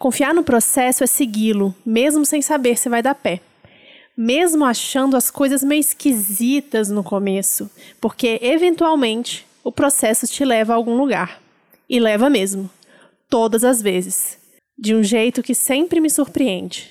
Confiar 0.00 0.32
no 0.32 0.42
processo 0.42 1.04
é 1.04 1.06
segui-lo, 1.06 1.74
mesmo 1.84 2.24
sem 2.24 2.40
saber 2.40 2.78
se 2.78 2.88
vai 2.88 3.02
dar 3.02 3.14
pé. 3.14 3.42
Mesmo 4.16 4.64
achando 4.64 5.14
as 5.14 5.30
coisas 5.30 5.62
meio 5.62 5.80
esquisitas 5.80 6.88
no 6.88 7.04
começo, 7.04 7.70
porque 8.00 8.38
eventualmente 8.40 9.46
o 9.62 9.70
processo 9.70 10.26
te 10.26 10.42
leva 10.42 10.72
a 10.72 10.76
algum 10.76 10.96
lugar. 10.96 11.38
E 11.86 12.00
leva 12.00 12.30
mesmo. 12.30 12.70
Todas 13.28 13.62
as 13.62 13.82
vezes. 13.82 14.38
De 14.78 14.94
um 14.94 15.02
jeito 15.02 15.42
que 15.42 15.54
sempre 15.54 16.00
me 16.00 16.08
surpreende. 16.08 16.88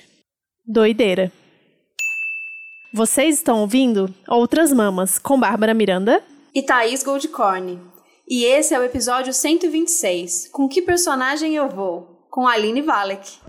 Doideira. 0.64 1.32
Vocês 2.94 3.38
estão 3.38 3.58
ouvindo 3.58 4.14
Outras 4.28 4.72
Mamas 4.72 5.18
com 5.18 5.36
Bárbara 5.36 5.74
Miranda 5.74 6.22
e 6.54 6.62
Thaís 6.62 7.02
Goldcorn. 7.02 7.76
E 8.28 8.44
esse 8.44 8.72
é 8.72 8.78
o 8.78 8.84
episódio 8.84 9.34
126. 9.34 10.48
Com 10.52 10.68
que 10.68 10.80
personagem 10.80 11.56
eu 11.56 11.68
vou? 11.68 12.09
Com 12.30 12.46
Aline 12.46 12.80
Valek. 12.80 13.40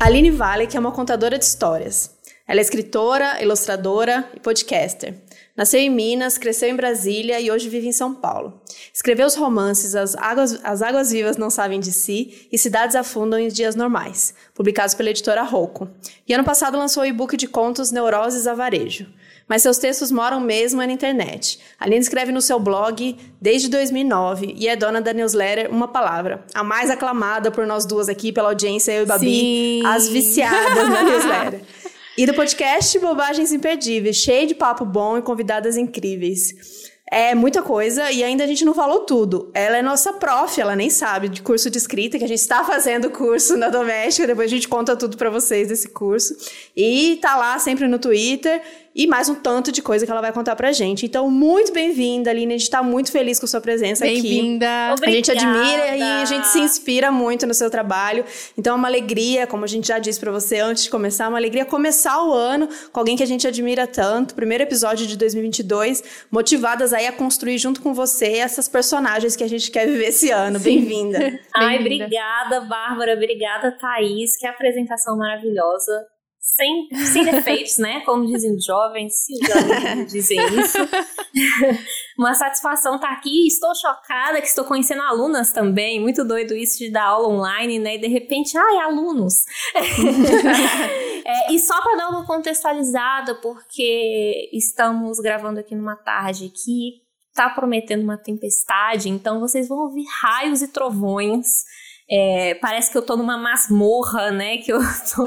Aline 0.00 0.30
Valek 0.30 0.74
é 0.74 0.80
uma 0.80 0.90
contadora 0.90 1.36
de 1.38 1.44
histórias. 1.44 2.16
Ela 2.48 2.60
é 2.60 2.62
escritora, 2.62 3.42
ilustradora 3.42 4.26
e 4.34 4.40
podcaster. 4.40 5.20
Nasceu 5.54 5.80
em 5.80 5.90
Minas, 5.90 6.38
cresceu 6.38 6.70
em 6.70 6.74
Brasília 6.74 7.38
e 7.38 7.50
hoje 7.50 7.68
vive 7.68 7.88
em 7.88 7.92
São 7.92 8.14
Paulo. 8.14 8.58
Escreveu 8.92 9.26
os 9.26 9.34
romances 9.34 9.94
As 9.94 10.14
Águas, 10.16 10.58
As 10.64 10.80
Águas 10.80 11.12
Vivas 11.12 11.36
Não 11.36 11.50
Sabem 11.50 11.78
de 11.78 11.92
Si 11.92 12.48
e 12.50 12.56
Cidades 12.56 12.96
Afundam 12.96 13.38
em 13.38 13.48
Dias 13.48 13.76
Normais, 13.76 14.32
publicados 14.54 14.94
pela 14.94 15.10
editora 15.10 15.42
Rocco. 15.42 15.90
E 16.26 16.32
ano 16.32 16.42
passado 16.42 16.78
lançou 16.78 17.02
o 17.02 17.06
e-book 17.06 17.36
de 17.36 17.46
contos 17.46 17.90
Neuroses 17.90 18.46
a 18.46 18.54
Varejo. 18.54 19.06
Mas 19.48 19.62
seus 19.62 19.78
textos 19.78 20.10
moram 20.10 20.40
mesmo 20.40 20.78
na 20.78 20.92
internet. 20.92 21.58
Aline 21.78 22.00
escreve 22.00 22.32
no 22.32 22.40
seu 22.40 22.58
blog 22.58 23.16
desde 23.40 23.68
2009 23.68 24.54
e 24.56 24.68
é 24.68 24.76
dona 24.76 25.00
da 25.00 25.12
newsletter 25.12 25.70
Uma 25.70 25.88
Palavra, 25.88 26.44
a 26.54 26.62
mais 26.62 26.90
aclamada 26.90 27.50
por 27.50 27.66
nós 27.66 27.84
duas 27.84 28.08
aqui, 28.08 28.32
pela 28.32 28.48
audiência, 28.48 28.92
eu 28.92 29.02
e 29.02 29.06
Babi, 29.06 29.26
Sim. 29.26 29.86
as 29.86 30.08
viciadas 30.08 30.88
na 30.88 31.02
newsletter. 31.02 31.60
E 32.14 32.26
do 32.26 32.34
podcast 32.34 32.98
Bobagens 32.98 33.52
Imperdíveis, 33.52 34.16
cheio 34.16 34.46
de 34.46 34.54
papo 34.54 34.84
bom 34.84 35.16
e 35.16 35.22
convidadas 35.22 35.78
incríveis. 35.78 36.92
É 37.10 37.34
muita 37.34 37.62
coisa 37.62 38.10
e 38.10 38.24
ainda 38.24 38.44
a 38.44 38.46
gente 38.46 38.64
não 38.64 38.72
falou 38.72 39.00
tudo. 39.00 39.50
Ela 39.52 39.76
é 39.76 39.82
nossa 39.82 40.14
prof, 40.14 40.58
ela 40.58 40.76
nem 40.76 40.88
sabe 40.88 41.28
de 41.28 41.42
curso 41.42 41.70
de 41.70 41.76
escrita, 41.76 42.18
que 42.18 42.24
a 42.24 42.28
gente 42.28 42.40
está 42.40 42.64
fazendo 42.64 43.10
curso 43.10 43.56
na 43.56 43.68
Doméstica, 43.68 44.26
depois 44.26 44.46
a 44.46 44.54
gente 44.54 44.68
conta 44.68 44.96
tudo 44.96 45.16
para 45.16 45.28
vocês 45.28 45.68
desse 45.68 45.88
curso. 45.88 46.34
E 46.76 47.18
tá 47.22 47.36
lá 47.36 47.58
sempre 47.58 47.86
no 47.86 47.98
Twitter 47.98 48.62
e 48.94 49.06
mais 49.06 49.28
um 49.28 49.34
tanto 49.34 49.72
de 49.72 49.80
coisa 49.80 50.04
que 50.04 50.12
ela 50.12 50.20
vai 50.20 50.32
contar 50.32 50.54
pra 50.54 50.70
gente. 50.72 51.06
Então, 51.06 51.30
muito 51.30 51.72
bem-vinda, 51.72 52.30
Aline. 52.30 52.54
A 52.54 52.58
gente 52.58 52.70
tá 52.70 52.82
muito 52.82 53.10
feliz 53.10 53.38
com 53.38 53.46
a 53.46 53.48
sua 53.48 53.60
presença 53.60 54.04
aqui. 54.04 54.20
Bem-vinda. 54.20 54.94
A 55.02 55.10
gente 55.10 55.30
admira 55.30 55.96
e 55.96 56.02
a 56.02 56.24
gente 56.24 56.46
se 56.48 56.58
inspira 56.58 57.10
muito 57.10 57.46
no 57.46 57.54
seu 57.54 57.70
trabalho. 57.70 58.24
Então, 58.56 58.74
é 58.74 58.76
uma 58.76 58.88
alegria, 58.88 59.46
como 59.46 59.64
a 59.64 59.66
gente 59.66 59.88
já 59.88 59.98
disse 59.98 60.20
para 60.20 60.30
você 60.30 60.60
antes 60.60 60.84
de 60.84 60.90
começar, 60.90 61.24
é 61.24 61.28
uma 61.28 61.38
alegria 61.38 61.64
começar 61.64 62.22
o 62.22 62.32
ano 62.32 62.68
com 62.92 63.00
alguém 63.00 63.16
que 63.16 63.22
a 63.22 63.26
gente 63.26 63.46
admira 63.46 63.86
tanto. 63.86 64.34
Primeiro 64.34 64.62
episódio 64.64 65.06
de 65.06 65.16
2022, 65.16 66.26
motivadas 66.30 66.92
aí 66.92 67.06
a 67.06 67.12
construir 67.12 67.58
junto 67.58 67.80
com 67.80 67.94
você 67.94 68.36
essas 68.38 68.68
personagens 68.68 69.34
que 69.34 69.44
a 69.44 69.48
gente 69.48 69.70
quer 69.70 69.86
viver 69.86 70.08
esse 70.08 70.30
ano. 70.30 70.58
Bem-vinda. 70.58 71.40
Ai, 71.56 71.78
obrigada, 71.78 72.60
Bárbara. 72.60 73.14
Obrigada, 73.14 73.72
Thaís. 73.72 74.36
Que 74.36 74.46
apresentação 74.46 75.16
maravilhosa 75.16 76.06
sem, 76.42 76.88
sem 77.06 77.24
defeitos, 77.24 77.78
né? 77.78 78.00
Como 78.00 78.26
dizem 78.26 78.56
os 78.56 78.64
jovens, 78.64 79.14
se 79.14 79.32
os 79.34 79.48
jovens 79.48 80.12
dizem 80.12 80.38
isso. 80.58 80.78
Uma 82.18 82.34
satisfação 82.34 82.96
estar 82.96 83.08
tá 83.08 83.14
aqui. 83.14 83.46
Estou 83.46 83.72
chocada 83.76 84.40
que 84.40 84.48
estou 84.48 84.64
conhecendo 84.64 85.02
alunas 85.02 85.52
também. 85.52 86.00
Muito 86.00 86.24
doido 86.24 86.52
isso 86.52 86.78
de 86.78 86.90
dar 86.90 87.04
aula 87.04 87.28
online, 87.28 87.78
né? 87.78 87.94
E 87.94 87.98
de 87.98 88.08
repente, 88.08 88.58
ai, 88.58 88.78
alunos. 88.78 89.44
é, 91.24 91.52
e 91.52 91.60
só 91.60 91.80
para 91.80 91.96
dar 91.96 92.08
uma 92.08 92.26
contextualizada, 92.26 93.36
porque 93.36 94.50
estamos 94.52 95.20
gravando 95.20 95.60
aqui 95.60 95.76
numa 95.76 95.94
tarde 95.94 96.48
que 96.48 97.02
tá 97.32 97.48
prometendo 97.50 98.02
uma 98.02 98.18
tempestade, 98.18 99.08
então 99.08 99.40
vocês 99.40 99.68
vão 99.68 99.78
ouvir 99.78 100.04
raios 100.20 100.60
e 100.60 100.68
trovões. 100.68 101.64
É, 102.10 102.54
parece 102.56 102.90
que 102.90 102.98
eu 102.98 103.02
tô 103.02 103.16
numa 103.16 103.38
masmorra, 103.38 104.30
né? 104.30 104.58
Que 104.58 104.72
eu 104.72 104.78
tô 105.14 105.24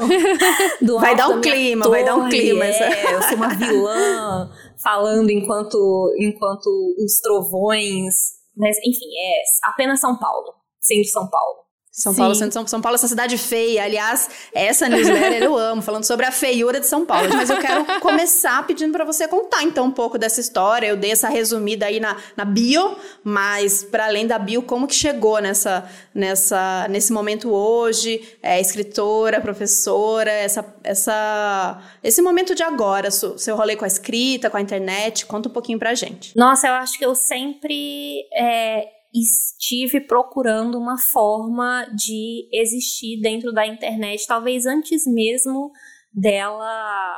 do 0.86 1.00
Vai 1.00 1.16
dar 1.16 1.30
um 1.30 1.42
clima, 1.42 1.86
torre, 1.86 1.98
vai 1.98 2.06
dar 2.06 2.16
um 2.16 2.30
clima. 2.30 2.66
É, 2.66 3.14
eu 3.16 3.22
sou 3.24 3.36
uma 3.36 3.50
vilã 3.50 4.52
falando 4.82 5.30
enquanto, 5.30 6.14
enquanto 6.20 6.68
os 6.98 7.20
trovões. 7.22 8.14
Mas, 8.56 8.78
enfim, 8.78 9.10
é 9.18 9.70
apenas 9.70 10.00
São 10.00 10.18
Paulo, 10.18 10.54
sendo 10.80 11.06
São 11.06 11.30
Paulo. 11.30 11.65
São 11.96 12.12
Sim. 12.12 12.20
Paulo, 12.20 12.36
São, 12.36 12.68
São 12.68 12.82
Paulo, 12.82 12.96
essa 12.96 13.08
cidade 13.08 13.38
feia. 13.38 13.86
Aliás, 13.86 14.30
essa 14.54 14.90
newsletter 14.90 15.42
eu 15.42 15.58
amo, 15.58 15.82
falando 15.82 16.04
sobre 16.04 16.26
a 16.26 16.32
feiura 16.32 16.78
de 16.78 16.88
São 16.88 17.06
Paulo. 17.06 17.30
Mas 17.34 17.50
eu 17.50 17.58
quero 17.58 17.86
começar 18.02 18.68
pedindo 18.68 18.92
para 18.92 19.06
você 19.06 19.30
contar 19.30 19.64
então 19.64 19.86
um 19.86 19.92
pouco 19.92 20.18
dessa 20.18 20.42
história. 20.42 20.88
Eu 20.88 20.98
dei 20.98 21.12
essa 21.12 21.30
resumida 21.30 21.86
aí 21.86 22.02
na, 22.02 22.18
na 22.36 22.44
bio, 22.44 22.98
mas 23.24 23.82
para 23.82 24.08
além 24.08 24.28
da 24.28 24.38
bio, 24.38 24.62
como 24.62 24.88
que 24.88 24.94
chegou 24.94 25.40
nessa, 25.40 25.90
nessa, 26.14 26.86
nesse 26.90 27.14
momento 27.14 27.50
hoje? 27.50 28.22
É, 28.44 28.60
escritora, 28.60 29.40
professora, 29.40 30.30
essa, 30.30 30.66
essa, 30.84 31.82
esse 32.04 32.22
momento 32.22 32.54
de 32.54 32.62
agora, 32.62 33.10
seu, 33.10 33.38
seu 33.38 33.56
rolê 33.56 33.78
com 33.78 33.86
a 33.86 33.88
escrita, 33.88 34.50
com 34.50 34.58
a 34.58 34.62
internet. 34.62 35.26
Conta 35.26 35.48
um 35.48 35.54
pouquinho 35.54 35.80
pra 35.80 35.96
gente. 35.96 36.36
Nossa, 36.36 36.68
eu 36.68 36.74
acho 36.74 37.00
que 37.00 37.06
eu 37.06 37.16
sempre 37.16 38.28
é, 38.38 38.95
estive 39.22 40.02
procurando 40.02 40.78
uma 40.78 40.98
forma 40.98 41.86
de 41.96 42.50
existir 42.52 43.22
dentro 43.22 43.54
da 43.54 43.66
internet, 43.66 44.28
talvez 44.28 44.66
antes 44.66 45.06
mesmo 45.08 45.72
dela 46.14 47.16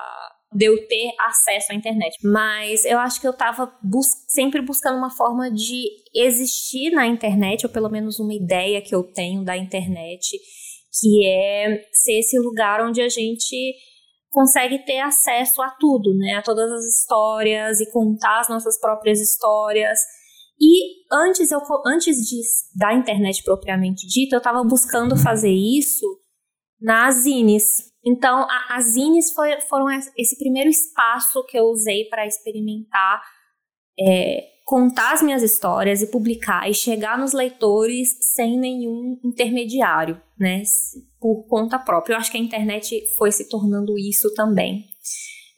de 0.53 0.65
eu 0.65 0.87
ter 0.87 1.11
acesso 1.19 1.71
à 1.71 1.75
internet. 1.75 2.17
Mas 2.23 2.85
eu 2.85 2.99
acho 2.99 3.19
que 3.19 3.27
eu 3.27 3.31
estava 3.31 3.71
bus 3.83 4.07
sempre 4.27 4.61
buscando 4.61 4.97
uma 4.97 5.09
forma 5.09 5.51
de 5.51 5.87
existir 6.15 6.91
na 6.91 7.05
internet, 7.07 7.65
ou 7.65 7.71
pelo 7.71 7.89
menos 7.89 8.19
uma 8.19 8.33
ideia 8.33 8.81
que 8.81 8.95
eu 8.95 9.03
tenho 9.03 9.43
da 9.43 9.57
internet, 9.57 10.37
que 10.99 11.25
é 11.25 11.83
ser 11.91 12.19
esse 12.19 12.39
lugar 12.39 12.81
onde 12.85 13.01
a 13.01 13.09
gente 13.09 13.75
consegue 14.29 14.79
ter 14.85 14.99
acesso 14.99 15.61
a 15.61 15.69
tudo, 15.79 16.15
né? 16.15 16.35
A 16.35 16.41
todas 16.41 16.71
as 16.71 16.85
histórias 16.85 17.79
e 17.81 17.91
contar 17.91 18.39
as 18.39 18.49
nossas 18.49 18.79
próprias 18.79 19.19
histórias 19.19 19.99
e 20.59 21.05
antes, 21.11 21.51
eu, 21.51 21.61
antes 21.85 22.17
de, 22.27 22.41
da 22.75 22.93
internet 22.93 23.43
propriamente 23.43 24.07
dita, 24.07 24.35
eu 24.35 24.39
estava 24.39 24.63
buscando 24.63 25.15
fazer 25.15 25.51
isso 25.51 26.05
nas 26.81 27.23
zines. 27.23 27.91
Então, 28.05 28.47
as 28.69 28.93
zines 28.93 29.31
foi, 29.31 29.59
foram 29.61 29.87
esse 30.17 30.37
primeiro 30.37 30.69
espaço 30.69 31.43
que 31.45 31.57
eu 31.57 31.65
usei 31.65 32.05
para 32.05 32.25
experimentar 32.25 33.21
é, 33.99 34.43
contar 34.63 35.13
as 35.13 35.21
minhas 35.21 35.41
histórias 35.41 36.01
e 36.01 36.11
publicar 36.11 36.69
e 36.69 36.73
chegar 36.73 37.17
nos 37.17 37.33
leitores 37.33 38.09
sem 38.33 38.59
nenhum 38.59 39.19
intermediário, 39.23 40.21
né? 40.37 40.61
Por 41.19 41.47
conta 41.47 41.79
própria. 41.79 42.13
Eu 42.13 42.17
acho 42.17 42.31
que 42.31 42.37
a 42.37 42.41
internet 42.41 43.03
foi 43.17 43.31
se 43.31 43.49
tornando 43.49 43.97
isso 43.97 44.33
também 44.33 44.85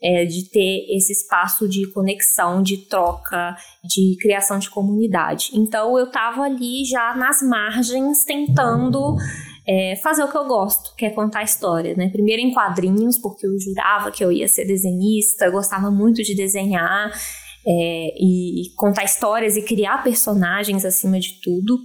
é, 0.02 0.26
de 0.26 0.50
ter 0.50 0.86
esse 0.96 1.12
espaço 1.12 1.68
de 1.68 1.92
conexão, 1.92 2.62
de 2.62 2.78
troca, 2.88 3.56
de 3.84 4.16
criação 4.22 4.58
de 4.58 4.70
comunidade. 4.70 5.52
Então 5.54 5.98
eu 5.98 6.06
estava 6.06 6.44
ali 6.44 6.86
já 6.86 7.16
nas 7.16 7.42
margens 7.42 8.24
tentando 8.24 9.16
é, 9.68 9.96
fazer 9.98 10.24
o 10.24 10.32
que 10.32 10.38
eu 10.38 10.48
gosto, 10.48 10.96
que 10.96 11.06
é 11.06 11.10
contar 11.10 11.44
história, 11.44 11.96
né? 11.96 12.10
Primeiro 12.10 12.42
em 12.42 12.54
quadrinhos, 12.54 13.18
porque 13.18 13.46
eu 13.46 13.60
jurava 13.60 14.12
que 14.12 14.24
eu 14.24 14.32
ia 14.32 14.48
ser 14.48 14.66
desenhista, 14.66 15.50
gostava 15.50 15.92
muito 15.92 16.24
de 16.24 16.36
desenhar. 16.36 17.12
É, 17.68 18.14
e 18.18 18.74
contar 18.78 19.04
histórias 19.04 19.58
e 19.58 19.62
criar 19.62 20.02
personagens 20.02 20.86
acima 20.86 21.20
de 21.20 21.42
tudo. 21.42 21.78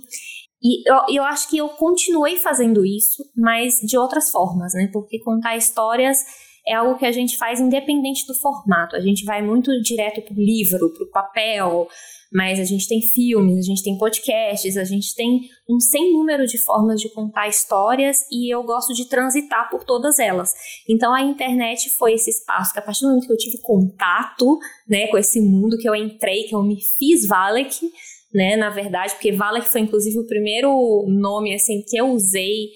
E 0.63 0.89
eu, 0.89 1.17
eu 1.17 1.25
acho 1.25 1.51
que 1.51 1.59
eu 1.59 1.69
continuei 1.71 2.37
fazendo 2.37 2.87
isso, 2.87 3.23
mas 3.37 3.81
de 3.81 3.99
outras 3.99 4.31
formas, 4.31 4.73
né? 4.73 4.89
Porque 4.93 5.19
contar 5.19 5.57
histórias 5.57 6.17
é 6.67 6.75
algo 6.75 6.99
que 6.99 7.07
a 7.07 7.13
gente 7.13 7.37
faz 7.37 7.61
independente 7.61 8.27
do 8.27 8.35
formato. 8.35 8.97
A 8.97 9.01
gente 9.01 9.25
vai 9.25 9.43
muito 9.43 9.71
direto 9.83 10.23
para 10.23 10.35
o 10.35 10.43
livro, 10.43 10.91
para 10.91 11.05
o 11.05 11.11
papel, 11.11 11.89
mas 12.33 12.59
a 12.59 12.65
gente 12.65 12.89
tem 12.89 13.01
filmes, 13.01 13.59
a 13.59 13.63
gente 13.63 13.83
tem 13.83 13.97
podcasts, 13.97 14.77
a 14.77 14.83
gente 14.83 15.15
tem 15.15 15.43
um 15.71 15.79
sem 15.79 16.13
número 16.13 16.47
de 16.47 16.59
formas 16.59 17.01
de 17.01 17.09
contar 17.09 17.47
histórias 17.47 18.27
e 18.31 18.53
eu 18.53 18.63
gosto 18.65 18.93
de 18.93 19.05
transitar 19.05 19.71
por 19.71 19.85
todas 19.85 20.19
elas. 20.19 20.53
Então 20.89 21.15
a 21.15 21.23
internet 21.23 21.91
foi 21.91 22.15
esse 22.15 22.31
espaço 22.31 22.73
que 22.73 22.79
a 22.79 22.83
partir 22.83 23.03
do 23.03 23.09
momento 23.09 23.27
que 23.27 23.33
eu 23.33 23.39
tive 23.39 23.59
contato, 23.59 24.59
né, 24.89 25.07
com 25.07 25.17
esse 25.17 25.41
mundo 25.41 25.79
que 25.79 25.89
eu 25.89 25.95
entrei, 25.95 26.43
que 26.45 26.55
eu 26.57 26.63
me 26.65 26.81
fiz 26.81 27.27
Valek, 27.27 27.93
né, 28.35 28.57
na 28.57 28.71
verdade, 28.71 29.13
porque 29.13 29.31
Valek 29.31 29.69
foi 29.69 29.83
inclusive 29.83 30.19
o 30.19 30.27
primeiro 30.27 31.05
nome 31.07 31.55
assim 31.55 31.85
que 31.87 31.97
eu 31.97 32.09
usei 32.09 32.71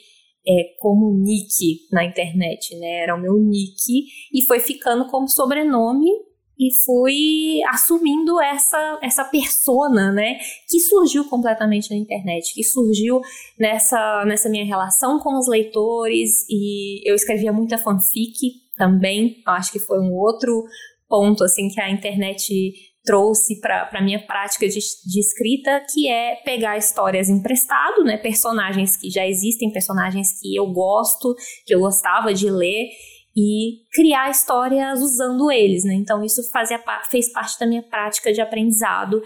é, 0.48 0.74
como 0.78 1.12
nick 1.18 1.86
na 1.92 2.04
internet, 2.04 2.74
né? 2.76 3.02
Era 3.02 3.14
o 3.14 3.20
meu 3.20 3.34
nick 3.38 4.04
e 4.32 4.46
foi 4.46 4.60
ficando 4.60 5.06
como 5.08 5.28
sobrenome 5.28 6.08
e 6.58 6.70
fui 6.84 7.60
assumindo 7.68 8.40
essa 8.40 8.98
essa 9.00 9.24
persona, 9.24 10.10
né, 10.10 10.38
que 10.68 10.80
surgiu 10.80 11.24
completamente 11.26 11.90
na 11.90 11.96
internet, 11.96 12.52
que 12.52 12.64
surgiu 12.64 13.20
nessa 13.58 14.24
nessa 14.26 14.48
minha 14.48 14.64
relação 14.64 15.20
com 15.20 15.38
os 15.38 15.46
leitores 15.46 16.44
e 16.50 17.08
eu 17.08 17.14
escrevia 17.14 17.52
muita 17.52 17.78
fanfic 17.78 18.34
também, 18.76 19.40
acho 19.46 19.70
que 19.70 19.78
foi 19.78 20.00
um 20.00 20.12
outro 20.14 20.64
ponto 21.08 21.44
assim 21.44 21.68
que 21.68 21.80
a 21.80 21.90
internet 21.90 22.72
trouxe 23.08 23.58
para 23.58 23.88
a 23.90 24.02
minha 24.02 24.22
prática 24.26 24.68
de, 24.68 24.78
de, 24.78 25.18
escrita, 25.18 25.82
que 25.90 26.10
é 26.10 26.36
pegar 26.44 26.76
histórias 26.76 27.30
emprestado, 27.30 28.04
né, 28.04 28.18
personagens 28.18 28.98
que 28.98 29.08
já 29.08 29.26
existem, 29.26 29.72
personagens 29.72 30.38
que 30.38 30.54
eu 30.54 30.66
gosto, 30.66 31.34
que 31.64 31.74
eu 31.74 31.80
gostava 31.80 32.34
de 32.34 32.50
ler 32.50 32.90
e 33.34 33.78
criar 33.94 34.30
histórias 34.30 35.00
usando 35.00 35.50
eles, 35.50 35.84
né? 35.84 35.94
Então 35.94 36.22
isso 36.22 36.42
fazia, 36.50 36.82
fez 37.10 37.32
parte 37.32 37.58
da 37.58 37.66
minha 37.66 37.82
prática 37.82 38.30
de 38.30 38.42
aprendizado 38.42 39.22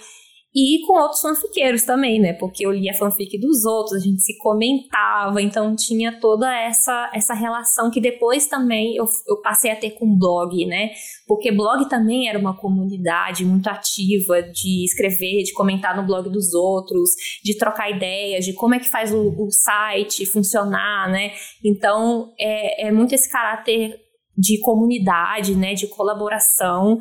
e 0.55 0.85
com 0.87 1.01
outros 1.01 1.23
fanfiqueiros 1.23 1.83
também, 1.83 2.21
né? 2.21 2.35
Porque 2.35 2.67
eu 2.67 2.71
lia 2.71 2.93
fanfic 2.93 3.39
dos 3.39 3.65
outros, 3.65 4.03
a 4.03 4.05
gente 4.05 4.21
se 4.21 4.37
comentava, 4.37 5.41
então 5.41 5.75
tinha 5.75 6.21
toda 6.21 6.47
essa, 6.55 7.11
essa 7.15 7.33
relação 7.33 7.91
que 7.91 8.01
depois 8.01 8.47
também 8.47 8.95
eu, 8.95 9.07
eu 9.27 9.41
passei 9.41 9.71
a 9.71 9.77
ter 9.77 9.93
com 9.93 10.15
blog, 10.19 10.67
né? 10.67 10.91
Porque 11.27 11.51
blog 11.51 11.89
também 11.89 12.29
era 12.29 12.39
uma 12.39 12.55
comunidade 12.55 13.47
muito 13.47 13.69
ativa 13.69 14.43
de 14.43 14.85
escrever, 14.85 15.43
de 15.43 15.55
comentar 15.55 15.97
no 15.97 16.07
blog 16.07 16.29
dos 16.29 16.53
outros, 16.53 17.11
de 17.43 17.57
trocar 17.57 17.91
ideias, 17.91 18.45
de 18.45 18.53
como 18.53 18.75
é 18.75 18.79
que 18.79 18.91
faz 18.91 19.11
o, 19.11 19.31
o 19.31 19.51
site 19.51 20.27
funcionar, 20.27 21.11
né? 21.11 21.33
Então 21.65 22.31
é, 22.39 22.89
é 22.89 22.93
muito 22.93 23.15
esse 23.15 23.31
caráter 23.31 23.99
de 24.37 24.61
comunidade, 24.61 25.55
né? 25.55 25.73
De 25.73 25.87
colaboração 25.87 26.99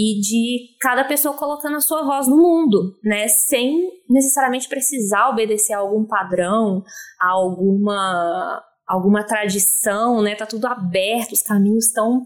e 0.00 0.18
de 0.18 0.78
cada 0.80 1.04
pessoa 1.04 1.36
colocando 1.36 1.76
a 1.76 1.80
sua 1.80 2.02
voz 2.02 2.26
no 2.26 2.38
mundo, 2.38 2.96
né? 3.04 3.28
Sem 3.28 3.86
necessariamente 4.08 4.66
precisar 4.66 5.28
obedecer 5.28 5.74
a 5.74 5.78
algum 5.78 6.06
padrão, 6.06 6.82
a 7.20 7.28
alguma 7.28 8.62
alguma 8.88 9.22
tradição, 9.22 10.22
né? 10.22 10.34
Tá 10.34 10.46
tudo 10.46 10.66
aberto, 10.66 11.32
os 11.32 11.42
caminhos 11.42 11.88
estão 11.88 12.24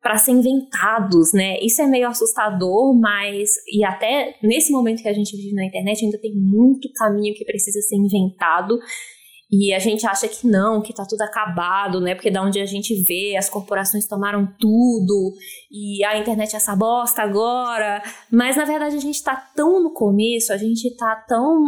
para 0.00 0.16
ser 0.16 0.32
inventados, 0.32 1.34
né? 1.34 1.58
Isso 1.60 1.82
é 1.82 1.86
meio 1.86 2.08
assustador, 2.08 2.98
mas 2.98 3.50
e 3.70 3.84
até 3.84 4.34
nesse 4.42 4.72
momento 4.72 5.02
que 5.02 5.08
a 5.08 5.12
gente 5.12 5.36
vive 5.36 5.54
na 5.54 5.66
internet 5.66 6.02
ainda 6.02 6.18
tem 6.18 6.34
muito 6.34 6.90
caminho 6.94 7.34
que 7.34 7.44
precisa 7.44 7.80
ser 7.82 7.96
inventado 7.96 8.78
e 9.52 9.74
a 9.74 9.80
gente 9.80 10.06
acha 10.06 10.28
que 10.28 10.46
não, 10.46 10.80
que 10.80 10.94
tá 10.94 11.04
tudo 11.04 11.22
acabado, 11.22 12.00
né? 12.00 12.14
Porque 12.14 12.30
da 12.30 12.40
onde 12.40 12.60
a 12.60 12.66
gente 12.66 12.94
vê, 13.02 13.36
as 13.36 13.50
corporações 13.50 14.06
tomaram 14.06 14.46
tudo 14.60 15.32
e 15.70 16.04
a 16.04 16.16
internet 16.16 16.54
é 16.54 16.56
essa 16.56 16.76
bosta 16.76 17.22
agora. 17.22 18.00
Mas 18.30 18.56
na 18.56 18.64
verdade 18.64 18.94
a 18.94 19.00
gente 19.00 19.20
tá 19.22 19.34
tão 19.56 19.82
no 19.82 19.92
começo, 19.92 20.52
a 20.52 20.56
gente 20.56 20.94
tá 20.96 21.16
tão 21.28 21.64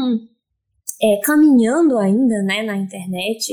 é, 1.02 1.16
caminhando 1.24 1.98
ainda, 1.98 2.40
né, 2.44 2.62
na 2.62 2.76
internet, 2.76 3.52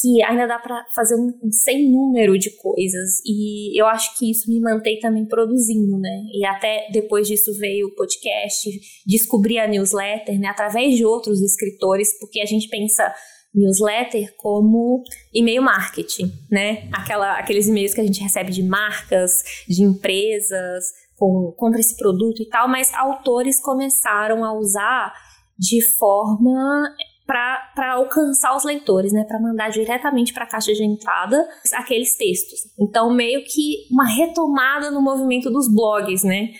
que 0.00 0.20
ainda 0.24 0.48
dá 0.48 0.58
para 0.58 0.84
fazer 0.92 1.14
um, 1.14 1.32
um 1.40 1.52
sem 1.52 1.88
número 1.88 2.36
de 2.36 2.50
coisas. 2.56 3.20
E 3.24 3.80
eu 3.80 3.86
acho 3.86 4.18
que 4.18 4.28
isso 4.32 4.50
me 4.50 4.58
mantém 4.58 4.98
também 4.98 5.24
produzindo, 5.24 5.96
né? 5.96 6.24
E 6.32 6.44
até 6.44 6.88
depois 6.90 7.28
disso 7.28 7.56
veio 7.56 7.86
o 7.86 7.94
podcast, 7.94 8.68
descobri 9.06 9.60
a 9.60 9.68
newsletter, 9.68 10.40
né, 10.40 10.48
através 10.48 10.96
de 10.96 11.04
outros 11.04 11.40
escritores, 11.40 12.18
porque 12.18 12.40
a 12.40 12.46
gente 12.46 12.68
pensa 12.68 13.14
newsletter 13.54 14.34
como 14.36 15.02
e-mail 15.32 15.62
marketing, 15.62 16.32
né? 16.50 16.88
Aquela, 16.92 17.38
aqueles 17.38 17.68
e-mails 17.68 17.94
que 17.94 18.00
a 18.00 18.04
gente 18.04 18.20
recebe 18.20 18.50
de 18.50 18.62
marcas, 18.62 19.42
de 19.68 19.82
empresas, 19.82 20.84
com 21.16 21.52
compra 21.56 21.80
esse 21.80 21.96
produto 21.96 22.42
e 22.42 22.48
tal, 22.48 22.68
mas 22.68 22.92
autores 22.94 23.60
começaram 23.62 24.44
a 24.44 24.52
usar 24.52 25.14
de 25.58 25.80
forma 25.96 26.92
para 27.26 27.94
alcançar 27.94 28.54
os 28.54 28.64
leitores, 28.64 29.12
né, 29.12 29.24
para 29.24 29.40
mandar 29.40 29.70
diretamente 29.70 30.34
para 30.34 30.44
a 30.44 30.48
caixa 30.48 30.74
de 30.74 30.84
entrada 30.84 31.42
aqueles 31.74 32.16
textos. 32.16 32.60
Então, 32.78 33.14
meio 33.14 33.42
que 33.44 33.86
uma 33.90 34.06
retomada 34.06 34.90
no 34.90 35.00
movimento 35.00 35.50
dos 35.50 35.72
blogs, 35.72 36.22
né? 36.22 36.50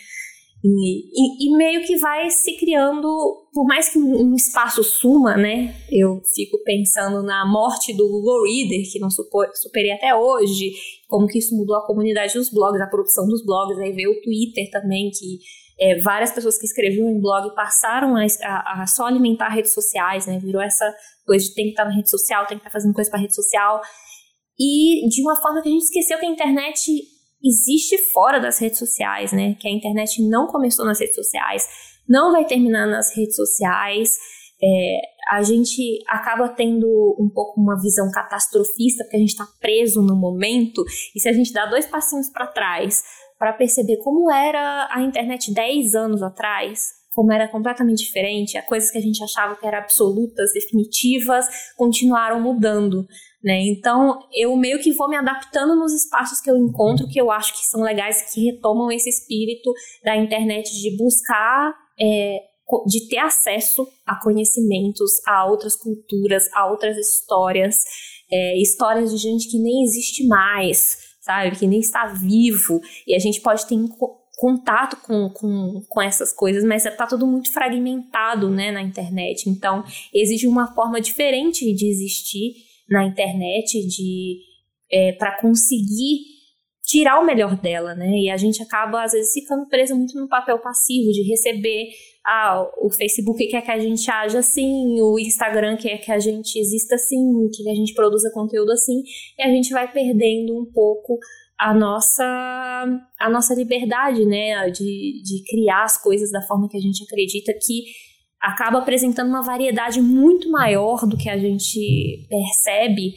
E, 0.64 1.04
e, 1.12 1.46
e, 1.46 1.56
meio 1.58 1.84
que 1.84 1.98
vai 1.98 2.30
se 2.30 2.56
criando, 2.56 3.43
por 3.54 3.64
mais 3.64 3.88
que 3.88 3.98
um 4.00 4.34
espaço 4.34 4.82
suma, 4.82 5.36
né? 5.36 5.76
Eu 5.88 6.20
fico 6.34 6.58
pensando 6.64 7.22
na 7.22 7.46
morte 7.46 7.96
do 7.96 8.08
Google 8.08 8.42
Reader, 8.42 8.90
que 8.90 8.98
não 8.98 9.08
superei 9.08 9.92
até 9.92 10.12
hoje, 10.12 10.72
como 11.08 11.28
que 11.28 11.38
isso 11.38 11.56
mudou 11.56 11.76
a 11.76 11.86
comunidade 11.86 12.34
dos 12.34 12.50
blogs, 12.50 12.80
a 12.80 12.88
produção 12.88 13.24
dos 13.28 13.46
blogs, 13.46 13.78
aí 13.78 13.92
veio 13.92 14.10
o 14.10 14.20
Twitter 14.20 14.68
também, 14.72 15.08
que 15.10 15.38
é, 15.78 16.00
várias 16.00 16.32
pessoas 16.32 16.58
que 16.58 16.66
escreviam 16.66 17.08
em 17.08 17.20
blog 17.20 17.54
passaram 17.54 18.16
a, 18.16 18.26
a, 18.42 18.82
a, 18.82 18.86
só 18.88 19.06
alimentar 19.06 19.48
redes 19.50 19.72
sociais, 19.72 20.26
né? 20.26 20.40
Virou 20.40 20.60
essa 20.60 20.92
coisa 21.24 21.46
de 21.46 21.54
tem 21.54 21.66
que 21.66 21.70
estar 21.70 21.84
na 21.84 21.94
rede 21.94 22.10
social, 22.10 22.46
tem 22.46 22.58
que 22.58 22.62
estar 22.62 22.70
fazendo 22.70 22.92
coisa 22.92 23.08
para 23.08 23.20
rede 23.20 23.36
social. 23.36 23.80
E 24.58 25.08
de 25.08 25.22
uma 25.22 25.36
forma 25.36 25.62
que 25.62 25.68
a 25.68 25.72
gente 25.72 25.84
esqueceu 25.84 26.18
que 26.18 26.26
a 26.26 26.28
internet 26.28 26.90
existe 27.40 27.98
fora 28.12 28.40
das 28.40 28.58
redes 28.58 28.78
sociais, 28.78 29.32
né? 29.32 29.54
Que 29.60 29.68
a 29.68 29.70
internet 29.70 30.20
não 30.28 30.48
começou 30.48 30.84
nas 30.84 30.98
redes 30.98 31.14
sociais, 31.14 31.68
não 32.08 32.32
vai 32.32 32.44
terminar 32.46 32.86
nas 32.86 33.14
redes 33.16 33.36
sociais. 33.36 34.10
É, 34.62 35.00
a 35.30 35.42
gente 35.42 36.02
acaba 36.08 36.48
tendo 36.48 36.86
um 37.18 37.28
pouco 37.28 37.60
uma 37.60 37.80
visão 37.80 38.10
catastrofista, 38.10 39.04
porque 39.04 39.16
a 39.16 39.20
gente 39.20 39.30
está 39.30 39.46
preso 39.60 40.02
no 40.02 40.16
momento, 40.16 40.84
e 41.14 41.20
se 41.20 41.28
a 41.28 41.32
gente 41.32 41.52
dá 41.52 41.66
dois 41.66 41.86
passinhos 41.86 42.30
para 42.30 42.46
trás 42.46 43.02
para 43.38 43.52
perceber 43.52 43.98
como 43.98 44.30
era 44.30 44.88
a 44.90 45.02
internet 45.02 45.52
10 45.52 45.94
anos 45.94 46.22
atrás, 46.22 46.92
como 47.14 47.32
era 47.32 47.48
completamente 47.48 48.04
diferente, 48.04 48.58
as 48.58 48.66
coisas 48.66 48.90
que 48.90 48.98
a 48.98 49.00
gente 49.00 49.22
achava 49.22 49.56
que 49.56 49.66
eram 49.66 49.78
absolutas, 49.78 50.52
definitivas, 50.52 51.46
continuaram 51.76 52.40
mudando. 52.40 53.06
Né? 53.42 53.60
Então, 53.66 54.18
eu 54.32 54.56
meio 54.56 54.80
que 54.80 54.92
vou 54.92 55.08
me 55.08 55.16
adaptando 55.16 55.76
nos 55.76 55.92
espaços 55.92 56.40
que 56.40 56.50
eu 56.50 56.56
encontro, 56.56 57.06
que 57.06 57.20
eu 57.20 57.30
acho 57.30 57.52
que 57.52 57.66
são 57.66 57.82
legais, 57.82 58.32
que 58.32 58.46
retomam 58.46 58.90
esse 58.90 59.10
espírito 59.10 59.70
da 60.02 60.16
internet 60.16 60.72
de 60.72 60.96
buscar, 60.96 61.74
é, 62.00 62.40
de 62.86 63.08
ter 63.08 63.18
acesso 63.18 63.86
a 64.06 64.16
conhecimentos, 64.20 65.10
a 65.26 65.46
outras 65.46 65.76
culturas, 65.76 66.48
a 66.52 66.70
outras 66.70 66.96
histórias, 66.96 67.76
é, 68.30 68.60
histórias 68.60 69.10
de 69.10 69.18
gente 69.18 69.50
que 69.50 69.58
nem 69.58 69.82
existe 69.84 70.26
mais, 70.26 70.98
sabe? 71.20 71.56
Que 71.56 71.66
nem 71.66 71.80
está 71.80 72.06
vivo, 72.06 72.80
e 73.06 73.14
a 73.14 73.18
gente 73.18 73.40
pode 73.40 73.66
ter 73.66 73.76
contato 74.36 74.96
com, 74.96 75.30
com, 75.30 75.82
com 75.88 76.02
essas 76.02 76.32
coisas, 76.32 76.64
mas 76.64 76.84
está 76.84 77.06
tudo 77.06 77.26
muito 77.26 77.52
fragmentado 77.52 78.50
né, 78.50 78.70
na 78.70 78.82
internet. 78.82 79.48
Então, 79.48 79.84
exige 80.12 80.46
uma 80.46 80.74
forma 80.74 81.00
diferente 81.00 81.72
de 81.72 81.86
existir 81.86 82.54
na 82.88 83.04
internet 83.04 83.86
de 83.86 84.38
é, 84.90 85.12
para 85.12 85.40
conseguir 85.40 86.33
tirar 86.94 87.20
o 87.20 87.26
melhor 87.26 87.56
dela, 87.56 87.92
né? 87.96 88.08
E 88.08 88.30
a 88.30 88.36
gente 88.36 88.62
acaba 88.62 89.02
às 89.02 89.10
vezes 89.10 89.32
ficando 89.32 89.66
preso 89.66 89.96
muito 89.96 90.16
no 90.16 90.28
papel 90.28 90.60
passivo 90.60 91.10
de 91.10 91.28
receber 91.28 91.88
ah, 92.24 92.64
o 92.80 92.88
Facebook 92.88 93.44
quer 93.48 93.62
que 93.62 93.70
a 93.70 93.78
gente 93.80 94.08
haja 94.08 94.38
assim, 94.38 95.00
o 95.02 95.18
Instagram 95.18 95.76
quer 95.76 95.98
que 95.98 96.12
a 96.12 96.20
gente 96.20 96.56
exista 96.56 96.94
assim, 96.94 97.18
que 97.52 97.68
a 97.68 97.74
gente 97.74 97.92
produza 97.94 98.30
conteúdo 98.32 98.70
assim, 98.70 99.02
e 99.36 99.42
a 99.42 99.48
gente 99.48 99.72
vai 99.72 99.90
perdendo 99.90 100.56
um 100.56 100.64
pouco 100.72 101.18
a 101.58 101.74
nossa 101.74 102.24
a 103.18 103.28
nossa 103.28 103.54
liberdade, 103.54 104.24
né, 104.24 104.70
de, 104.70 105.20
de 105.22 105.42
criar 105.50 105.82
as 105.82 106.00
coisas 106.00 106.30
da 106.30 106.42
forma 106.42 106.68
que 106.68 106.76
a 106.76 106.80
gente 106.80 107.02
acredita 107.02 107.52
que 107.52 107.82
acaba 108.40 108.78
apresentando 108.78 109.28
uma 109.28 109.42
variedade 109.42 110.00
muito 110.00 110.48
maior 110.48 111.06
do 111.08 111.16
que 111.16 111.28
a 111.28 111.36
gente 111.36 112.26
percebe 112.28 113.14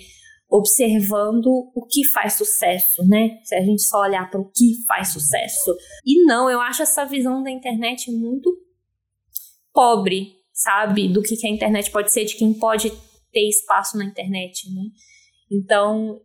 observando 0.50 1.48
o 1.76 1.86
que 1.86 2.06
faz 2.06 2.34
sucesso, 2.34 3.06
né? 3.08 3.40
Se 3.44 3.56
a 3.56 3.62
gente 3.62 3.84
só 3.84 4.02
olhar 4.02 4.30
para 4.30 4.40
o 4.40 4.50
que 4.50 4.86
faz 4.88 5.10
sucesso. 5.10 5.76
E 6.06 6.24
não, 6.26 6.50
eu 6.50 6.62
acho 6.62 6.82
essa 6.82 7.06
visão 7.06 7.44
da 7.44 7.52
internet 7.52 8.12
muito 8.12 8.50
pobre, 9.74 10.36
sabe? 10.54 11.08
Do 11.10 11.22
que, 11.22 11.36
que 11.36 11.48
a 11.48 11.50
internet 11.50 11.92
pode 11.92 12.12
ser, 12.12 12.26
de 12.26 12.36
quem 12.36 12.54
pode 12.54 12.92
ter 13.32 13.48
espaço 13.50 13.98
na 13.98 14.06
internet, 14.06 14.74
né? 14.74 14.84
Então, 15.52 16.20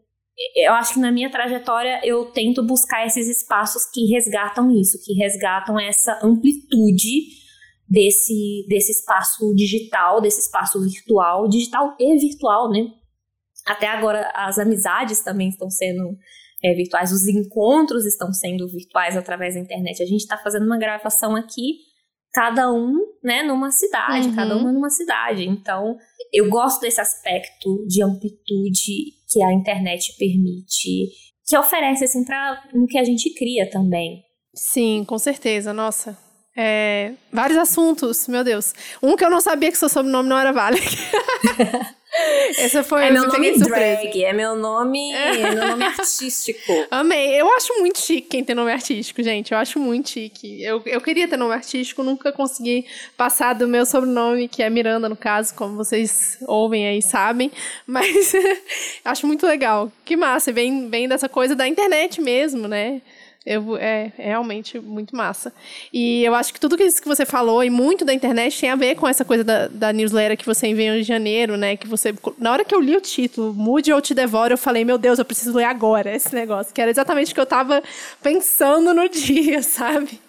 eu 0.57 0.73
acho 0.73 0.95
que 0.95 1.00
na 1.00 1.12
minha 1.12 1.31
trajetória 1.31 2.00
eu 2.05 2.26
tento 2.26 2.62
buscar 2.64 3.07
esses 3.07 3.29
espaços 3.29 3.83
que 3.93 4.07
resgatam 4.07 4.71
isso, 4.71 4.99
que 5.05 5.14
resgatam 5.14 5.79
essa 5.79 6.19
amplitude 6.23 7.43
desse, 7.88 8.64
desse 8.69 8.93
espaço 8.93 9.52
digital, 9.55 10.21
desse 10.21 10.41
espaço 10.41 10.81
virtual, 10.81 11.49
digital 11.49 11.95
e 11.99 12.19
virtual, 12.19 12.71
né? 12.71 13.01
Até 13.66 13.87
agora 13.87 14.31
as 14.35 14.59
amizades 14.59 15.23
também 15.23 15.49
estão 15.49 15.71
sendo 15.71 16.16
é, 16.62 16.75
virtuais, 16.75 17.12
os 17.12 17.26
encontros 17.26 18.07
estão 18.07 18.33
sendo 18.33 18.69
virtuais 18.69 19.16
através 19.16 19.54
da 19.54 19.61
internet. 19.61 20.02
A 20.02 20.07
gente 20.07 20.21
está 20.21 20.38
fazendo 20.38 20.64
uma 20.64 20.78
gravação 20.78 21.35
aqui, 21.35 21.78
cada 22.33 22.73
um, 22.73 22.99
né, 23.23 23.42
numa 23.42 23.71
cidade, 23.71 24.28
uhum. 24.28 24.35
cada 24.35 24.57
uma 24.57 24.73
numa 24.73 24.90
cidade. 24.90 25.45
Então, 25.45 25.97
eu 26.33 26.49
gosto 26.49 26.81
desse 26.81 27.00
aspecto 27.00 27.85
de 27.87 28.02
amplitude 28.02 29.12
que 29.28 29.42
a 29.42 29.52
internet 29.52 30.14
permite, 30.19 31.09
que 31.47 31.57
oferece 31.59 32.04
assim 32.04 32.25
para 32.25 32.62
o 32.75 32.87
que 32.87 32.99
a 32.99 33.04
gente 33.04 33.33
cria 33.35 33.69
também. 33.69 34.23
Sim, 34.54 35.04
com 35.07 35.19
certeza. 35.19 35.73
Nossa, 35.73 36.16
é, 36.57 37.14
vários 37.33 37.59
assuntos, 37.59 38.28
meu 38.28 38.45
Deus. 38.45 38.75
Um 39.02 39.16
que 39.16 39.25
eu 39.25 39.31
não 39.31 39.40
sabia 39.40 39.71
que 39.71 39.78
seu 39.78 39.88
sobrenome 39.88 40.28
não 40.28 40.38
era 40.38 40.52
Vale. 40.52 40.78
Esse 42.59 42.83
foi 42.83 43.07
é 43.07 43.11
meu 43.11 43.26
nome 43.26 43.59
drag, 43.59 44.23
é 44.23 44.33
meu 44.35 44.54
nome, 44.54 45.12
é 45.12 45.50
meu 45.50 45.66
nome 45.69 45.85
artístico. 45.85 46.73
Amei. 46.90 47.40
Eu 47.40 47.50
acho 47.54 47.78
muito 47.81 47.99
chique 47.99 48.28
quem 48.28 48.45
tem 48.45 48.54
nome 48.54 48.71
artístico, 48.71 49.23
gente. 49.23 49.52
Eu 49.52 49.59
acho 49.59 49.78
muito 49.78 50.11
chique. 50.11 50.62
Eu, 50.62 50.83
eu 50.85 51.00
queria 51.00 51.26
ter 51.26 51.38
nome 51.38 51.54
artístico, 51.54 52.02
nunca 52.02 52.31
consegui 52.31 52.85
passar 53.16 53.54
do 53.54 53.66
meu 53.66 53.87
sobrenome, 53.87 54.47
que 54.47 54.62
é 54.62 54.69
Miranda, 54.69 55.09
no 55.09 55.16
caso, 55.16 55.54
como 55.54 55.75
vocês 55.75 56.37
ouvem 56.47 56.87
aí, 56.87 57.00
sabem. 57.00 57.50
Mas 57.87 58.33
acho 59.04 59.26
muito 59.26 59.47
legal. 59.47 59.90
Que 60.04 60.14
massa. 60.14 60.52
Vem, 60.52 60.90
vem 60.90 61.09
dessa 61.09 61.31
coisa 61.31 61.57
da 61.57 61.66
internet 61.66 62.21
mesmo, 62.21 62.69
né? 62.69 63.00
Eu, 63.44 63.76
é, 63.76 64.12
é, 64.18 64.26
realmente 64.28 64.78
muito 64.78 65.16
massa. 65.16 65.52
E 65.92 66.25
eu 66.25 66.34
acho 66.34 66.54
que 66.54 66.61
tudo 66.61 66.80
isso 66.80 67.02
que 67.02 67.08
você 67.08 67.26
falou 67.26 67.64
e 67.64 67.70
muito 67.70 68.04
da 68.04 68.14
internet 68.14 68.61
tem 68.61 68.70
a 68.70 68.76
ver 68.76 68.94
com 68.94 69.08
essa 69.08 69.25
coisa 69.25 69.42
da, 69.42 69.66
da 69.66 69.92
newsletter 69.92 70.37
que 70.37 70.46
você 70.46 70.68
enviou 70.68 70.94
em 70.94 71.02
janeiro, 71.02 71.56
né? 71.56 71.76
Que 71.76 71.88
você. 71.88 72.14
Na 72.38 72.52
hora 72.52 72.64
que 72.64 72.75
eu 72.75 72.80
li 72.80 72.96
o 72.96 73.00
título, 73.00 73.52
Mude 73.52 73.92
ou 73.92 74.00
Te 74.00 74.14
Devoro, 74.14 74.54
eu 74.54 74.58
falei, 74.58 74.84
meu 74.84 74.96
Deus, 74.96 75.18
eu 75.18 75.25
preciso 75.25 75.56
ler 75.56 75.64
agora 75.64 76.14
esse 76.14 76.34
negócio. 76.34 76.72
Que 76.72 76.80
era 76.80 76.90
exatamente 76.90 77.32
o 77.32 77.34
que 77.34 77.40
eu 77.40 77.46
tava 77.46 77.82
pensando 78.22 78.94
no 78.94 79.08
dia, 79.11 79.62
sabe? 79.62 80.20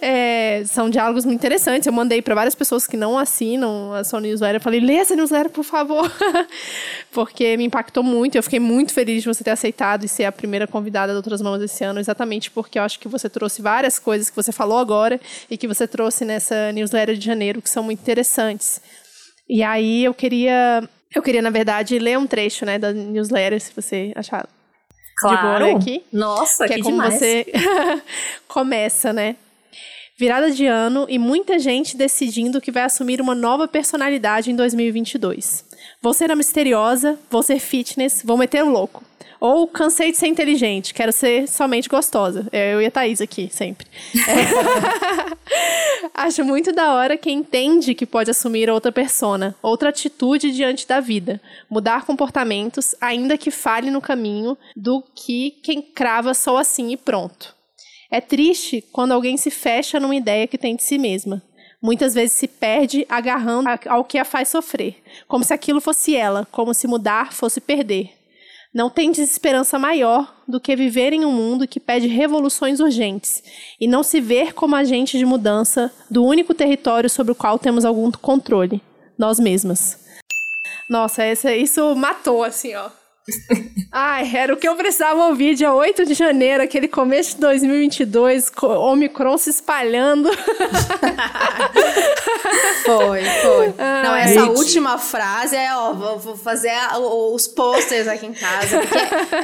É, 0.00 0.62
são 0.66 0.88
diálogos 0.88 1.24
muito 1.24 1.38
interessantes. 1.38 1.86
Eu 1.86 1.92
mandei 1.92 2.22
para 2.22 2.34
várias 2.34 2.54
pessoas 2.54 2.86
que 2.86 2.96
não 2.96 3.18
assinam 3.18 3.92
a 3.92 4.04
sua 4.04 4.20
newsletter. 4.20 4.56
Eu 4.56 4.60
falei, 4.60 4.80
lê 4.80 4.94
essa 4.94 5.16
newsletter, 5.16 5.50
por 5.50 5.64
favor. 5.64 6.10
Porque 7.10 7.56
me 7.56 7.64
impactou 7.64 8.02
muito. 8.02 8.36
Eu 8.36 8.42
fiquei 8.42 8.60
muito 8.60 8.92
feliz 8.92 9.22
de 9.22 9.28
você 9.28 9.42
ter 9.42 9.50
aceitado 9.50 10.04
e 10.04 10.08
ser 10.08 10.24
a 10.24 10.32
primeira 10.32 10.66
convidada 10.66 11.12
de 11.12 11.16
Outras 11.16 11.42
Mãos 11.42 11.60
esse 11.60 11.82
ano, 11.82 11.98
exatamente 11.98 12.50
porque 12.50 12.78
eu 12.78 12.82
acho 12.82 12.98
que 12.98 13.08
você 13.08 13.28
trouxe 13.28 13.60
várias 13.60 13.98
coisas 13.98 14.30
que 14.30 14.36
você 14.36 14.52
falou 14.52 14.78
agora 14.78 15.20
e 15.50 15.56
que 15.56 15.66
você 15.66 15.86
trouxe 15.86 16.24
nessa 16.24 16.72
newsletter 16.72 17.16
de 17.16 17.24
janeiro 17.24 17.60
que 17.60 17.68
são 17.68 17.82
muito 17.82 18.00
interessantes. 18.00 18.80
E 19.48 19.62
aí 19.62 20.04
eu 20.04 20.14
queria, 20.14 20.82
eu 21.14 21.22
queria 21.22 21.42
na 21.42 21.50
verdade 21.50 21.98
ler 21.98 22.18
um 22.18 22.26
trecho, 22.26 22.64
né, 22.64 22.78
da 22.78 22.92
newsletter, 22.92 23.60
se 23.60 23.72
você 23.74 24.12
achar 24.14 24.46
claro. 25.20 25.64
de 25.64 25.70
boa 25.70 25.80
aqui. 25.80 26.04
Nossa, 26.12 26.66
que, 26.66 26.74
que 26.74 26.80
é 26.80 26.82
como 26.82 26.96
demais. 26.96 27.14
você 27.14 27.46
começa, 28.48 29.12
né? 29.12 29.36
Virada 30.16 30.50
de 30.50 30.66
ano 30.66 31.06
e 31.08 31.18
muita 31.18 31.58
gente 31.58 31.96
decidindo 31.96 32.60
que 32.60 32.70
vai 32.70 32.82
assumir 32.82 33.20
uma 33.20 33.34
nova 33.34 33.66
personalidade 33.66 34.50
em 34.50 34.56
2022. 34.56 35.64
Vou 36.02 36.12
ser 36.12 36.30
a 36.30 36.36
misteriosa, 36.36 37.18
vou 37.30 37.42
ser 37.42 37.58
fitness, 37.58 38.22
vou 38.24 38.36
meter 38.36 38.62
o 38.62 38.68
louco. 38.68 39.02
Ou 39.40 39.66
cansei 39.66 40.12
de 40.12 40.18
ser 40.18 40.26
inteligente, 40.26 40.92
quero 40.92 41.12
ser 41.12 41.48
somente 41.48 41.88
gostosa. 41.88 42.46
É, 42.52 42.74
eu 42.74 42.82
e 42.82 42.86
a 42.86 42.90
Thaís 42.90 43.20
aqui, 43.20 43.48
sempre. 43.50 43.86
É. 44.14 46.10
Acho 46.14 46.44
muito 46.44 46.72
da 46.72 46.92
hora 46.92 47.16
quem 47.16 47.38
entende 47.38 47.94
que 47.94 48.04
pode 48.04 48.30
assumir 48.30 48.68
outra 48.68 48.92
persona, 48.92 49.56
outra 49.62 49.88
atitude 49.88 50.52
diante 50.52 50.86
da 50.86 51.00
vida, 51.00 51.40
mudar 51.70 52.04
comportamentos, 52.04 52.94
ainda 53.00 53.38
que 53.38 53.50
fale 53.50 53.90
no 53.90 54.00
caminho, 54.00 54.56
do 54.76 55.02
que 55.14 55.52
quem 55.62 55.80
crava 55.80 56.34
só 56.34 56.58
assim 56.58 56.92
e 56.92 56.96
pronto. 56.96 57.54
É 58.10 58.20
triste 58.20 58.84
quando 58.92 59.12
alguém 59.12 59.36
se 59.36 59.50
fecha 59.50 60.00
numa 60.00 60.16
ideia 60.16 60.46
que 60.46 60.58
tem 60.58 60.76
de 60.76 60.82
si 60.82 60.98
mesma. 60.98 61.42
Muitas 61.82 62.12
vezes 62.12 62.32
se 62.32 62.46
perde 62.46 63.06
agarrando 63.08 63.70
ao 63.88 64.04
que 64.04 64.18
a 64.18 64.24
faz 64.24 64.48
sofrer, 64.48 64.96
como 65.26 65.44
se 65.44 65.54
aquilo 65.54 65.80
fosse 65.80 66.14
ela, 66.14 66.46
como 66.50 66.74
se 66.74 66.86
mudar 66.86 67.32
fosse 67.32 67.60
perder. 67.60 68.19
Não 68.72 68.88
tem 68.88 69.10
desesperança 69.10 69.80
maior 69.80 70.32
do 70.46 70.60
que 70.60 70.76
viver 70.76 71.12
em 71.12 71.24
um 71.24 71.32
mundo 71.32 71.66
que 71.66 71.80
pede 71.80 72.06
revoluções 72.06 72.78
urgentes 72.78 73.42
e 73.80 73.88
não 73.88 74.04
se 74.04 74.20
ver 74.20 74.54
como 74.54 74.76
agente 74.76 75.18
de 75.18 75.24
mudança 75.24 75.92
do 76.08 76.24
único 76.24 76.54
território 76.54 77.10
sobre 77.10 77.32
o 77.32 77.34
qual 77.34 77.58
temos 77.58 77.84
algum 77.84 78.12
controle, 78.12 78.80
nós 79.18 79.40
mesmas. 79.40 79.98
Nossa, 80.88 81.24
essa, 81.24 81.54
isso 81.54 81.96
matou, 81.96 82.44
assim, 82.44 82.74
ó. 82.76 82.90
Ai, 83.92 84.30
era 84.34 84.54
o 84.54 84.56
que 84.56 84.68
eu 84.68 84.74
precisava 84.76 85.26
ouvir 85.26 85.54
dia 85.54 85.72
8 85.72 86.06
de 86.06 86.14
janeiro, 86.14 86.62
aquele 86.62 86.88
começo 86.88 87.34
de 87.34 87.40
2022, 87.40 88.52
Omicron 88.62 89.36
se 89.36 89.50
espalhando. 89.50 90.30
foi, 92.84 93.24
foi. 93.24 93.74
Ai, 93.78 94.02
Não, 94.02 94.16
essa 94.16 94.40
gente. 94.40 94.56
última 94.58 94.98
frase 94.98 95.56
é, 95.56 95.74
ó, 95.74 95.92
vou 95.92 96.36
fazer 96.36 96.72
os 96.98 97.46
posters 97.46 98.08
aqui 98.08 98.26
em 98.26 98.32
casa, 98.32 98.78
porque 98.80 98.98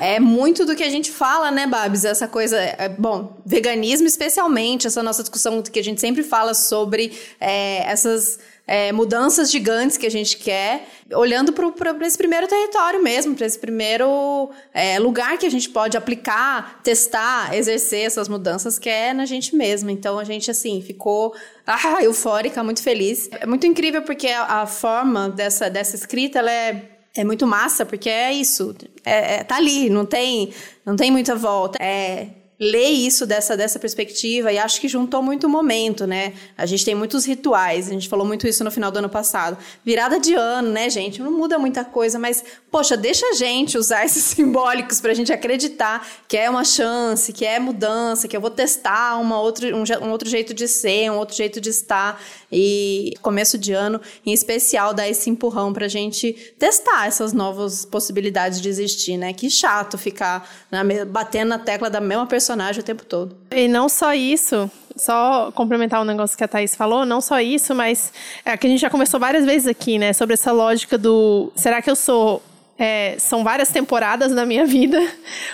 é 0.04 0.20
muito 0.20 0.64
do 0.64 0.74
que 0.74 0.82
a 0.82 0.90
gente 0.90 1.10
fala, 1.10 1.50
né, 1.50 1.66
Babs? 1.66 2.04
Essa 2.04 2.28
coisa, 2.28 2.58
é, 2.58 2.88
bom, 2.88 3.36
veganismo 3.44 4.06
especialmente, 4.06 4.86
essa 4.86 5.02
nossa 5.02 5.22
discussão 5.22 5.62
que 5.62 5.78
a 5.78 5.84
gente 5.84 6.00
sempre 6.00 6.22
fala 6.22 6.54
sobre 6.54 7.12
é, 7.40 7.84
essas 7.90 8.38
é, 8.66 8.90
mudanças 8.90 9.50
gigantes 9.50 9.96
que 9.96 10.06
a 10.06 10.10
gente 10.10 10.36
quer, 10.36 10.88
olhando 11.14 11.52
para 11.52 12.06
esse 12.06 12.18
primeiro 12.18 12.48
território 12.48 13.02
mesmo, 13.02 13.34
para 13.34 13.46
esse 13.46 13.58
primeiro 13.58 14.50
é, 14.74 14.98
lugar 14.98 15.38
que 15.38 15.46
a 15.46 15.50
gente 15.50 15.68
pode 15.68 15.96
aplicar, 15.96 16.80
testar, 16.82 17.54
exercer 17.54 18.06
essas 18.06 18.28
mudanças, 18.28 18.78
que 18.78 18.88
é 18.88 19.12
na 19.12 19.24
gente 19.24 19.54
mesma. 19.54 19.92
Então 19.92 20.18
a 20.18 20.24
gente, 20.24 20.50
assim, 20.50 20.82
ficou 20.82 21.34
ah, 21.66 22.02
eufórica, 22.02 22.64
muito 22.64 22.82
feliz. 22.82 23.28
É 23.32 23.46
muito 23.46 23.66
incrível 23.66 24.02
porque 24.02 24.28
a, 24.28 24.62
a 24.62 24.66
forma 24.66 25.28
dessa, 25.28 25.70
dessa 25.70 25.94
escrita, 25.94 26.40
ela 26.40 26.50
é 26.50 26.90
é 27.18 27.24
muito 27.24 27.46
massa, 27.46 27.86
porque 27.86 28.10
é 28.10 28.30
isso. 28.30 28.76
É, 29.02 29.36
é, 29.36 29.44
tá 29.44 29.56
ali, 29.56 29.88
não 29.88 30.04
tem, 30.04 30.52
não 30.84 30.96
tem 30.96 31.10
muita 31.10 31.34
volta. 31.34 31.82
É 31.82 32.28
ler 32.58 32.88
isso 32.88 33.26
dessa, 33.26 33.56
dessa 33.56 33.78
perspectiva 33.78 34.50
e 34.50 34.58
acho 34.58 34.80
que 34.80 34.88
juntou 34.88 35.22
muito 35.22 35.46
o 35.46 35.50
momento, 35.50 36.06
né? 36.06 36.32
A 36.56 36.64
gente 36.64 36.84
tem 36.84 36.94
muitos 36.94 37.26
rituais, 37.26 37.88
a 37.88 37.92
gente 37.92 38.08
falou 38.08 38.26
muito 38.26 38.48
isso 38.48 38.64
no 38.64 38.70
final 38.70 38.90
do 38.90 38.98
ano 38.98 39.10
passado. 39.10 39.58
Virada 39.84 40.18
de 40.18 40.34
ano, 40.34 40.70
né, 40.70 40.88
gente? 40.88 41.20
Não 41.20 41.30
muda 41.30 41.58
muita 41.58 41.84
coisa, 41.84 42.18
mas, 42.18 42.42
poxa, 42.70 42.96
deixa 42.96 43.26
a 43.26 43.34
gente 43.34 43.76
usar 43.76 44.04
esses 44.06 44.24
simbólicos 44.24 45.00
pra 45.00 45.12
gente 45.12 45.32
acreditar 45.32 46.06
que 46.26 46.36
é 46.36 46.48
uma 46.48 46.64
chance, 46.64 47.32
que 47.32 47.44
é 47.44 47.58
mudança, 47.58 48.26
que 48.26 48.36
eu 48.36 48.40
vou 48.40 48.50
testar 48.50 49.18
uma 49.18 49.38
outra, 49.38 49.74
um, 49.76 49.84
um 50.02 50.10
outro 50.10 50.28
jeito 50.28 50.54
de 50.54 50.66
ser, 50.66 51.10
um 51.10 51.18
outro 51.18 51.36
jeito 51.36 51.60
de 51.60 51.68
estar. 51.68 52.20
E 52.50 53.14
começo 53.20 53.58
de 53.58 53.72
ano, 53.72 54.00
em 54.24 54.32
especial, 54.32 54.94
dar 54.94 55.08
esse 55.08 55.28
empurrão 55.28 55.72
pra 55.72 55.88
gente 55.88 56.32
testar 56.58 57.06
essas 57.06 57.32
novas 57.32 57.84
possibilidades 57.84 58.60
de 58.60 58.68
existir, 58.68 59.16
né? 59.16 59.32
Que 59.32 59.50
chato 59.50 59.98
ficar 59.98 60.48
na, 60.70 60.82
batendo 61.04 61.48
na 61.48 61.58
tecla 61.58 61.90
da 61.90 62.00
mesma 62.00 62.26
personagem 62.46 62.80
o 62.80 62.84
tempo 62.84 63.04
todo. 63.04 63.36
E 63.50 63.66
não 63.66 63.88
só 63.88 64.14
isso, 64.14 64.70
só 64.96 65.50
complementar 65.52 66.00
um 66.00 66.04
negócio 66.04 66.38
que 66.38 66.44
a 66.44 66.48
Thaís 66.48 66.76
falou, 66.76 67.04
não 67.04 67.20
só 67.20 67.40
isso, 67.40 67.74
mas 67.74 68.12
é 68.44 68.56
que 68.56 68.66
a 68.66 68.70
gente 68.70 68.80
já 68.80 68.88
conversou 68.88 69.18
várias 69.18 69.44
vezes 69.44 69.66
aqui, 69.66 69.98
né? 69.98 70.12
Sobre 70.12 70.34
essa 70.34 70.52
lógica 70.52 70.96
do 70.96 71.50
será 71.56 71.82
que 71.82 71.90
eu 71.90 71.96
sou 71.96 72.40
é, 72.78 73.16
são 73.18 73.42
várias 73.42 73.70
temporadas 73.70 74.32
na 74.32 74.44
minha 74.44 74.64
vida, 74.66 75.00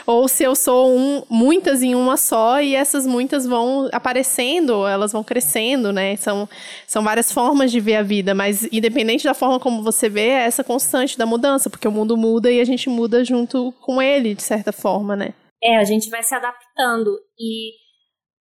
ou 0.04 0.28
se 0.28 0.42
eu 0.42 0.54
sou 0.54 0.94
um, 0.94 1.22
muitas 1.30 1.82
em 1.82 1.94
uma 1.94 2.16
só 2.16 2.60
e 2.60 2.74
essas 2.74 3.06
muitas 3.06 3.46
vão 3.46 3.88
aparecendo, 3.92 4.86
elas 4.86 5.12
vão 5.12 5.24
crescendo, 5.24 5.92
né? 5.92 6.16
São, 6.16 6.46
são 6.86 7.02
várias 7.02 7.32
formas 7.32 7.70
de 7.72 7.80
ver 7.80 7.96
a 7.96 8.02
vida, 8.02 8.34
mas 8.34 8.68
independente 8.70 9.24
da 9.24 9.32
forma 9.34 9.58
como 9.58 9.82
você 9.82 10.10
vê, 10.10 10.28
é 10.28 10.44
essa 10.44 10.62
constante 10.62 11.16
da 11.16 11.24
mudança, 11.24 11.70
porque 11.70 11.88
o 11.88 11.92
mundo 11.92 12.18
muda 12.18 12.50
e 12.50 12.60
a 12.60 12.64
gente 12.64 12.90
muda 12.90 13.24
junto 13.24 13.72
com 13.80 14.02
ele, 14.02 14.34
de 14.34 14.42
certa 14.42 14.72
forma, 14.72 15.16
né? 15.16 15.32
É, 15.62 15.76
a 15.76 15.84
gente 15.84 16.10
vai 16.10 16.22
se 16.22 16.34
adaptando. 16.34 17.10
E 17.38 17.72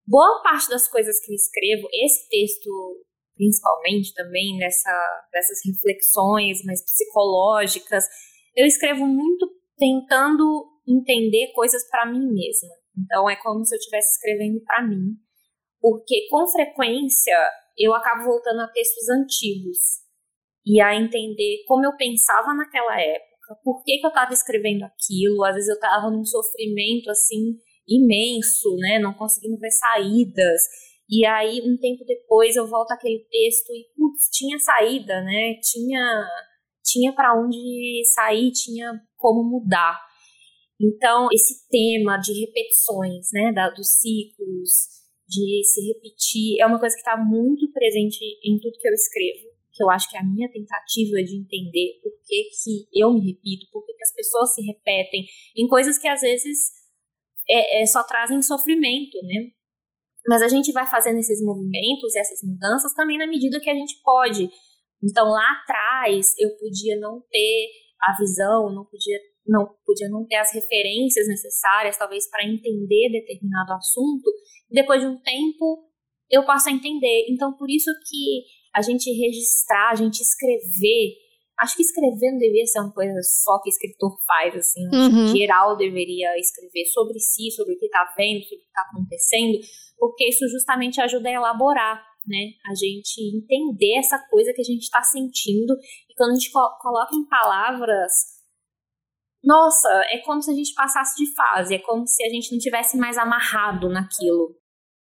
boa 0.08 0.42
parte 0.42 0.70
das 0.70 0.88
coisas 0.88 1.20
que 1.24 1.32
eu 1.32 1.36
escrevo, 1.36 1.88
esse 1.94 2.28
texto 2.30 3.06
principalmente 3.42 4.14
também 4.14 4.58
nessa, 4.60 5.26
nessas 5.34 5.58
reflexões 5.66 6.64
mais 6.64 6.84
psicológicas, 6.84 8.06
eu 8.56 8.68
escrevo 8.68 9.08
muito 9.08 9.50
tentando 9.78 10.68
entender 10.88 11.52
coisas 11.54 11.88
para 11.90 12.06
mim 12.06 12.32
mesma. 12.32 12.70
Então 12.96 13.28
é 13.28 13.36
como 13.38 13.66
se 13.66 13.74
eu 13.74 13.80
estivesse 13.80 14.12
escrevendo 14.12 14.62
para 14.64 14.88
mim, 14.88 15.16
porque 15.80 16.28
com 16.30 16.48
frequência 16.52 17.36
eu 17.78 17.94
acabo 17.96 18.26
voltando 18.26 18.62
a 18.62 18.68
textos 18.68 19.10
antigos. 19.10 19.78
E 20.64 20.80
a 20.80 20.94
entender 20.94 21.64
como 21.66 21.84
eu 21.84 21.98
pensava 21.98 22.54
naquela 22.54 23.02
época, 23.02 23.31
por 23.64 23.84
que, 23.84 23.98
que 23.98 24.06
eu 24.06 24.10
estava 24.10 24.34
escrevendo 24.34 24.84
aquilo. 24.84 25.44
Às 25.44 25.56
vezes 25.56 25.70
eu 25.70 25.76
estava 25.76 26.10
num 26.10 26.24
sofrimento 26.24 27.10
assim 27.10 27.58
imenso, 27.88 28.76
né, 28.78 29.00
não 29.00 29.14
conseguindo 29.14 29.58
ver 29.58 29.72
saídas. 29.72 30.62
E 31.10 31.26
aí 31.26 31.62
um 31.62 31.78
tempo 31.78 32.06
depois 32.06 32.56
eu 32.56 32.68
volto 32.68 32.92
àquele 32.92 33.26
texto 33.30 33.70
e 33.72 33.86
putz, 33.96 34.30
tinha 34.32 34.58
saída, 34.60 35.22
né? 35.22 35.56
Tinha 35.62 36.28
tinha 36.84 37.14
para 37.14 37.40
onde 37.40 38.02
sair, 38.14 38.52
tinha 38.52 38.92
como 39.18 39.44
mudar. 39.44 40.00
Então, 40.80 41.28
esse 41.32 41.68
tema 41.70 42.18
de 42.18 42.34
repetições, 42.40 43.28
né, 43.32 43.52
da, 43.54 43.70
dos 43.70 43.88
ciclos, 44.00 44.90
de 45.28 45.62
se 45.64 45.88
repetir, 45.88 46.60
é 46.60 46.66
uma 46.66 46.80
coisa 46.80 46.96
que 46.96 47.02
está 47.02 47.16
muito 47.16 47.72
presente 47.72 48.20
em 48.44 48.60
tudo 48.60 48.78
que 48.80 48.88
eu 48.88 48.94
escrevo, 48.94 49.48
que 49.74 49.84
eu 49.84 49.90
acho 49.90 50.10
que 50.10 50.18
é 50.18 50.20
a 50.20 50.24
minha 50.24 50.50
tentativa 50.52 51.24
de 51.24 51.38
entender 51.38 52.00
por 52.04 52.12
que, 52.26 52.44
que 52.64 53.02
eu 53.02 53.14
me 53.14 53.32
repito, 53.32 53.68
por 53.72 53.86
que, 53.86 53.94
que 53.94 54.04
as 54.04 54.14
pessoas 54.14 54.54
se 54.54 54.62
repetem 54.62 55.26
em 55.56 55.68
coisas 55.68 55.98
que 55.98 56.08
às 56.08 56.22
vezes 56.22 56.72
é, 57.50 57.82
é, 57.82 57.86
só 57.86 58.04
trazem 58.04 58.42
sofrimento, 58.42 59.18
né? 59.24 59.52
Mas 60.28 60.42
a 60.42 60.48
gente 60.48 60.72
vai 60.72 60.86
fazendo 60.86 61.18
esses 61.18 61.44
movimentos, 61.44 62.16
essas 62.16 62.40
mudanças 62.44 62.94
também 62.94 63.18
na 63.18 63.26
medida 63.26 63.60
que 63.60 63.70
a 63.70 63.74
gente 63.74 64.00
pode. 64.04 64.50
Então 65.04 65.28
lá 65.28 65.62
atrás 65.62 66.34
eu 66.38 66.50
podia 66.58 67.00
não 67.00 67.22
ter 67.32 67.70
a 68.00 68.16
visão, 68.18 68.74
não 68.74 68.86
podia 68.86 69.20
não 69.44 69.66
podia 69.84 70.08
não 70.08 70.26
ter 70.28 70.36
as 70.36 70.54
referências 70.54 71.28
necessárias, 71.28 71.98
talvez 71.98 72.30
para 72.30 72.46
entender 72.46 73.10
determinado 73.12 73.74
assunto. 73.74 74.32
Depois 74.70 75.02
de 75.02 75.08
um 75.08 75.20
tempo 75.20 75.90
eu 76.30 76.46
passo 76.46 76.70
a 76.70 76.72
entender. 76.72 77.26
Então 77.30 77.58
por 77.58 77.70
isso 77.70 77.90
que 78.08 78.44
a 78.76 78.82
gente 78.82 79.12
registrar, 79.12 79.92
a 79.92 79.96
gente 79.96 80.22
escrever 80.22 81.22
Acho 81.62 81.76
que 81.76 81.84
escrever 81.84 82.32
não 82.32 82.40
deveria 82.40 82.66
ser 82.66 82.80
uma 82.80 82.92
coisa 82.92 83.22
só 83.22 83.62
que 83.62 83.70
escritor 83.70 84.18
faz, 84.26 84.56
assim. 84.56 84.84
Uhum. 84.92 85.28
geral 85.28 85.78
deveria 85.78 86.36
escrever 86.40 86.86
sobre 86.86 87.20
si, 87.20 87.52
sobre 87.52 87.76
o 87.76 87.78
que 87.78 87.86
está 87.86 88.04
vendo, 88.18 88.42
sobre 88.42 88.56
o 88.56 88.60
que 88.62 88.66
está 88.66 88.82
acontecendo, 88.82 89.60
porque 89.96 90.28
isso 90.28 90.48
justamente 90.50 91.00
ajuda 91.00 91.30
a 91.30 91.34
elaborar, 91.34 92.04
né? 92.26 92.54
A 92.68 92.74
gente 92.74 93.38
entender 93.38 94.00
essa 94.00 94.18
coisa 94.28 94.52
que 94.54 94.62
a 94.62 94.66
gente 94.66 94.82
está 94.82 95.04
sentindo. 95.04 95.76
E 96.10 96.16
quando 96.16 96.32
a 96.32 96.34
gente 96.34 96.52
co 96.52 96.68
coloca 96.82 97.14
em 97.14 97.28
palavras, 97.28 98.12
nossa, 99.44 99.88
é 100.10 100.18
como 100.26 100.42
se 100.42 100.50
a 100.50 100.56
gente 100.56 100.74
passasse 100.74 101.16
de 101.24 101.32
fase, 101.36 101.76
é 101.76 101.80
como 101.80 102.08
se 102.08 102.24
a 102.24 102.30
gente 102.30 102.52
não 102.52 102.58
tivesse 102.58 102.98
mais 102.98 103.20
amarrado 103.20 103.88
naquilo. 103.88 104.56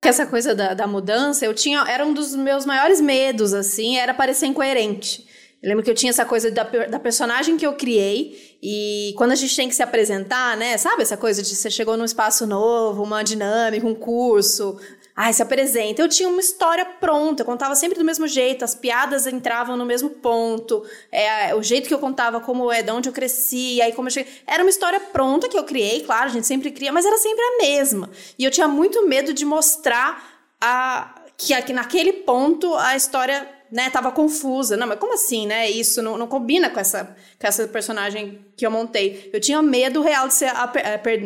Essa 0.02 0.24
coisa 0.24 0.54
da, 0.54 0.74
da 0.74 0.86
mudança, 0.86 1.44
eu 1.44 1.52
tinha. 1.52 1.84
Era 1.88 2.06
um 2.06 2.14
dos 2.14 2.34
meus 2.34 2.64
maiores 2.64 3.00
medos, 3.00 3.52
assim, 3.52 3.98
era 3.98 4.14
parecer 4.14 4.46
incoerente. 4.46 5.26
Eu 5.60 5.68
lembro 5.70 5.82
que 5.82 5.90
eu 5.90 5.94
tinha 5.94 6.10
essa 6.10 6.24
coisa 6.24 6.52
da, 6.52 6.62
da 6.62 7.00
personagem 7.00 7.56
que 7.56 7.66
eu 7.66 7.72
criei 7.72 8.58
e 8.62 9.12
quando 9.16 9.32
a 9.32 9.34
gente 9.34 9.56
tem 9.56 9.68
que 9.68 9.74
se 9.74 9.82
apresentar, 9.82 10.56
né? 10.56 10.78
Sabe 10.78 11.02
essa 11.02 11.16
coisa 11.16 11.42
de 11.42 11.48
você 11.48 11.68
chegou 11.68 11.96
num 11.96 12.04
espaço 12.04 12.46
novo, 12.46 13.02
uma 13.02 13.24
dinâmica, 13.24 13.84
um 13.84 13.94
curso, 13.94 14.78
Ai, 15.20 15.32
se 15.32 15.42
apresenta. 15.42 16.00
Eu 16.00 16.08
tinha 16.08 16.28
uma 16.28 16.38
história 16.38 16.84
pronta, 16.84 17.42
eu 17.42 17.44
contava 17.44 17.74
sempre 17.74 17.98
do 17.98 18.04
mesmo 18.04 18.28
jeito, 18.28 18.64
as 18.64 18.76
piadas 18.76 19.26
entravam 19.26 19.76
no 19.76 19.84
mesmo 19.84 20.10
ponto, 20.10 20.86
é, 21.10 21.52
o 21.56 21.60
jeito 21.60 21.88
que 21.88 21.94
eu 21.94 21.98
contava, 21.98 22.38
como 22.40 22.70
é, 22.70 22.84
de 22.84 22.92
onde 22.92 23.08
eu 23.08 23.12
cresci, 23.12 23.82
aí 23.82 23.90
como 23.90 24.06
eu 24.06 24.12
cheguei. 24.12 24.32
Era 24.46 24.62
uma 24.62 24.70
história 24.70 25.00
pronta 25.00 25.48
que 25.48 25.58
eu 25.58 25.64
criei, 25.64 26.04
claro, 26.04 26.26
a 26.26 26.32
gente 26.32 26.46
sempre 26.46 26.70
cria, 26.70 26.92
mas 26.92 27.04
era 27.04 27.18
sempre 27.18 27.42
a 27.42 27.58
mesma. 27.64 28.08
E 28.38 28.44
eu 28.44 28.50
tinha 28.52 28.68
muito 28.68 29.08
medo 29.08 29.34
de 29.34 29.44
mostrar 29.44 30.22
a, 30.60 31.12
que 31.36 31.52
aqui, 31.52 31.72
naquele 31.72 32.12
ponto 32.12 32.72
a 32.76 32.94
história 32.94 33.58
né, 33.72 33.90
tava 33.90 34.10
confusa. 34.12 34.76
Não, 34.76 34.86
mas 34.86 34.98
como 34.98 35.14
assim, 35.14 35.46
né? 35.46 35.68
Isso 35.68 36.00
não, 36.00 36.16
não 36.16 36.26
combina 36.26 36.70
com 36.70 36.80
essa, 36.80 37.16
com 37.38 37.46
essa 37.46 37.66
personagem 37.68 38.44
que 38.56 38.64
eu 38.64 38.70
montei. 38.70 39.30
Eu 39.32 39.40
tinha 39.40 39.60
medo 39.62 40.00
real 40.00 40.28
de 40.28 40.34
ser 40.34 40.46
a, 40.46 40.64
a, 40.64 40.66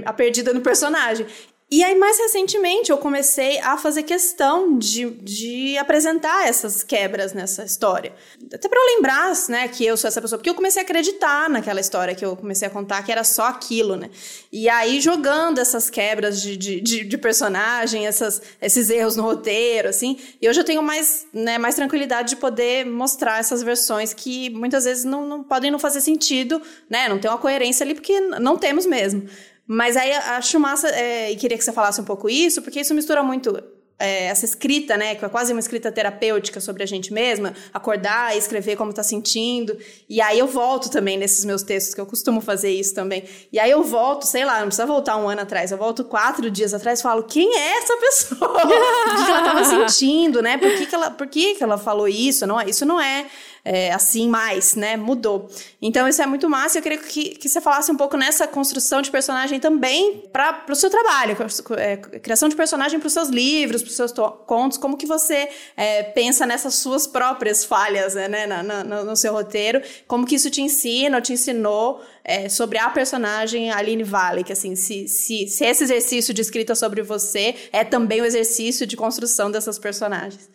a 0.07 0.13
perdida 0.13 0.53
no 0.53 0.61
personagem. 0.61 1.27
E 1.75 1.83
aí, 1.83 1.99
mais 1.99 2.19
recentemente, 2.19 2.91
eu 2.91 2.99
comecei 2.99 3.59
a 3.61 3.79
fazer 3.79 4.03
questão 4.03 4.77
de, 4.77 5.09
de 5.09 5.79
apresentar 5.79 6.47
essas 6.47 6.83
quebras 6.83 7.33
nessa 7.33 7.65
história. 7.65 8.13
Até 8.53 8.69
para 8.69 8.79
eu 8.79 8.95
lembrar, 8.95 9.33
né, 9.49 9.67
que 9.69 9.83
eu 9.83 9.97
sou 9.97 10.07
essa 10.07 10.21
pessoa. 10.21 10.39
Porque 10.39 10.51
eu 10.51 10.55
comecei 10.55 10.83
a 10.83 10.85
acreditar 10.85 11.49
naquela 11.49 11.81
história 11.81 12.15
que 12.15 12.23
eu 12.23 12.37
comecei 12.37 12.69
a 12.69 12.71
contar, 12.71 13.03
que 13.03 13.11
era 13.11 13.25
só 13.25 13.45
aquilo, 13.45 13.97
né? 13.97 14.11
E 14.53 14.69
aí, 14.69 15.01
jogando 15.01 15.61
essas 15.61 15.89
quebras 15.89 16.43
de, 16.43 16.59
de, 16.59 16.79
de, 16.79 17.05
de 17.05 17.17
personagem, 17.17 18.07
essas, 18.07 18.43
esses 18.61 18.91
erros 18.91 19.17
no 19.17 19.23
roteiro, 19.23 19.89
assim. 19.89 20.19
E 20.43 20.51
hoje 20.51 20.61
eu 20.61 20.65
tenho 20.65 20.83
mais, 20.83 21.27
né, 21.33 21.57
mais 21.57 21.75
tranquilidade 21.75 22.35
de 22.35 22.37
poder 22.37 22.85
mostrar 22.85 23.41
essas 23.41 23.63
versões 23.63 24.13
que 24.13 24.51
muitas 24.51 24.85
vezes 24.85 25.05
não, 25.05 25.27
não 25.27 25.43
podem 25.43 25.71
não 25.71 25.79
fazer 25.79 26.03
sentido, 26.03 26.61
né? 26.91 27.09
Não 27.09 27.19
tem 27.19 27.31
uma 27.31 27.39
coerência 27.39 27.83
ali, 27.83 27.95
porque 27.95 28.21
não 28.21 28.59
temos 28.59 28.85
mesmo. 28.85 29.27
Mas 29.73 29.97
aí 29.97 30.13
acho 30.13 30.61
massa, 30.61 30.87
é, 30.89 31.33
e 31.33 31.37
queria 31.37 31.57
que 31.57 31.65
você 31.65 31.73
falasse 31.73 31.99
um 31.99 32.05
pouco 32.05 32.29
isso, 32.29 32.61
porque 32.61 32.81
isso 32.81 32.93
mistura 32.93 33.23
muito 33.23 33.59
é, 33.99 34.27
essa 34.27 34.45
escrita, 34.45 34.99
né, 34.99 35.15
que 35.15 35.25
é 35.25 35.29
quase 35.31 35.51
uma 35.51 35.61
escrita 35.61 35.91
terapêutica 35.91 36.61
sobre 36.61 36.83
a 36.83 36.87
gente 36.87 37.11
mesma, 37.11 37.55
acordar 37.73 38.35
e 38.35 38.39
escrever 38.39 38.77
como 38.77 38.91
está 38.91 39.03
sentindo. 39.03 39.75
E 40.11 40.21
aí 40.21 40.39
eu 40.39 40.47
volto 40.47 40.91
também 40.91 41.17
nesses 41.17 41.47
meus 41.47 41.63
textos, 41.63 41.95
que 41.95 42.01
eu 42.03 42.05
costumo 42.05 42.43
fazer 42.43 42.71
isso 42.71 42.95
também. 42.95 43.25
E 43.51 43.59
aí 43.59 43.71
eu 43.71 43.83
volto, 43.83 44.27
sei 44.27 44.45
lá, 44.45 44.59
não 44.59 44.67
precisa 44.67 44.85
voltar 44.85 45.17
um 45.17 45.27
ano 45.27 45.41
atrás, 45.41 45.73
eu 45.73 45.79
volto 45.79 46.05
quatro 46.05 46.51
dias 46.51 46.75
atrás 46.75 47.01
e 47.01 47.03
falo: 47.03 47.23
quem 47.23 47.57
é 47.57 47.79
essa 47.79 47.97
pessoa? 47.97 48.51
o 48.61 48.67
que 48.67 49.31
ela 49.31 49.39
estava 49.39 49.65
sentindo, 49.65 50.43
né? 50.43 50.59
Por 50.59 50.71
que, 50.77 50.85
que, 50.85 50.95
ela, 50.95 51.11
por 51.11 51.27
que, 51.29 51.55
que 51.55 51.65
ela 51.65 51.79
falou 51.79 52.07
isso? 52.07 52.47
Não, 52.47 52.61
é, 52.61 52.69
isso 52.69 52.85
não 52.85 53.01
é 53.01 53.27
é, 53.65 53.93
assim 53.93 54.29
mais, 54.29 54.75
né? 54.75 54.97
Mudou. 54.97 55.49
Então 55.81 56.09
isso 56.09 56.21
é 56.21 56.27
muito 56.27 56.49
massa. 56.49 56.79
Eu 56.79 56.83
queria 56.83 56.99
que, 56.99 57.31
que 57.31 57.49
você 57.49 57.61
falasse 57.61 57.91
um 57.93 57.97
pouco 57.97 58.17
nessa 58.17 58.47
construção 58.47 59.01
de 59.01 59.11
personagem 59.11 59.61
também 59.61 60.25
para 60.33 60.65
o 60.69 60.75
seu 60.75 60.91
trabalho, 60.91 61.37
é, 61.77 61.97
criação 61.97 62.49
de 62.49 62.57
personagem 62.57 62.99
para 62.99 63.07
os 63.07 63.13
seus 63.13 63.29
livros, 63.29 63.83
para 63.83 63.91
os 63.91 63.97
seus 63.97 64.13
contos. 64.47 64.79
Como 64.79 64.97
que 64.97 65.07
você 65.07 65.49
é, 65.77 66.03
pensa 66.03 66.45
nessas 66.45 66.75
suas 66.77 67.07
próprias 67.07 67.65
falhas, 67.65 68.15
né? 68.15 68.47
Na, 68.47 68.63
na, 68.63 68.85
no 69.05 69.17
seu 69.17 69.33
roteiro? 69.33 69.81
Como 70.07 70.27
que 70.27 70.35
isso 70.35 70.51
te 70.51 70.61
ensina, 70.61 71.19
ou 71.19 71.23
te 71.23 71.33
ensinou 71.33 72.03
é, 72.25 72.49
sobre 72.49 72.79
a 72.79 72.91
personagem 72.91 73.71
Aline 73.71 74.03
Vale, 74.03 74.45
que 74.45 74.53
assim, 74.53 74.75
se, 74.75 75.07
se, 75.09 75.47
se 75.47 75.65
esse 75.65 75.85
exercício 75.85 76.35
de 76.35 76.41
escrita 76.41 76.75
sobre 76.75 77.03
você 77.03 77.55
é 77.73 77.85
também 77.85 78.21
o 78.21 78.25
exercício 78.25 78.87
de 78.87 78.97
construção 78.97 79.51
dessas 79.51 79.79
personagens. 79.79 80.51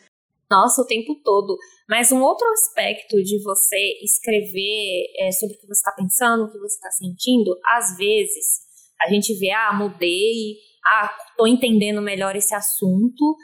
Nossa, 0.50 0.82
o 0.82 0.86
tempo 0.86 1.20
todo. 1.24 1.58
Mas 1.90 2.12
um 2.12 2.22
outro 2.22 2.48
aspecto 2.50 3.22
de 3.22 3.42
você 3.44 4.00
escrever 4.02 5.06
é, 5.20 5.32
sobre 5.32 5.56
o 5.56 5.60
que 5.60 5.68
você 5.68 5.80
está 5.80 5.92
pensando, 5.92 6.46
o 6.46 6.52
que 6.52 6.60
você 6.60 6.76
está 6.76 6.92
sentindo, 6.92 7.58
às 7.66 7.98
vezes 7.98 8.68
a 9.02 9.10
gente 9.10 9.38
vê, 9.38 9.52
ah, 9.52 9.74
mudei, 9.74 10.56
ah, 10.86 11.10
tô 11.38 11.46
entendendo 11.46 12.02
melhor 12.02 12.36
esse 12.36 12.56
assunto, 12.56 13.36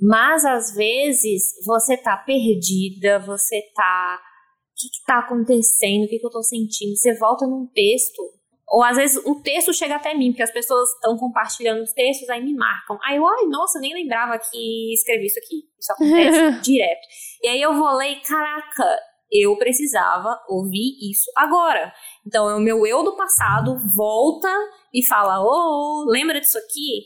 mas 0.00 0.44
às 0.44 0.74
vezes 0.74 1.42
você 1.64 1.96
tá 1.96 2.16
perdida, 2.16 3.18
você 3.20 3.60
tá. 3.74 4.20
O 4.20 4.80
que, 4.80 4.88
que 4.88 5.04
tá 5.06 5.18
acontecendo? 5.18 6.04
O 6.04 6.08
que, 6.08 6.18
que 6.18 6.26
eu 6.26 6.30
tô 6.30 6.42
sentindo? 6.42 6.96
Você 6.96 7.16
volta 7.18 7.46
num 7.46 7.66
texto 7.66 8.22
ou 8.70 8.82
às 8.84 8.96
vezes 8.96 9.24
o 9.24 9.40
texto 9.42 9.72
chega 9.72 9.96
até 9.96 10.14
mim, 10.14 10.30
porque 10.30 10.42
as 10.42 10.52
pessoas 10.52 10.88
estão 10.90 11.16
compartilhando 11.16 11.82
os 11.82 11.92
textos, 11.92 12.28
aí 12.28 12.42
me 12.44 12.54
marcam. 12.54 12.98
Aí 13.04 13.16
eu, 13.16 13.26
ai, 13.26 13.46
nossa, 13.46 13.80
nem 13.80 13.94
lembrava 13.94 14.38
que 14.38 14.92
escrevi 14.92 15.26
isso 15.26 15.38
aqui. 15.38 15.62
Isso 15.78 15.92
acontece 15.92 16.60
direto. 16.62 17.06
E 17.42 17.48
aí 17.48 17.62
eu 17.62 17.74
vou 17.74 17.90
ler 17.96 18.12
e, 18.12 18.20
caraca, 18.20 18.98
eu 19.30 19.56
precisava 19.56 20.38
ouvir 20.48 20.98
isso 21.10 21.30
agora. 21.36 21.92
Então, 22.26 22.56
o 22.56 22.60
meu 22.60 22.86
eu 22.86 23.02
do 23.02 23.16
passado 23.16 23.76
volta 23.94 24.48
e 24.92 25.06
fala: 25.06 25.40
Ô, 25.40 26.04
oh, 26.04 26.10
lembra 26.10 26.40
disso 26.40 26.58
aqui? 26.58 27.04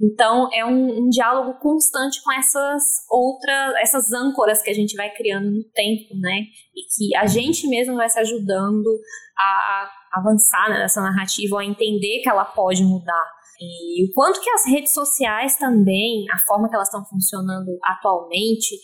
Então, 0.00 0.48
é 0.52 0.64
um, 0.64 1.06
um, 1.06 1.08
diálogo 1.08 1.58
constante 1.58 2.22
com 2.22 2.30
essas 2.32 2.82
outras, 3.10 3.74
essas 3.76 4.12
âncoras 4.12 4.62
que 4.62 4.70
a 4.70 4.74
gente 4.74 4.94
vai 4.94 5.10
criando 5.10 5.50
no 5.50 5.64
tempo, 5.72 6.14
né? 6.20 6.42
E 6.74 6.82
que 6.94 7.16
a 7.16 7.26
gente 7.26 7.66
mesmo 7.66 7.96
vai 7.96 8.08
se 8.08 8.18
ajudando 8.18 8.86
a 9.38 9.90
avançar 10.12 10.68
nessa 10.68 11.00
narrativa, 11.00 11.60
a 11.60 11.64
entender 11.64 12.20
que 12.22 12.28
ela 12.28 12.44
pode 12.44 12.82
mudar. 12.82 13.36
E 13.58 14.04
o 14.04 14.12
quanto 14.12 14.40
que 14.40 14.50
as 14.50 14.66
redes 14.66 14.92
sociais 14.92 15.56
também, 15.56 16.26
a 16.30 16.38
forma 16.38 16.68
que 16.68 16.74
elas 16.74 16.88
estão 16.88 17.04
funcionando 17.06 17.78
atualmente, 17.82 18.76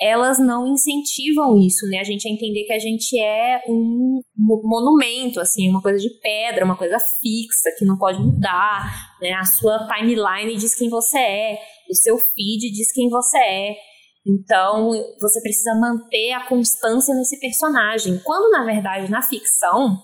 elas 0.00 0.38
não 0.38 0.66
incentivam 0.66 1.58
isso, 1.58 1.84
né? 1.88 1.98
A 1.98 2.04
gente 2.04 2.28
a 2.28 2.30
entender 2.30 2.64
que 2.64 2.72
a 2.72 2.78
gente 2.78 3.18
é 3.18 3.62
um 3.68 4.20
monumento, 4.36 5.40
assim, 5.40 5.68
uma 5.68 5.82
coisa 5.82 5.98
de 5.98 6.08
pedra, 6.20 6.64
uma 6.64 6.76
coisa 6.76 6.98
fixa, 7.20 7.70
que 7.76 7.84
não 7.84 7.98
pode 7.98 8.20
mudar, 8.20 9.16
né? 9.20 9.32
A 9.32 9.44
sua 9.44 9.88
timeline 9.88 10.56
diz 10.56 10.76
quem 10.76 10.88
você 10.88 11.18
é, 11.18 11.58
o 11.90 11.94
seu 11.94 12.16
feed 12.16 12.70
diz 12.70 12.92
quem 12.92 13.08
você 13.08 13.38
é. 13.38 13.76
Então, 14.24 14.90
você 15.20 15.40
precisa 15.40 15.74
manter 15.74 16.32
a 16.32 16.46
constância 16.46 17.14
nesse 17.14 17.40
personagem. 17.40 18.20
Quando, 18.22 18.50
na 18.50 18.64
verdade, 18.64 19.10
na 19.10 19.22
ficção, 19.22 19.98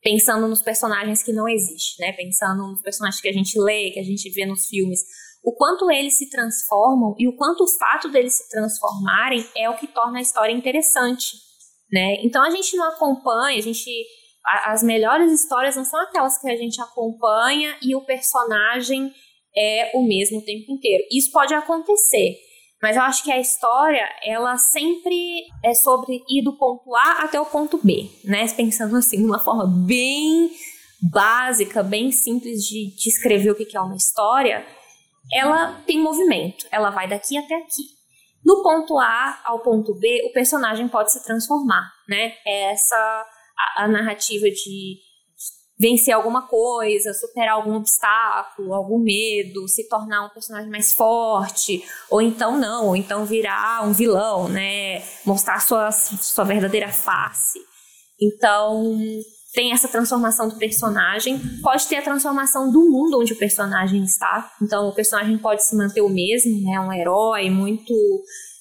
pensando 0.00 0.46
nos 0.46 0.62
personagens 0.62 1.22
que 1.22 1.32
não 1.32 1.48
existem, 1.48 2.06
né? 2.06 2.12
Pensando 2.12 2.68
nos 2.68 2.80
personagens 2.80 3.20
que 3.20 3.28
a 3.28 3.32
gente 3.32 3.58
lê, 3.60 3.90
que 3.90 4.00
a 4.00 4.04
gente 4.04 4.30
vê 4.30 4.46
nos 4.46 4.66
filmes, 4.66 5.00
o 5.44 5.52
quanto 5.52 5.90
eles 5.90 6.16
se 6.16 6.30
transformam 6.30 7.14
e 7.18 7.28
o 7.28 7.36
quanto 7.36 7.64
o 7.64 7.68
fato 7.78 8.08
deles 8.08 8.34
se 8.34 8.48
transformarem 8.48 9.44
é 9.54 9.68
o 9.68 9.76
que 9.76 9.86
torna 9.86 10.18
a 10.18 10.22
história 10.22 10.52
interessante, 10.52 11.36
né? 11.92 12.16
Então 12.24 12.42
a 12.42 12.48
gente 12.48 12.74
não 12.76 12.88
acompanha, 12.88 13.58
a 13.58 13.62
gente 13.62 13.90
as 14.64 14.82
melhores 14.82 15.32
histórias 15.32 15.76
não 15.76 15.84
são 15.84 16.00
aquelas 16.02 16.38
que 16.38 16.50
a 16.50 16.56
gente 16.56 16.80
acompanha 16.80 17.76
e 17.82 17.94
o 17.94 18.04
personagem 18.04 19.12
é 19.56 19.90
o 19.94 20.02
mesmo 20.02 20.38
o 20.38 20.44
tempo 20.44 20.70
inteiro. 20.70 21.04
Isso 21.10 21.30
pode 21.30 21.54
acontecer, 21.54 22.36
mas 22.82 22.96
eu 22.96 23.02
acho 23.02 23.22
que 23.22 23.32
a 23.32 23.40
história, 23.40 24.06
ela 24.22 24.56
sempre 24.58 25.44
é 25.62 25.72
sobre 25.74 26.22
ir 26.28 26.42
do 26.42 26.56
ponto 26.58 26.94
A 26.94 27.24
até 27.24 27.40
o 27.40 27.46
ponto 27.46 27.78
B, 27.82 28.10
né? 28.24 28.46
Pensando 28.48 28.96
assim, 28.96 29.18
de 29.18 29.24
uma 29.24 29.38
forma 29.38 29.66
bem 29.66 30.50
básica, 31.00 31.82
bem 31.82 32.10
simples 32.10 32.62
de 32.64 32.94
descrever 32.96 33.50
o 33.50 33.54
que 33.54 33.76
é 33.76 33.80
uma 33.80 33.96
história 33.96 34.66
ela 35.32 35.80
tem 35.86 36.00
movimento, 36.00 36.66
ela 36.70 36.90
vai 36.90 37.08
daqui 37.08 37.36
até 37.36 37.56
aqui. 37.56 37.82
No 38.44 38.62
ponto 38.62 38.98
A 38.98 39.40
ao 39.44 39.60
ponto 39.60 39.94
B, 39.94 40.26
o 40.28 40.32
personagem 40.32 40.86
pode 40.86 41.12
se 41.12 41.24
transformar, 41.24 41.90
né? 42.08 42.34
É 42.46 42.72
essa 42.72 42.96
a, 42.96 43.84
a 43.84 43.88
narrativa 43.88 44.46
de 44.50 44.98
vencer 45.78 46.14
alguma 46.14 46.46
coisa, 46.46 47.12
superar 47.12 47.54
algum 47.54 47.74
obstáculo, 47.74 48.74
algum 48.74 48.98
medo, 48.98 49.66
se 49.66 49.88
tornar 49.88 50.26
um 50.26 50.30
personagem 50.30 50.70
mais 50.70 50.92
forte, 50.92 51.84
ou 52.08 52.22
então 52.22 52.58
não, 52.58 52.88
ou 52.88 52.96
então 52.96 53.24
virar 53.24 53.84
um 53.84 53.92
vilão, 53.92 54.48
né? 54.48 55.02
Mostrar 55.24 55.60
sua, 55.60 55.90
sua 55.90 56.44
verdadeira 56.44 56.88
face. 56.92 57.58
Então, 58.20 58.96
tem 59.54 59.72
essa 59.72 59.86
transformação 59.86 60.48
do 60.48 60.56
personagem, 60.56 61.38
pode 61.62 61.86
ter 61.86 61.96
a 61.96 62.02
transformação 62.02 62.70
do 62.70 62.90
mundo 62.90 63.20
onde 63.20 63.32
o 63.32 63.38
personagem 63.38 64.02
está. 64.02 64.52
Então, 64.60 64.88
o 64.88 64.94
personagem 64.94 65.38
pode 65.38 65.64
se 65.64 65.76
manter 65.76 66.02
o 66.02 66.08
mesmo, 66.08 66.60
né? 66.60 66.80
Um 66.80 66.92
herói 66.92 67.48
muito 67.48 67.94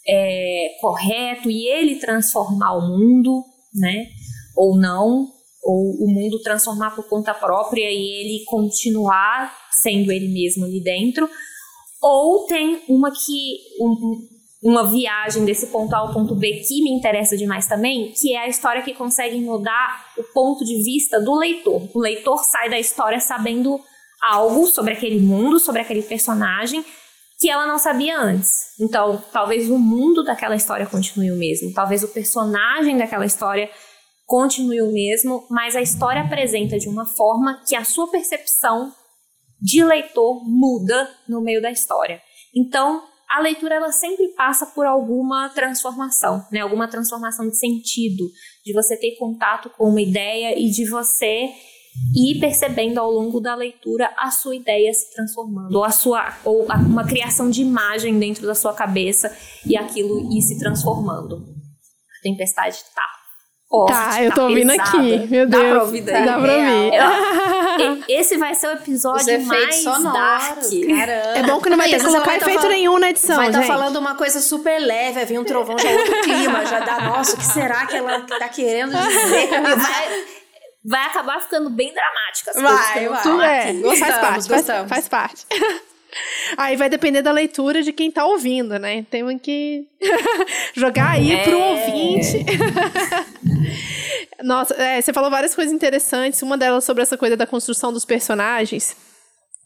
é, 0.08 0.68
correto 0.80 1.50
e 1.50 1.68
ele 1.68 1.96
transformar 1.96 2.78
o 2.78 2.88
mundo, 2.88 3.44
né? 3.74 4.06
Ou 4.56 4.78
não, 4.78 5.28
ou 5.64 5.96
o 6.04 6.08
mundo 6.08 6.42
transformar 6.44 6.92
por 6.92 7.08
conta 7.10 7.34
própria 7.34 7.90
e 7.90 7.96
ele 8.22 8.46
continuar 8.46 9.52
sendo 9.72 10.12
ele 10.12 10.28
mesmo 10.28 10.66
ali 10.66 10.82
dentro, 10.82 11.28
ou 12.02 12.46
tem 12.46 12.82
uma 12.88 13.12
que 13.12 13.58
um, 13.80 14.28
uma 14.64 14.90
viagem 14.90 15.44
desse 15.44 15.68
ponto 15.68 15.94
A 15.94 15.98
ao 15.98 16.14
ponto 16.14 16.34
B 16.34 16.64
que 16.66 16.82
me 16.82 16.92
interessa 16.92 17.36
demais 17.36 17.68
também, 17.68 18.14
que 18.14 18.34
é 18.34 18.40
a 18.40 18.48
história 18.48 18.82
que 18.82 18.94
consegue 18.94 19.40
mudar 19.42 20.06
o 20.18 20.24
ponto 20.34 20.64
de 20.64 20.82
vista 20.84 21.20
do 21.20 21.36
leitor. 21.36 21.90
O 21.94 22.00
leitor 22.00 22.44
sai 22.46 22.70
da 22.70 22.80
história 22.80 23.20
sabendo 23.20 23.80
algo 24.24 24.66
sobre 24.66 24.94
aquele 24.94 25.20
mundo, 25.20 25.60
sobre 25.60 25.82
aquele 25.82 26.02
personagem 26.02 26.84
que 27.38 27.50
ela 27.50 27.68
não 27.68 27.78
sabia 27.78 28.18
antes. 28.18 28.80
Então, 28.80 29.22
talvez 29.34 29.70
o 29.70 29.78
mundo 29.78 30.24
daquela 30.24 30.56
história 30.56 30.86
continue 30.86 31.30
o 31.30 31.36
mesmo, 31.36 31.74
talvez 31.74 32.02
o 32.02 32.08
personagem 32.08 32.98
daquela 32.98 33.26
história 33.26 33.70
continue 34.26 34.82
o 34.82 34.94
mesmo, 34.94 35.46
mas 35.50 35.76
a 35.76 35.82
história 35.82 36.22
apresenta 36.22 36.80
de 36.80 36.88
uma 36.88 37.06
forma 37.06 37.62
que 37.68 37.76
a 37.76 37.84
sua 37.84 38.10
percepção 38.10 38.94
de 39.60 39.84
leitor 39.84 40.42
muda 40.46 41.10
no 41.28 41.42
meio 41.42 41.62
da 41.62 41.70
história. 41.70 42.22
Então, 42.56 43.04
a 43.34 43.42
leitura 43.42 43.76
ela 43.76 43.92
sempre 43.92 44.28
passa 44.30 44.64
por 44.68 44.86
alguma 44.86 45.50
transformação, 45.50 46.46
né? 46.52 46.60
Alguma 46.60 46.88
transformação 46.88 47.50
de 47.50 47.58
sentido, 47.58 48.30
de 48.64 48.72
você 48.72 48.96
ter 48.96 49.16
contato 49.18 49.72
com 49.72 49.90
uma 49.90 50.02
ideia 50.02 50.56
e 50.58 50.70
de 50.70 50.88
você 50.88 51.50
ir 52.16 52.40
percebendo 52.40 53.00
ao 53.00 53.10
longo 53.10 53.40
da 53.40 53.56
leitura 53.56 54.14
a 54.20 54.30
sua 54.30 54.56
ideia 54.56 54.94
se 54.94 55.12
transformando, 55.16 55.76
ou 55.76 55.84
a 55.84 55.90
sua 55.90 56.38
ou 56.46 56.66
uma 56.66 57.08
criação 57.08 57.50
de 57.50 57.64
imagem 57.64 58.20
dentro 58.20 58.46
da 58.46 58.54
sua 58.54 58.74
cabeça 58.74 59.36
e 59.66 59.76
aquilo 59.76 60.32
ir 60.32 60.42
se 60.44 60.60
transformando. 60.60 61.38
A 61.38 62.22
tempestade 62.22 62.78
tá 62.94 63.08
forte. 63.74 63.92
Tá, 63.92 64.24
eu 64.24 64.30
tô 64.30 64.36
tá 64.36 64.44
ouvindo 64.44 64.72
aqui. 64.72 65.28
Meu 65.30 65.48
Deus. 65.48 65.64
Dá 65.64 65.70
pra 65.70 65.84
ouvir 65.84 66.02
daí. 66.02 66.26
Dá 66.26 66.40
pra 66.40 66.54
ouvir. 66.54 68.06
Esse 68.08 68.38
vai 68.38 68.54
ser 68.54 68.68
o 68.68 68.72
episódio 68.74 69.42
mais 69.46 69.76
sonoros, 69.78 70.14
dark. 70.14 70.58
Caramba. 70.60 71.40
É 71.40 71.44
bom 71.44 71.60
que 71.60 71.70
não 71.70 71.78
vai 71.78 71.90
ter 71.90 71.98
que 71.98 72.06
colocar 72.06 72.36
efeito 72.36 72.62
tá 72.62 72.70
nenhum 72.70 73.00
na 73.00 73.10
edição, 73.10 73.38
vai 73.38 73.48
estar 73.48 73.62
tá 73.62 73.66
falando 73.68 73.98
uma 73.98 74.16
coisa 74.16 74.40
super 74.40 74.80
leve, 74.80 75.14
vai 75.14 75.26
vir 75.26 75.40
um 75.40 75.44
trovão, 75.44 75.78
já 75.78 75.90
outro 75.90 76.14
clima, 76.22 76.66
já 76.66 76.80
dá, 76.82 77.02
nossa, 77.02 77.36
o 77.36 77.40
que 77.40 77.46
será 77.46 77.86
que 77.88 77.96
ela 77.96 78.22
tá 78.22 78.48
querendo 78.50 78.96
dizer? 78.96 79.50
Vai, 79.64 80.26
vai 80.86 81.06
acabar 81.06 81.40
ficando 81.40 81.70
bem 81.70 81.94
dramática. 81.94 82.52
Vai, 82.56 83.08
vai. 83.08 83.22
Tu 83.22 83.42
é. 83.42 83.74
Gostamos, 83.74 84.00
faz 84.00 84.18
parte, 84.18 84.50
gostamos. 84.50 84.90
Faz, 84.90 85.08
faz 85.08 85.08
parte. 85.08 85.46
Aí 86.58 86.76
vai 86.76 86.90
depender 86.90 87.22
da 87.22 87.32
leitura 87.32 87.82
de 87.82 87.92
quem 87.92 88.12
tá 88.12 88.26
ouvindo, 88.26 88.78
né? 88.78 89.06
Temos 89.10 89.36
que 89.42 89.86
jogar 90.76 91.12
aí 91.12 91.32
é. 91.32 91.44
pro 91.44 91.60
ouvinte. 91.60 92.46
Nossa, 94.44 94.74
é, 94.76 95.02
você 95.02 95.14
falou 95.14 95.30
várias 95.30 95.56
coisas 95.56 95.74
interessantes. 95.74 96.42
Uma 96.42 96.58
delas 96.58 96.84
sobre 96.84 97.04
essa 97.04 97.18
coisa 97.18 97.36
da 97.36 97.48
construção 97.48 97.92
dos 97.92 98.06
personagens. 98.06 98.96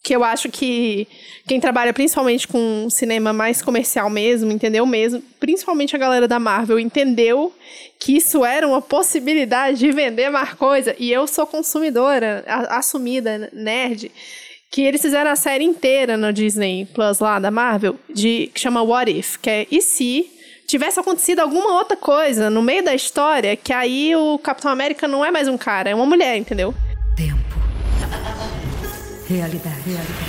Que 0.04 0.16
eu 0.16 0.24
acho 0.24 0.50
que 0.50 1.08
quem 1.48 1.60
trabalha 1.60 1.92
principalmente 1.92 2.48
com 2.48 2.88
cinema 2.90 3.34
mais 3.34 3.62
comercial 3.62 4.10
mesmo, 4.10 4.52
entendeu 4.52 4.86
mesmo? 4.86 5.22
Principalmente 5.40 5.96
a 5.96 6.00
galera 6.00 6.28
da 6.28 6.40
Marvel, 6.40 6.80
entendeu 6.80 7.54
que 8.00 8.16
isso 8.16 8.46
era 8.46 8.66
uma 8.66 8.82
possibilidade 8.82 9.80
de 9.80 9.92
vender 9.92 10.30
mais 10.30 10.54
coisa. 10.54 10.96
E 10.98 11.12
eu 11.12 11.28
sou 11.28 11.46
consumidora, 11.46 12.46
assumida, 12.70 13.50
nerd 13.52 14.12
que 14.70 14.82
eles 14.82 15.02
fizeram 15.02 15.32
a 15.32 15.36
série 15.36 15.64
inteira 15.64 16.18
no 16.18 16.32
Disney 16.32 16.88
Plus 16.94 17.20
lá 17.20 17.40
da 17.40 17.50
Marvel, 17.50 17.96
de, 18.14 18.52
que 18.54 18.60
chama 18.60 18.82
What 18.82 19.12
If, 19.12 19.38
que 19.38 19.50
é 19.50 19.68
e 19.72 19.82
se 19.82 20.30
tivesse 20.68 21.00
acontecido 21.00 21.40
alguma 21.40 21.74
outra 21.78 21.96
coisa 21.96 22.50
no 22.50 22.62
meio 22.62 22.84
da 22.84 22.94
história, 22.94 23.56
que 23.56 23.72
aí 23.72 24.16
o 24.16 24.38
Capitão 24.38 24.70
América 24.70 25.08
não 25.08 25.24
é 25.24 25.32
mais 25.32 25.48
um 25.48 25.58
cara, 25.58 25.90
é 25.90 25.96
uma 25.96 26.06
mulher, 26.06 26.36
entendeu? 26.36 26.74
Tempo. 27.16 27.38
Realidade. 29.28 29.82
Realidade 29.86 30.27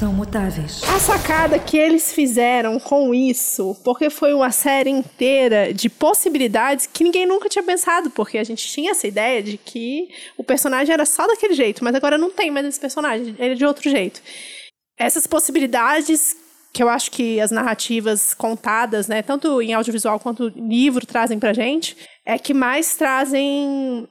são 0.00 0.14
mutáveis. 0.14 0.82
A 0.84 0.98
sacada 0.98 1.58
que 1.58 1.76
eles 1.76 2.10
fizeram 2.10 2.80
com 2.80 3.14
isso, 3.14 3.76
porque 3.84 4.08
foi 4.08 4.32
uma 4.32 4.50
série 4.50 4.88
inteira 4.88 5.74
de 5.74 5.90
possibilidades 5.90 6.86
que 6.86 7.04
ninguém 7.04 7.26
nunca 7.26 7.50
tinha 7.50 7.62
pensado, 7.62 8.08
porque 8.08 8.38
a 8.38 8.44
gente 8.44 8.66
tinha 8.66 8.92
essa 8.92 9.06
ideia 9.06 9.42
de 9.42 9.58
que 9.58 10.08
o 10.38 10.42
personagem 10.42 10.94
era 10.94 11.04
só 11.04 11.26
daquele 11.26 11.52
jeito, 11.52 11.84
mas 11.84 11.94
agora 11.94 12.16
não 12.16 12.30
tem 12.30 12.50
mais 12.50 12.64
esse 12.64 12.80
personagem, 12.80 13.36
ele 13.38 13.52
é 13.52 13.54
de 13.54 13.66
outro 13.66 13.90
jeito. 13.90 14.22
Essas 14.98 15.26
possibilidades 15.26 16.34
que 16.72 16.82
eu 16.82 16.88
acho 16.88 17.10
que 17.10 17.38
as 17.38 17.50
narrativas 17.50 18.32
contadas, 18.32 19.06
né, 19.06 19.20
tanto 19.20 19.60
em 19.60 19.74
audiovisual 19.74 20.18
quanto 20.18 20.48
livro 20.56 21.04
trazem 21.04 21.38
pra 21.38 21.52
gente, 21.52 21.94
é 22.24 22.38
que 22.38 22.54
mais 22.54 22.96
trazem 22.96 24.08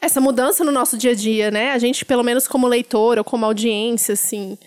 essa 0.00 0.20
mudança 0.20 0.62
no 0.62 0.70
nosso 0.70 0.96
dia 0.96 1.10
a 1.10 1.14
dia, 1.14 1.50
né? 1.50 1.72
A 1.72 1.78
gente, 1.78 2.04
pelo 2.04 2.22
menos 2.22 2.46
como 2.46 2.68
leitor 2.68 3.18
ou 3.18 3.24
como 3.24 3.46
audiência, 3.46 4.12
assim, 4.12 4.58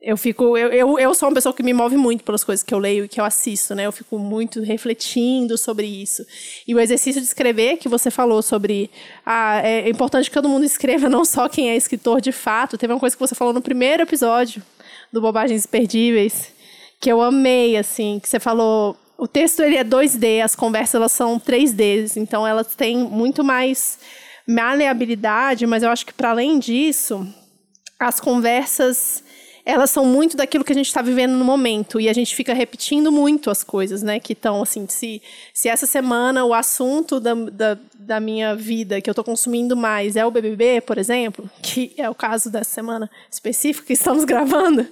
eu 0.00 0.16
fico. 0.16 0.56
Eu, 0.56 0.68
eu, 0.68 0.98
eu 0.98 1.14
sou 1.14 1.28
uma 1.28 1.34
pessoa 1.34 1.52
que 1.52 1.62
me 1.62 1.72
move 1.72 1.96
muito 1.96 2.22
pelas 2.22 2.44
coisas 2.44 2.62
que 2.62 2.72
eu 2.72 2.78
leio 2.78 3.04
e 3.04 3.08
que 3.08 3.20
eu 3.20 3.24
assisto, 3.24 3.74
né? 3.74 3.84
Eu 3.84 3.92
fico 3.92 4.18
muito 4.18 4.62
refletindo 4.62 5.58
sobre 5.58 5.86
isso. 5.86 6.24
E 6.66 6.74
o 6.74 6.78
exercício 6.78 7.20
de 7.20 7.26
escrever 7.26 7.78
que 7.78 7.88
você 7.88 8.10
falou 8.10 8.40
sobre. 8.40 8.90
Ah, 9.26 9.60
é 9.62 9.88
importante 9.88 10.30
que 10.30 10.34
todo 10.34 10.48
mundo 10.48 10.64
escreva, 10.66 11.08
não 11.08 11.24
só 11.24 11.48
quem 11.48 11.70
é 11.70 11.76
escritor 11.76 12.20
de 12.20 12.30
fato. 12.30 12.78
Teve 12.78 12.92
uma 12.92 13.00
coisa 13.00 13.16
que 13.16 13.20
você 13.20 13.34
falou 13.34 13.52
no 13.52 13.60
primeiro 13.60 14.02
episódio 14.02 14.62
do 15.12 15.20
Bobagens 15.20 15.64
Imperdíveis, 15.64 16.52
que 17.00 17.10
eu 17.10 17.20
amei, 17.20 17.76
assim, 17.76 18.20
que 18.22 18.28
você 18.28 18.38
falou. 18.38 18.96
O 19.16 19.26
texto 19.26 19.60
ele 19.64 19.76
é 19.76 19.82
2D, 19.82 20.44
as 20.44 20.54
conversas 20.54 20.94
elas 20.94 21.10
são 21.10 21.40
3D, 21.40 22.16
então 22.16 22.46
elas 22.46 22.72
têm 22.76 22.98
muito 22.98 23.42
mais 23.42 23.98
maleabilidade, 24.46 25.66
mas 25.66 25.82
eu 25.82 25.90
acho 25.90 26.06
que 26.06 26.12
para 26.12 26.30
além 26.30 26.56
disso, 26.60 27.26
as 27.98 28.20
conversas 28.20 29.24
elas 29.68 29.90
são 29.90 30.06
muito 30.06 30.34
daquilo 30.34 30.64
que 30.64 30.72
a 30.72 30.74
gente 30.74 30.86
está 30.86 31.02
vivendo 31.02 31.32
no 31.32 31.44
momento. 31.44 32.00
E 32.00 32.08
a 32.08 32.12
gente 32.14 32.34
fica 32.34 32.54
repetindo 32.54 33.12
muito 33.12 33.50
as 33.50 33.62
coisas, 33.62 34.02
né? 34.02 34.18
Que 34.18 34.32
estão, 34.32 34.62
assim, 34.62 34.86
se, 34.88 35.20
se 35.52 35.68
essa 35.68 35.84
semana 35.84 36.42
o 36.42 36.54
assunto 36.54 37.20
da, 37.20 37.34
da, 37.34 37.78
da 37.92 38.18
minha 38.18 38.56
vida 38.56 38.98
que 39.02 39.10
eu 39.10 39.12
estou 39.12 39.22
consumindo 39.22 39.76
mais 39.76 40.16
é 40.16 40.24
o 40.24 40.30
BBB, 40.30 40.80
por 40.80 40.96
exemplo, 40.96 41.50
que 41.62 41.92
é 41.98 42.08
o 42.08 42.14
caso 42.14 42.50
dessa 42.50 42.70
semana 42.70 43.10
específica 43.30 43.88
que 43.88 43.92
estamos 43.92 44.24
gravando, 44.26 44.86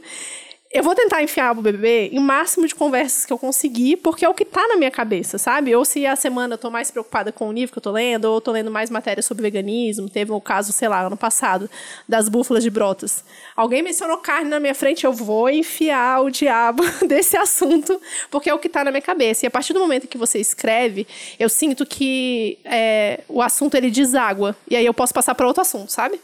eu 0.77 0.83
vou 0.83 0.95
tentar 0.95 1.23
enfiar 1.23 1.57
o 1.57 1.63
bebê 1.63 2.11
em 2.13 2.21
máximo 2.21 2.67
de 2.67 2.75
conversas 2.75 3.25
que 3.25 3.33
eu 3.33 3.39
conseguir, 3.39 3.97
porque 3.97 4.27
é 4.27 4.29
o 4.29 4.35
que 4.35 4.45
tá 4.45 4.69
na 4.69 4.77
minha 4.77 4.91
cabeça, 4.91 5.39
sabe? 5.39 5.75
Ou 5.75 5.87
se 5.87 6.05
a 6.05 6.15
semana 6.15 6.53
eu 6.53 6.59
tô 6.59 6.71
mais 6.71 6.91
preocupada 6.91 7.33
com 7.33 7.49
o 7.49 7.53
livro 7.53 7.73
que 7.73 7.79
eu 7.79 7.83
tô 7.83 7.91
lendo, 7.91 8.27
ou 8.27 8.35
eu 8.35 8.41
tô 8.43 8.53
lendo 8.53 8.71
mais 8.71 8.91
matérias 8.91 9.25
sobre 9.25 9.43
veganismo. 9.43 10.11
Teve 10.11 10.33
o 10.33 10.37
um 10.37 10.41
caso, 10.41 10.75
sei 10.75 10.87
lá, 10.87 11.01
ano 11.01 11.17
passado, 11.17 11.71
das 12.07 12.29
búfalas 12.29 12.63
de 12.63 12.69
brotas. 12.69 13.25
Alguém 13.57 13.83
mencionou 13.83 14.19
carne 14.19 14.51
na 14.51 14.61
minha 14.61 14.75
frente, 14.75 15.07
eu 15.07 15.15
vou 15.15 15.49
enfiar 15.49 16.23
o 16.23 16.31
diabo 16.31 16.83
desse 17.09 17.39
assunto, 17.39 17.99
porque 18.31 18.51
é 18.51 18.55
o 18.55 18.59
que 18.59 18.69
tá 18.69 18.85
na 18.85 18.91
minha 18.91 19.01
cabeça. 19.01 19.47
E 19.47 19.49
a 19.49 19.51
partir 19.51 19.73
do 19.73 19.81
momento 19.81 20.07
que 20.07 20.19
você 20.19 20.39
escreve, 20.39 21.07
eu 21.39 21.49
sinto 21.49 21.87
que 21.87 22.59
é, 22.67 23.21
o 23.31 23.41
assunto 23.41 23.77
ele 23.77 23.91
deságua. 23.91 24.55
E 24.71 24.77
aí 24.77 24.85
eu 24.85 24.93
posso 24.93 25.15
passar 25.15 25.35
para 25.35 25.47
outro 25.47 25.63
assunto, 25.63 25.91
sabe? 25.91 26.21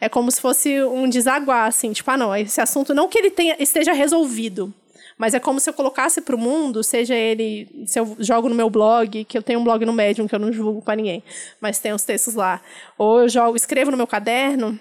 É 0.00 0.08
como 0.08 0.30
se 0.30 0.40
fosse 0.40 0.82
um 0.82 1.08
desaguar, 1.08 1.66
assim, 1.66 1.92
tipo, 1.92 2.10
ah, 2.10 2.16
não, 2.16 2.34
esse 2.36 2.60
assunto 2.60 2.94
não 2.94 3.08
que 3.08 3.18
ele 3.18 3.30
tenha, 3.30 3.56
esteja 3.58 3.92
resolvido, 3.92 4.72
mas 5.16 5.32
é 5.32 5.40
como 5.40 5.58
se 5.58 5.70
eu 5.70 5.74
colocasse 5.74 6.20
para 6.20 6.36
o 6.36 6.38
mundo, 6.38 6.84
seja 6.84 7.14
ele, 7.14 7.66
se 7.86 7.98
eu 7.98 8.16
jogo 8.18 8.48
no 8.48 8.54
meu 8.54 8.68
blog, 8.68 9.24
que 9.24 9.38
eu 9.38 9.42
tenho 9.42 9.60
um 9.60 9.64
blog 9.64 9.84
no 9.86 9.92
Medium 9.92 10.28
que 10.28 10.34
eu 10.34 10.38
não 10.38 10.50
divulgo 10.50 10.82
para 10.82 10.96
ninguém, 10.96 11.22
mas 11.60 11.78
tem 11.78 11.92
os 11.92 12.02
textos 12.02 12.34
lá, 12.34 12.60
ou 12.98 13.22
eu 13.22 13.28
jogo, 13.28 13.56
escrevo 13.56 13.90
no 13.90 13.96
meu 13.96 14.06
caderno, 14.06 14.78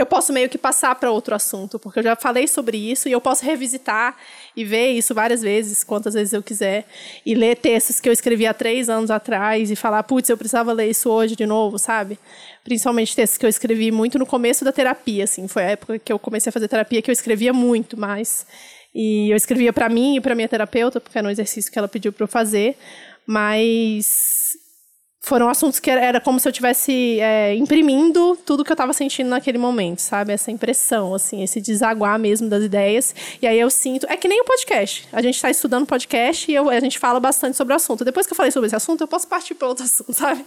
eu 0.00 0.06
posso 0.06 0.32
meio 0.32 0.48
que 0.48 0.58
passar 0.58 0.94
para 0.94 1.10
outro 1.10 1.34
assunto, 1.34 1.78
porque 1.78 1.98
eu 1.98 2.02
já 2.02 2.16
falei 2.16 2.46
sobre 2.46 2.76
isso 2.76 3.08
e 3.08 3.12
eu 3.12 3.20
posso 3.20 3.44
revisitar 3.44 4.16
e 4.56 4.64
ver 4.64 4.92
isso 4.92 5.14
várias 5.14 5.42
vezes, 5.42 5.84
quantas 5.84 6.14
vezes 6.14 6.32
eu 6.32 6.42
quiser, 6.42 6.86
e 7.24 7.34
ler 7.34 7.56
textos 7.56 8.00
que 8.00 8.08
eu 8.08 8.12
escrevi 8.12 8.46
há 8.46 8.54
três 8.54 8.88
anos 8.88 9.10
atrás 9.10 9.70
e 9.70 9.76
falar, 9.76 10.02
putz, 10.02 10.28
eu 10.28 10.36
precisava 10.36 10.72
ler 10.72 10.90
isso 10.90 11.10
hoje 11.10 11.36
de 11.36 11.46
novo, 11.46 11.78
sabe? 11.78 12.18
Principalmente 12.64 13.14
textos 13.14 13.38
que 13.38 13.46
eu 13.46 13.50
escrevi 13.50 13.90
muito 13.90 14.18
no 14.18 14.26
começo 14.26 14.64
da 14.64 14.72
terapia, 14.72 15.24
assim, 15.24 15.48
foi 15.48 15.62
a 15.62 15.70
época 15.70 15.98
que 15.98 16.12
eu 16.12 16.18
comecei 16.18 16.50
a 16.50 16.52
fazer 16.52 16.68
terapia 16.68 17.02
que 17.02 17.10
eu 17.10 17.12
escrevia 17.12 17.52
muito 17.52 17.98
mais. 17.98 18.46
E 18.94 19.30
eu 19.30 19.36
escrevia 19.36 19.72
para 19.72 19.88
mim 19.88 20.16
e 20.16 20.20
para 20.20 20.34
minha 20.34 20.48
terapeuta, 20.48 21.00
porque 21.00 21.16
era 21.16 21.26
um 21.26 21.30
exercício 21.30 21.70
que 21.70 21.78
ela 21.78 21.86
pediu 21.88 22.12
para 22.12 22.24
eu 22.24 22.28
fazer, 22.28 22.76
mas 23.26 24.56
foram 25.20 25.48
assuntos 25.48 25.78
que 25.78 25.90
era, 25.90 26.18
como 26.18 26.40
se 26.40 26.48
eu 26.48 26.52
tivesse 26.52 27.20
é, 27.20 27.54
imprimindo 27.54 28.36
tudo 28.44 28.64
que 28.64 28.72
eu 28.72 28.74
estava 28.74 28.92
sentindo 28.92 29.28
naquele 29.28 29.58
momento, 29.58 30.00
sabe? 30.00 30.32
Essa 30.32 30.50
impressão, 30.50 31.14
assim, 31.14 31.42
esse 31.42 31.60
desaguar 31.60 32.18
mesmo 32.18 32.48
das 32.48 32.64
ideias. 32.64 33.14
E 33.40 33.46
aí 33.46 33.60
eu 33.60 33.68
sinto. 33.68 34.06
É 34.08 34.16
que 34.16 34.26
nem 34.26 34.40
o 34.40 34.44
podcast. 34.44 35.06
A 35.12 35.20
gente 35.20 35.34
está 35.36 35.50
estudando 35.50 35.86
podcast 35.86 36.50
e 36.50 36.54
eu, 36.54 36.70
a 36.70 36.80
gente 36.80 36.98
fala 36.98 37.20
bastante 37.20 37.56
sobre 37.56 37.74
o 37.74 37.76
assunto. 37.76 38.04
Depois 38.04 38.26
que 38.26 38.32
eu 38.32 38.36
falei 38.36 38.50
sobre 38.50 38.68
esse 38.68 38.76
assunto, 38.76 39.02
eu 39.02 39.08
posso 39.08 39.28
partir 39.28 39.54
para 39.54 39.68
outro 39.68 39.84
assunto, 39.84 40.12
sabe? 40.14 40.44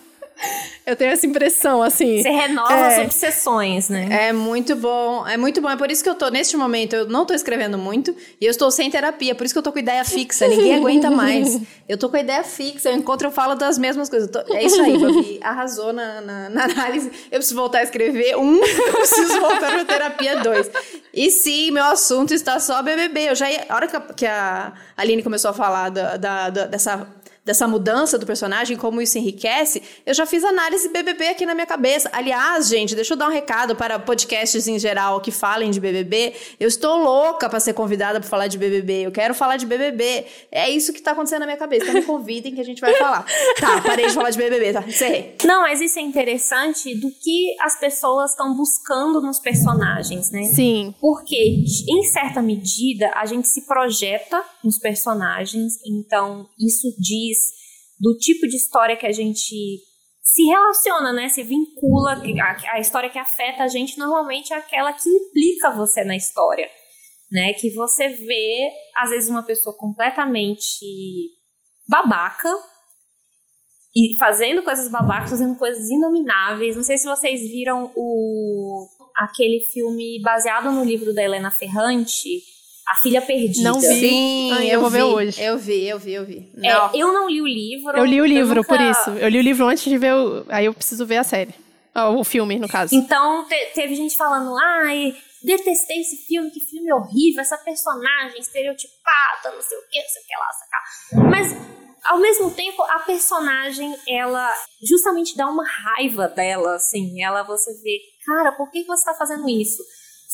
Eu 0.86 0.98
tenho 0.98 1.12
essa 1.12 1.26
impressão, 1.26 1.82
assim. 1.82 2.22
Você 2.22 2.30
renova 2.30 2.74
é, 2.74 2.88
as 2.88 3.06
obsessões, 3.06 3.88
né? 3.88 4.28
É 4.28 4.34
muito 4.34 4.76
bom. 4.76 5.26
É 5.26 5.38
muito 5.38 5.62
bom. 5.62 5.69
É 5.69 5.78
por 5.78 5.89
isso 5.89 6.04
que 6.04 6.10
eu 6.10 6.15
tô, 6.15 6.30
neste 6.30 6.58
momento, 6.58 6.93
eu 6.93 7.08
não 7.08 7.26
tô 7.26 7.34
escrevendo 7.34 7.78
muito 7.78 8.13
e 8.39 8.46
eu 8.46 8.52
estou 8.52 8.69
sem 8.69 8.91
terapia. 8.91 9.34
Por 9.34 9.46
isso 9.46 9.54
que 9.54 9.60
eu 9.60 9.63
tô 9.63 9.72
com 9.72 9.80
ideia 9.80 10.04
fixa. 10.04 10.46
Ninguém 10.48 10.76
aguenta 10.76 11.10
mais. 11.10 11.60
Eu 11.88 11.98
tô 11.98 12.08
com 12.10 12.15
ideia 12.15 12.43
fixa. 12.46 12.89
Eu 12.89 12.96
encontro, 12.96 13.28
eu 13.28 13.32
falo 13.32 13.56
das 13.56 13.78
mesmas 13.78 14.10
coisas. 14.10 14.30
Tô, 14.30 14.39
é 14.56 14.63
isso 14.63 14.82
aí, 14.82 14.98
Babi. 14.98 15.39
Arrasou 15.43 15.91
na, 15.91 16.22
na, 16.22 16.50
na, 16.50 16.63
análise. 16.63 17.12
Eu 17.30 17.39
preciso 17.39 17.56
voltar 17.56 17.80
a 17.80 17.84
escrever 17.84 18.38
um, 18.38 18.56
eu 18.56 18.93
preciso 18.93 19.39
voltar 19.41 19.69
pra 19.69 19.84
terapia 19.84 20.39
dois. 20.41 20.72
E 21.13 21.30
sim, 21.30 21.72
meu 21.72 21.84
assunto 21.84 22.34
está 22.34 22.58
só 22.60 22.82
BBB. 22.82 23.32
Eu 23.32 23.36
já 23.36 23.52
ia, 23.52 23.65
a 23.67 23.76
hora 23.76 23.88
que 23.88 23.96
a, 23.98 24.00
que 24.00 24.26
a 24.26 24.74
Aline 24.96 25.22
começou 25.22 25.52
a 25.52 25.54
falar 25.54 25.89
da, 25.89 26.15
da, 26.15 26.50
da 26.50 26.65
dessa 26.67 27.06
dessa 27.46 27.68
mudança 27.68 28.18
do 28.18 28.26
personagem, 28.26 28.78
como 28.78 29.02
isso 29.02 29.18
enriquece, 29.18 29.82
eu 30.06 30.14
já 30.14 30.26
fiz 30.26 30.44
análise 30.44 30.88
BBB 30.90 31.28
aqui 31.30 31.46
na 31.46 31.54
minha 31.54 31.66
cabeça. 31.66 32.10
Aliás, 32.14 32.70
gente, 32.70 32.96
deixa 32.96 33.14
eu 33.14 33.18
dar 33.18 33.28
um 33.28 33.32
recado 33.32 33.76
para 33.76 34.00
podcasts 34.00 34.68
em 34.68 34.80
geral 34.80 35.20
que 35.20 35.32
falem 35.32 35.70
de 35.70 35.80
BBB. 35.80 36.34
Eu 36.60 36.68
estou 36.68 37.04
louca 37.04 37.50
para 37.50 37.60
ser 37.60 37.74
convidada 37.74 38.20
para 38.20 38.30
falar 38.30 38.48
de 38.48 38.58
BBB. 38.58 39.08
Eu 39.08 39.12
quero 39.12 39.34
falar 39.34 39.58
de 39.58 39.66
BBB. 39.66 40.26
É 40.52 40.70
isso 40.70 40.94
que 40.94 41.00
está 41.00 41.12
acontecendo 41.12 41.42
na 41.42 41.46
minha 41.46 41.58
cabeça. 41.58 41.84
Então 41.84 41.96
me 41.96 42.06
convidem 42.06 42.56
que 42.56 42.62
a 42.62 42.66
gente 42.66 42.80
vai 42.80 42.94
falar. 42.96 43.26
Tá, 43.60 43.82
parei 43.82 44.08
de 44.08 44.14
falar 44.14 44.30
de 44.30 44.38
BBB, 44.38 44.74
tá? 44.74 44.84
Encerrei. 44.88 45.36
Não, 45.44 45.62
mas 45.62 45.82
isso 45.82 46.00
é 46.00 46.02
interessante 46.02 46.96
do 46.96 47.10
que 47.12 47.56
as 47.60 47.80
pessoas 47.80 48.32
estão 48.32 48.56
buscando 48.56 49.22
nos 49.22 49.40
personagens, 49.40 50.32
né? 50.32 50.44
Sim. 50.46 50.94
Porque, 51.00 51.66
em 51.90 52.04
certa 52.12 52.42
medida, 52.42 53.12
a 53.16 53.26
gente 53.26 53.48
se 53.48 53.66
projeta 53.66 54.44
nos 54.64 54.78
personagens, 54.78 55.74
então 55.86 56.48
isso 56.60 56.94
diz 57.00 57.33
do 58.00 58.17
tipo 58.17 58.48
de 58.48 58.56
história 58.56 58.98
que 58.98 59.06
a 59.06 59.12
gente 59.12 59.80
se 60.22 60.43
relaciona, 60.43 61.13
né? 61.13 61.30
Se 61.30 61.43
vincula. 61.43 62.13
A, 62.13 62.76
a 62.76 62.80
história 62.80 63.10
que 63.10 63.19
afeta 63.19 63.63
a 63.63 63.67
gente 63.67 63.98
normalmente 63.98 64.54
é 64.54 64.58
aquela 64.58 64.93
que 64.93 65.10
implica 65.10 65.72
você 65.72 66.04
na 66.04 66.15
história. 66.15 66.69
Né? 67.32 67.54
Que 67.54 67.74
você 67.74 68.10
vê, 68.10 68.69
às 68.96 69.10
vezes, 69.10 69.30
uma 69.30 69.43
pessoa 69.43 69.76
completamente 69.76 70.86
babaca 71.88 72.50
e 73.96 74.15
fazendo 74.17 74.63
coisas 74.63 74.89
babacas, 74.89 75.32
fazendo 75.32 75.58
coisas 75.58 75.89
inomináveis. 75.89 76.76
Não 76.76 76.84
sei 76.84 76.98
se 76.98 77.08
vocês 77.08 77.41
viram 77.41 77.91
o 77.96 78.88
aquele 79.15 79.60
filme 79.72 80.19
baseado 80.22 80.72
no 80.72 80.84
livro 80.84 81.13
da 81.13 81.24
Helena 81.24 81.52
Ferrante, 81.52 82.41
a 82.88 82.96
Filha 82.96 83.22
Perdida. 83.22 83.69
Não 83.69 83.80
vi. 83.80 83.88
Sim, 83.88 84.52
ah, 84.54 84.65
eu, 84.65 84.72
eu 84.74 84.82
vou 84.82 84.89
vi, 84.89 84.98
ver 84.98 85.04
hoje. 85.04 85.41
Eu 85.41 85.58
vi, 85.58 85.88
eu 85.88 86.00
vi, 86.00 86.13
eu 86.13 86.26
vi. 86.26 86.52
É, 86.62 87.00
eu 87.00 87.13
não 87.13 87.30
li 87.30 87.41
o 87.41 87.48
livro. 87.48 87.98
Eu 87.98 88.06
li 88.06 88.22
o 88.22 88.26
livro, 88.26 88.56
nunca... 88.56 88.67
por 88.67 88.82
isso. 88.82 89.10
Eu 89.12 89.30
li 89.30 89.39
o 89.39 89.41
livro 89.41 89.65
antes 89.65 89.84
de 89.84 89.98
ver 89.98 90.13
o... 90.13 90.46
Aí 90.50 90.65
eu 90.65 90.74
preciso 90.74 91.06
ver 91.06 91.17
a 91.17 91.24
série. 91.24 91.54
o 91.96 92.24
filme, 92.24 92.60
no 92.60 92.67
caso. 92.67 92.93
Então, 92.93 93.46
te, 93.48 93.56
teve 93.74 93.96
gente 93.96 94.17
falando, 94.17 94.56
ai, 94.58 95.15
detestei 95.43 96.02
esse 96.02 96.17
filme, 96.28 96.52
que 96.52 96.60
filme 96.60 96.91
horrível, 96.91 97.41
essa 97.41 97.58
personagem 97.58 98.39
estereotipada, 98.39 99.52
não 99.54 99.62
sei 99.62 99.78
o 99.78 99.82
que, 99.89 100.02
não 100.02 100.10
sei 100.10 100.22
o 100.22 100.26
que 100.26 100.34
lá, 100.39 100.52
sacar. 100.52 101.30
Mas, 101.30 101.84
ao 102.06 102.19
mesmo 102.19 102.52
tempo, 102.52 102.82
a 102.84 103.00
personagem, 103.00 103.96
ela 104.08 104.54
justamente 104.82 105.38
dá 105.38 105.48
uma 105.48 105.65
raiva 105.65 106.28
dela, 106.28 106.76
assim. 106.76 107.24
Ela, 107.24 107.43
você 107.43 107.74
vê, 107.82 108.00
cara, 108.26 108.52
por 108.54 108.69
que 108.72 108.84
você 108.84 109.06
tá 109.06 109.13
fazendo 109.13 109.48
isso? 109.48 109.82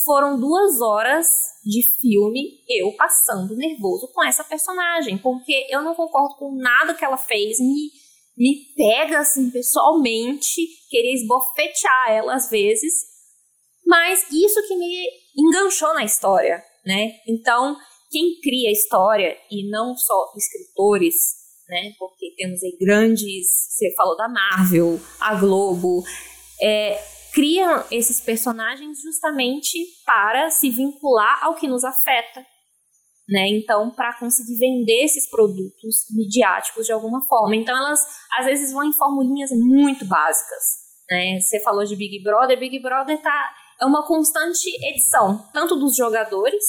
Foram 0.04 0.38
duas 0.38 0.80
horas 0.80 1.26
de 1.64 1.82
filme 2.00 2.60
eu 2.68 2.92
passando 2.96 3.54
nervoso 3.56 4.08
com 4.12 4.24
essa 4.24 4.44
personagem, 4.44 5.18
porque 5.18 5.66
eu 5.70 5.82
não 5.82 5.94
concordo 5.94 6.36
com 6.36 6.54
nada 6.56 6.94
que 6.94 7.04
ela 7.04 7.16
fez, 7.16 7.58
me, 7.58 7.90
me 8.36 8.74
pega 8.76 9.18
assim 9.18 9.50
pessoalmente, 9.50 10.62
querer 10.88 11.14
esbofetear 11.14 12.10
ela 12.10 12.34
às 12.34 12.48
vezes, 12.48 12.92
mas 13.86 14.24
isso 14.30 14.66
que 14.68 14.76
me 14.76 15.04
enganchou 15.36 15.92
na 15.94 16.04
história, 16.04 16.62
né? 16.84 17.12
Então, 17.26 17.76
quem 18.10 18.40
cria 18.40 18.72
história, 18.72 19.36
e 19.50 19.68
não 19.70 19.96
só 19.96 20.32
escritores, 20.36 21.14
né? 21.68 21.92
Porque 21.98 22.34
temos 22.36 22.62
aí 22.62 22.76
grandes, 22.80 23.46
você 23.68 23.92
falou 23.94 24.16
da 24.16 24.28
Marvel, 24.28 25.00
a 25.20 25.34
Globo, 25.34 26.02
é, 26.60 27.00
criam 27.32 27.84
esses 27.90 28.20
personagens 28.20 29.00
justamente 29.00 29.78
para 30.04 30.50
se 30.50 30.70
vincular 30.70 31.44
ao 31.44 31.54
que 31.54 31.68
nos 31.68 31.84
afeta. 31.84 32.44
Né? 33.28 33.48
Então, 33.48 33.90
para 33.90 34.18
conseguir 34.18 34.58
vender 34.58 35.04
esses 35.04 35.30
produtos 35.30 36.06
midiáticos 36.10 36.86
de 36.86 36.92
alguma 36.92 37.22
forma. 37.28 37.54
Então, 37.54 37.76
elas 37.76 38.04
às 38.36 38.44
vezes 38.44 38.72
vão 38.72 38.84
em 38.84 38.92
formulinhas 38.92 39.50
muito 39.52 40.04
básicas. 40.04 40.62
Né? 41.08 41.38
Você 41.38 41.60
falou 41.60 41.84
de 41.84 41.94
Big 41.94 42.22
Brother, 42.22 42.58
Big 42.58 42.80
Brother 42.80 43.20
tá, 43.22 43.50
é 43.80 43.84
uma 43.84 44.04
constante 44.06 44.68
edição, 44.84 45.48
tanto 45.52 45.76
dos 45.76 45.96
jogadores, 45.96 46.64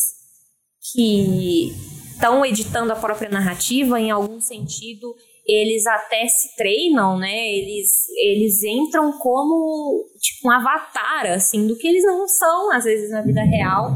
que 0.93 1.71
estão 2.13 2.45
editando 2.45 2.91
a 2.93 2.95
própria 2.95 3.30
narrativa, 3.30 4.00
em 4.00 4.12
algum 4.12 4.39
sentido, 4.39 5.15
eles 5.46 5.86
até 5.88 6.28
se 6.28 6.56
treinam, 6.56 7.18
né? 7.18 7.50
Eles, 7.50 8.08
eles 8.18 8.64
entram 8.64 9.12
como 9.20 10.06
tipo 10.20 10.48
um 10.48 10.52
avatar, 10.52 11.32
assim, 11.32 11.68
do 11.68 11.76
que 11.76 11.88
eles 11.88 12.04
não 12.04 12.28
são, 12.28 12.72
às 12.72 12.84
vezes, 12.84 13.10
na 13.10 13.22
vida 13.22 13.42
real. 13.44 13.94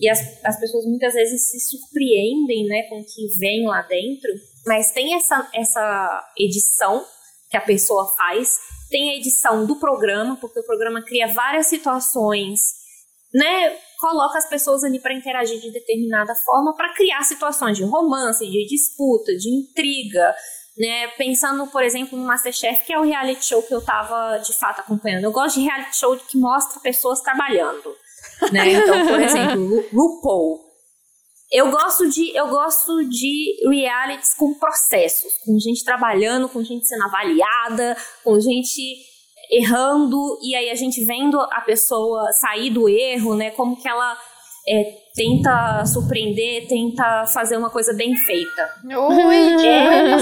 E 0.00 0.08
as, 0.08 0.18
as 0.44 0.58
pessoas 0.58 0.84
muitas 0.86 1.14
vezes 1.14 1.50
se 1.50 1.60
surpreendem, 1.60 2.66
né, 2.66 2.84
com 2.84 3.00
o 3.00 3.04
que 3.04 3.38
vem 3.38 3.66
lá 3.66 3.82
dentro. 3.82 4.32
Mas 4.66 4.92
tem 4.92 5.14
essa, 5.14 5.48
essa 5.54 6.32
edição 6.38 7.04
que 7.50 7.56
a 7.56 7.60
pessoa 7.60 8.06
faz, 8.16 8.56
tem 8.88 9.10
a 9.10 9.16
edição 9.16 9.66
do 9.66 9.76
programa, 9.76 10.36
porque 10.36 10.60
o 10.60 10.64
programa 10.64 11.02
cria 11.02 11.26
várias 11.28 11.66
situações, 11.66 12.60
né? 13.34 13.76
Coloca 14.00 14.38
as 14.38 14.48
pessoas 14.48 14.82
ali 14.82 14.98
para 14.98 15.14
interagir 15.14 15.60
de 15.60 15.70
determinada 15.70 16.34
forma 16.34 16.74
para 16.74 16.94
criar 16.94 17.22
situações 17.22 17.76
de 17.76 17.84
romance, 17.84 18.48
de 18.48 18.66
disputa, 18.66 19.36
de 19.36 19.48
intriga, 19.48 20.34
né? 20.80 21.08
Pensando, 21.08 21.66
por 21.66 21.82
exemplo, 21.82 22.18
no 22.18 22.24
Masterchef, 22.24 22.86
que 22.86 22.92
é 22.92 22.98
o 22.98 23.02
reality 23.02 23.44
show 23.44 23.62
que 23.62 23.74
eu 23.74 23.84
tava 23.84 24.38
de 24.38 24.54
fato 24.54 24.80
acompanhando. 24.80 25.24
Eu 25.24 25.30
gosto 25.30 25.60
de 25.60 25.66
reality 25.66 25.94
show 25.94 26.16
que 26.16 26.38
mostra 26.38 26.80
pessoas 26.80 27.20
trabalhando, 27.20 27.94
né? 28.50 28.72
Então, 28.72 29.06
por 29.06 29.20
exemplo, 29.20 29.84
RuPaul. 29.92 30.58
Eu 31.52 31.70
gosto 31.70 32.08
de 32.08 32.34
eu 32.34 32.48
gosto 32.48 33.06
de 33.10 33.56
realities 33.68 34.32
com 34.34 34.54
processos, 34.54 35.32
com 35.44 35.58
gente 35.58 35.84
trabalhando, 35.84 36.48
com 36.48 36.64
gente 36.64 36.86
sendo 36.86 37.04
avaliada, 37.04 37.94
com 38.24 38.40
gente 38.40 38.80
errando 39.50 40.38
e 40.42 40.54
aí 40.54 40.70
a 40.70 40.74
gente 40.76 41.04
vendo 41.04 41.38
a 41.38 41.60
pessoa 41.60 42.32
sair 42.40 42.70
do 42.70 42.88
erro, 42.88 43.34
né? 43.34 43.50
Como 43.50 43.76
que 43.76 43.88
ela 43.88 44.16
é, 44.70 44.84
tenta 45.14 45.84
surpreender, 45.84 46.68
tenta 46.68 47.26
fazer 47.26 47.56
uma 47.56 47.70
coisa 47.70 47.92
bem 47.92 48.14
feita. 48.14 48.74
Oi, 48.86 49.66
é, 49.66 50.16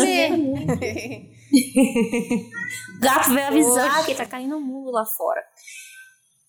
Gato 3.00 3.30
veio 3.32 3.46
avisar 3.46 4.06
que 4.06 4.14
tá 4.14 4.24
caindo 4.26 4.56
o 4.56 4.60
mundo 4.60 4.90
lá 4.90 5.04
fora. 5.04 5.42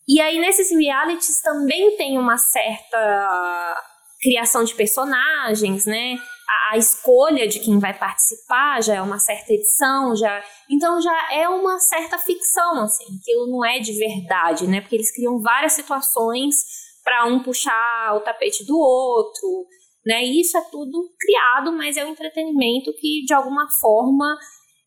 E 0.07 0.19
aí, 0.19 0.39
nesses 0.39 0.71
realities 0.71 1.41
também 1.41 1.95
tem 1.95 2.17
uma 2.17 2.37
certa 2.37 3.77
criação 4.19 4.63
de 4.63 4.73
personagens, 4.73 5.85
né? 5.85 6.17
A, 6.49 6.73
a, 6.73 6.77
escolha 6.77 7.47
de 7.47 7.59
quem 7.59 7.77
vai 7.77 7.93
participar 7.93 8.81
já 8.81 8.95
é 8.95 9.01
uma 9.01 9.19
certa 9.19 9.53
edição, 9.53 10.15
já 10.15 10.43
então 10.69 10.99
já 10.99 11.33
é 11.33 11.47
uma 11.47 11.79
certa 11.79 12.17
ficção, 12.17 12.81
assim, 12.81 13.05
aquilo 13.21 13.47
não 13.51 13.63
é 13.63 13.79
de 13.79 13.93
verdade, 13.93 14.67
né? 14.67 14.81
Porque 14.81 14.95
eles 14.95 15.13
criam 15.13 15.39
várias 15.39 15.73
situações 15.73 16.55
para 17.03 17.25
um 17.25 17.41
puxar 17.41 18.15
o 18.15 18.21
tapete 18.21 18.65
do 18.65 18.77
outro, 18.77 19.65
né? 20.05 20.23
isso 20.23 20.57
é 20.57 20.61
tudo 20.71 21.09
criado, 21.19 21.71
mas 21.71 21.97
é 21.97 22.05
o 22.05 22.09
entretenimento 22.09 22.93
que 22.99 23.23
de 23.25 23.33
alguma 23.33 23.67
forma 23.79 24.37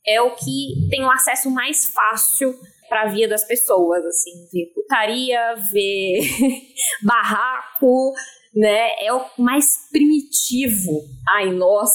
é 0.07 0.21
o 0.21 0.35
que 0.35 0.89
tem 0.91 1.05
o 1.05 1.11
acesso 1.11 1.51
mais 1.51 1.87
fácil 1.87 2.55
para 2.89 3.03
a 3.03 3.09
via 3.09 3.29
das 3.29 3.45
pessoas, 3.45 4.05
assim, 4.05 4.49
ver 4.53 4.73
putaria, 4.75 5.55
ver 5.73 6.21
barraco, 7.03 8.13
né? 8.55 8.91
É 9.05 9.13
o 9.13 9.25
mais 9.39 9.89
primitivo 9.91 11.01
ai 11.29 11.51
nós, 11.53 11.91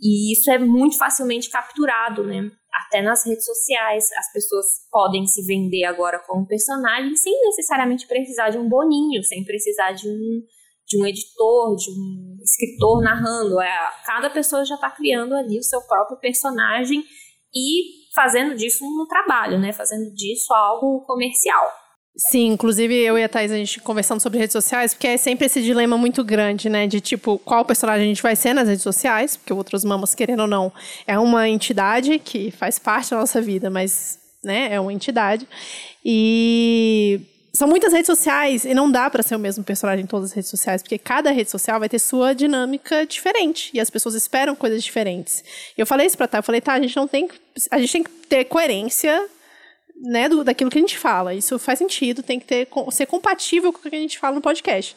e 0.00 0.32
isso 0.32 0.50
é 0.50 0.58
muito 0.58 0.96
facilmente 0.96 1.50
capturado, 1.50 2.24
né? 2.24 2.50
Até 2.72 3.02
nas 3.02 3.24
redes 3.26 3.44
sociais, 3.44 4.10
as 4.16 4.32
pessoas 4.32 4.66
podem 4.90 5.26
se 5.26 5.44
vender 5.46 5.84
agora 5.84 6.18
como 6.26 6.46
personagem 6.46 7.14
sem 7.16 7.32
necessariamente 7.42 8.06
precisar 8.06 8.50
de 8.50 8.58
um 8.58 8.68
boninho, 8.68 9.22
sem 9.22 9.44
precisar 9.44 9.92
de 9.92 10.08
um, 10.08 10.42
de 10.86 11.00
um 11.00 11.06
editor, 11.06 11.76
de 11.76 11.90
um 11.90 12.36
escritor 12.42 13.02
narrando. 13.02 13.60
É, 13.60 13.70
cada 14.06 14.30
pessoa 14.30 14.64
já 14.64 14.74
está 14.74 14.90
criando 14.90 15.34
ali 15.34 15.58
o 15.58 15.62
seu 15.62 15.80
próprio 15.82 16.18
personagem 16.18 17.04
e 17.54 18.10
fazendo 18.14 18.54
disso 18.54 18.84
um 18.84 19.06
trabalho, 19.06 19.58
né? 19.58 19.72
Fazendo 19.72 20.12
disso 20.14 20.52
algo 20.54 21.04
comercial. 21.06 21.81
Sim, 22.14 22.48
inclusive 22.48 22.94
eu 22.94 23.16
e 23.16 23.24
a 23.24 23.28
Thais, 23.28 23.50
a 23.50 23.56
gente 23.56 23.80
conversando 23.80 24.20
sobre 24.20 24.38
redes 24.38 24.52
sociais, 24.52 24.92
porque 24.92 25.06
é 25.06 25.16
sempre 25.16 25.46
esse 25.46 25.62
dilema 25.62 25.96
muito 25.96 26.22
grande, 26.22 26.68
né? 26.68 26.86
De 26.86 27.00
tipo, 27.00 27.38
qual 27.38 27.64
personagem 27.64 28.04
a 28.04 28.08
gente 28.08 28.22
vai 28.22 28.36
ser 28.36 28.52
nas 28.52 28.68
redes 28.68 28.82
sociais, 28.82 29.36
porque 29.36 29.52
Outras 29.52 29.82
Mamas, 29.82 30.14
querendo 30.14 30.40
ou 30.40 30.46
não, 30.46 30.70
é 31.06 31.18
uma 31.18 31.48
entidade 31.48 32.18
que 32.18 32.50
faz 32.50 32.78
parte 32.78 33.12
da 33.12 33.18
nossa 33.18 33.40
vida, 33.40 33.70
mas, 33.70 34.18
né, 34.44 34.68
é 34.74 34.78
uma 34.78 34.92
entidade. 34.92 35.48
E 36.04 37.20
são 37.54 37.66
muitas 37.66 37.94
redes 37.94 38.06
sociais 38.06 38.66
e 38.66 38.74
não 38.74 38.90
dá 38.90 39.08
para 39.08 39.22
ser 39.22 39.34
o 39.36 39.38
mesmo 39.38 39.64
personagem 39.64 40.04
em 40.04 40.06
todas 40.06 40.30
as 40.30 40.36
redes 40.36 40.50
sociais, 40.50 40.82
porque 40.82 40.98
cada 40.98 41.30
rede 41.30 41.50
social 41.50 41.78
vai 41.80 41.88
ter 41.88 41.98
sua 41.98 42.34
dinâmica 42.34 43.06
diferente 43.06 43.70
e 43.72 43.80
as 43.80 43.88
pessoas 43.88 44.14
esperam 44.14 44.54
coisas 44.54 44.84
diferentes. 44.84 45.42
Eu 45.78 45.86
falei 45.86 46.06
isso 46.06 46.18
para 46.18 46.28
tá, 46.28 46.38
eu 46.38 46.42
falei, 46.42 46.60
tá, 46.60 46.74
a 46.74 46.80
gente 46.80 46.94
não 46.94 47.08
tem, 47.08 47.26
a 47.70 47.78
gente 47.78 47.92
tem 47.92 48.02
que 48.02 48.10
ter 48.28 48.44
coerência, 48.44 49.28
né, 50.02 50.28
do, 50.28 50.42
daquilo 50.42 50.68
que 50.68 50.78
a 50.78 50.80
gente 50.80 50.98
fala. 50.98 51.32
Isso 51.32 51.58
faz 51.58 51.78
sentido, 51.78 52.22
tem 52.22 52.40
que 52.40 52.46
ter 52.46 52.68
ser 52.90 53.06
compatível 53.06 53.72
com 53.72 53.78
o 53.78 53.82
que 53.82 53.96
a 53.96 54.00
gente 54.00 54.18
fala 54.18 54.34
no 54.34 54.40
podcast. 54.40 54.96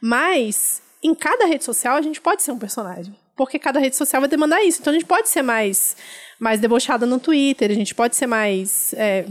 Mas 0.00 0.82
em 1.02 1.14
cada 1.14 1.46
rede 1.46 1.64
social 1.64 1.96
a 1.96 2.02
gente 2.02 2.20
pode 2.20 2.42
ser 2.42 2.52
um 2.52 2.58
personagem, 2.58 3.14
porque 3.34 3.58
cada 3.58 3.80
rede 3.80 3.96
social 3.96 4.20
vai 4.20 4.28
demandar 4.28 4.62
isso. 4.62 4.80
Então 4.80 4.90
a 4.90 4.94
gente 4.94 5.06
pode 5.06 5.28
ser 5.28 5.42
mais 5.42 5.96
mais 6.38 6.60
debochada 6.60 7.06
no 7.06 7.20
Twitter, 7.20 7.70
a 7.70 7.74
gente 7.74 7.94
pode 7.94 8.16
ser 8.16 8.26
mais 8.26 8.92
é, 8.94 9.24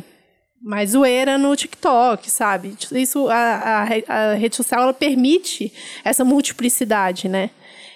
mais 0.62 0.92
zoeira 0.92 1.38
no 1.38 1.56
TikTok, 1.56 2.30
sabe? 2.30 2.76
Isso, 2.92 3.28
a, 3.30 3.36
a, 3.36 4.32
a, 4.32 4.34
rede 4.34 4.56
social, 4.56 4.84
ela 4.84 4.94
permite 4.94 5.74
essa 6.04 6.24
multiplicidade, 6.24 7.28
né? 7.28 7.50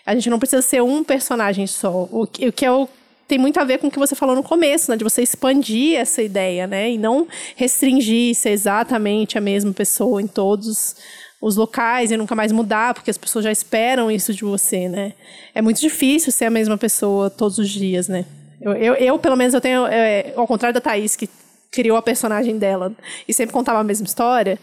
A 0.06 0.14
gente 0.14 0.30
não 0.30 0.38
precisa 0.38 0.62
ser 0.62 0.82
um 0.84 1.04
personagem 1.04 1.66
só. 1.66 2.08
O, 2.12 2.24
o 2.24 2.28
que 2.28 2.66
é 2.66 2.72
o, 2.72 2.88
tem 3.28 3.38
muito 3.38 3.60
a 3.60 3.64
ver 3.64 3.80
com 3.80 3.88
o 3.88 3.92
que 3.92 4.00
você 4.00 4.16
falou 4.16 4.36
no 4.36 4.44
começo, 4.44 4.92
né? 4.92 4.98
De 4.98 5.04
você 5.04 5.22
expandir 5.22 5.98
essa 5.98 6.22
ideia, 6.22 6.68
né? 6.68 6.92
E 6.92 6.98
não 6.98 7.28
restringir 7.56 8.36
ser 8.36 8.52
exatamente 8.52 9.38
a 9.38 9.42
mesma 9.42 9.74
pessoa 9.74 10.22
em 10.22 10.28
todos 10.28 10.96
os 11.42 11.56
locais 11.56 12.12
e 12.12 12.18
nunca 12.18 12.36
mais 12.36 12.52
mudar, 12.52 12.94
porque 12.94 13.12
as 13.12 13.18
pessoas 13.18 13.46
já 13.46 13.52
esperam 13.52 14.10
isso 14.10 14.34
de 14.34 14.44
você, 14.44 14.88
né? 14.88 15.14
É 15.54 15.62
muito 15.62 15.80
difícil 15.80 16.32
ser 16.32 16.46
a 16.46 16.50
mesma 16.50 16.78
pessoa 16.78 17.30
todos 17.30 17.58
os 17.58 17.70
dias, 17.70 18.08
né? 18.08 18.26
Eu, 18.62 18.74
eu, 18.74 18.94
eu 18.96 19.20
pelo 19.20 19.36
menos, 19.36 19.54
eu 19.54 19.62
tenho, 19.62 19.86
é, 19.86 20.34
ao 20.36 20.48
contrário 20.48 20.74
da 20.74 20.82
Thaís, 20.82 21.16
que 21.16 21.30
criou 21.72 21.98
a 21.98 22.02
personagem 22.02 22.58
dela 22.58 22.94
e 23.28 23.34
sempre 23.34 23.54
contava 23.54 23.80
a 23.80 23.84
mesma 23.84 24.08
história, 24.08 24.58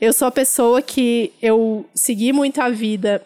eu 0.00 0.12
sou 0.12 0.28
a 0.28 0.30
pessoa 0.30 0.82
que 0.82 1.32
eu 1.40 1.86
segui 1.94 2.32
muito 2.32 2.60
a 2.60 2.68
vida 2.68 3.22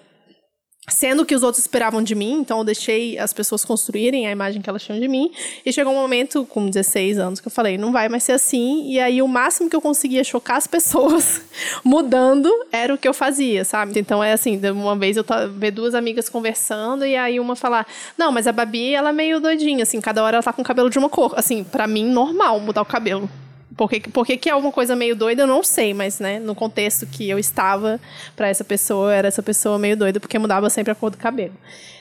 sendo 0.88 1.24
que 1.24 1.34
os 1.34 1.42
outros 1.42 1.62
esperavam 1.62 2.02
de 2.02 2.14
mim, 2.14 2.32
então 2.40 2.58
eu 2.58 2.64
deixei 2.64 3.18
as 3.18 3.32
pessoas 3.32 3.64
construírem 3.64 4.26
a 4.26 4.30
imagem 4.30 4.60
que 4.60 4.68
elas 4.68 4.82
tinham 4.82 5.00
de 5.00 5.08
mim, 5.08 5.30
e 5.64 5.72
chegou 5.72 5.92
um 5.92 5.96
momento, 5.96 6.44
com 6.44 6.68
16 6.68 7.18
anos, 7.18 7.40
que 7.40 7.48
eu 7.48 7.52
falei, 7.52 7.78
não 7.78 7.90
vai 7.90 8.08
mais 8.08 8.22
ser 8.22 8.32
assim, 8.32 8.90
e 8.90 9.00
aí 9.00 9.22
o 9.22 9.28
máximo 9.28 9.70
que 9.70 9.76
eu 9.76 9.80
conseguia 9.80 10.22
chocar 10.22 10.56
as 10.56 10.66
pessoas 10.66 11.40
mudando 11.82 12.50
era 12.70 12.92
o 12.92 12.98
que 12.98 13.08
eu 13.08 13.14
fazia, 13.14 13.64
sabe? 13.64 13.98
Então 13.98 14.22
é 14.22 14.32
assim, 14.32 14.60
uma 14.70 14.96
vez 14.96 15.16
eu 15.16 15.24
ver 15.56 15.70
duas 15.70 15.94
amigas 15.94 16.28
conversando, 16.28 17.06
e 17.06 17.16
aí 17.16 17.40
uma 17.40 17.56
falar, 17.56 17.86
não, 18.18 18.30
mas 18.30 18.46
a 18.46 18.52
Babi, 18.52 18.94
ela 18.94 19.08
é 19.08 19.12
meio 19.12 19.40
doidinha, 19.40 19.84
assim, 19.84 20.00
cada 20.00 20.22
hora 20.22 20.36
ela 20.36 20.42
tá 20.42 20.52
com 20.52 20.62
o 20.62 20.64
cabelo 20.64 20.90
de 20.90 20.98
uma 20.98 21.08
cor, 21.08 21.32
assim, 21.36 21.64
para 21.64 21.86
mim, 21.86 22.04
normal 22.04 22.60
mudar 22.60 22.82
o 22.82 22.86
cabelo. 22.86 23.28
Porque, 23.76 24.00
porque 24.00 24.36
que 24.36 24.48
é 24.48 24.54
uma 24.54 24.70
coisa 24.70 24.94
meio 24.94 25.16
doida, 25.16 25.42
eu 25.42 25.46
não 25.46 25.62
sei, 25.62 25.92
mas, 25.92 26.20
né, 26.20 26.38
no 26.38 26.54
contexto 26.54 27.06
que 27.06 27.28
eu 27.28 27.38
estava 27.38 28.00
para 28.36 28.48
essa 28.48 28.64
pessoa, 28.64 29.12
era 29.12 29.28
essa 29.28 29.42
pessoa 29.42 29.78
meio 29.78 29.96
doida, 29.96 30.20
porque 30.20 30.38
mudava 30.38 30.70
sempre 30.70 30.92
a 30.92 30.94
cor 30.94 31.10
do 31.10 31.16
cabelo. 31.16 31.54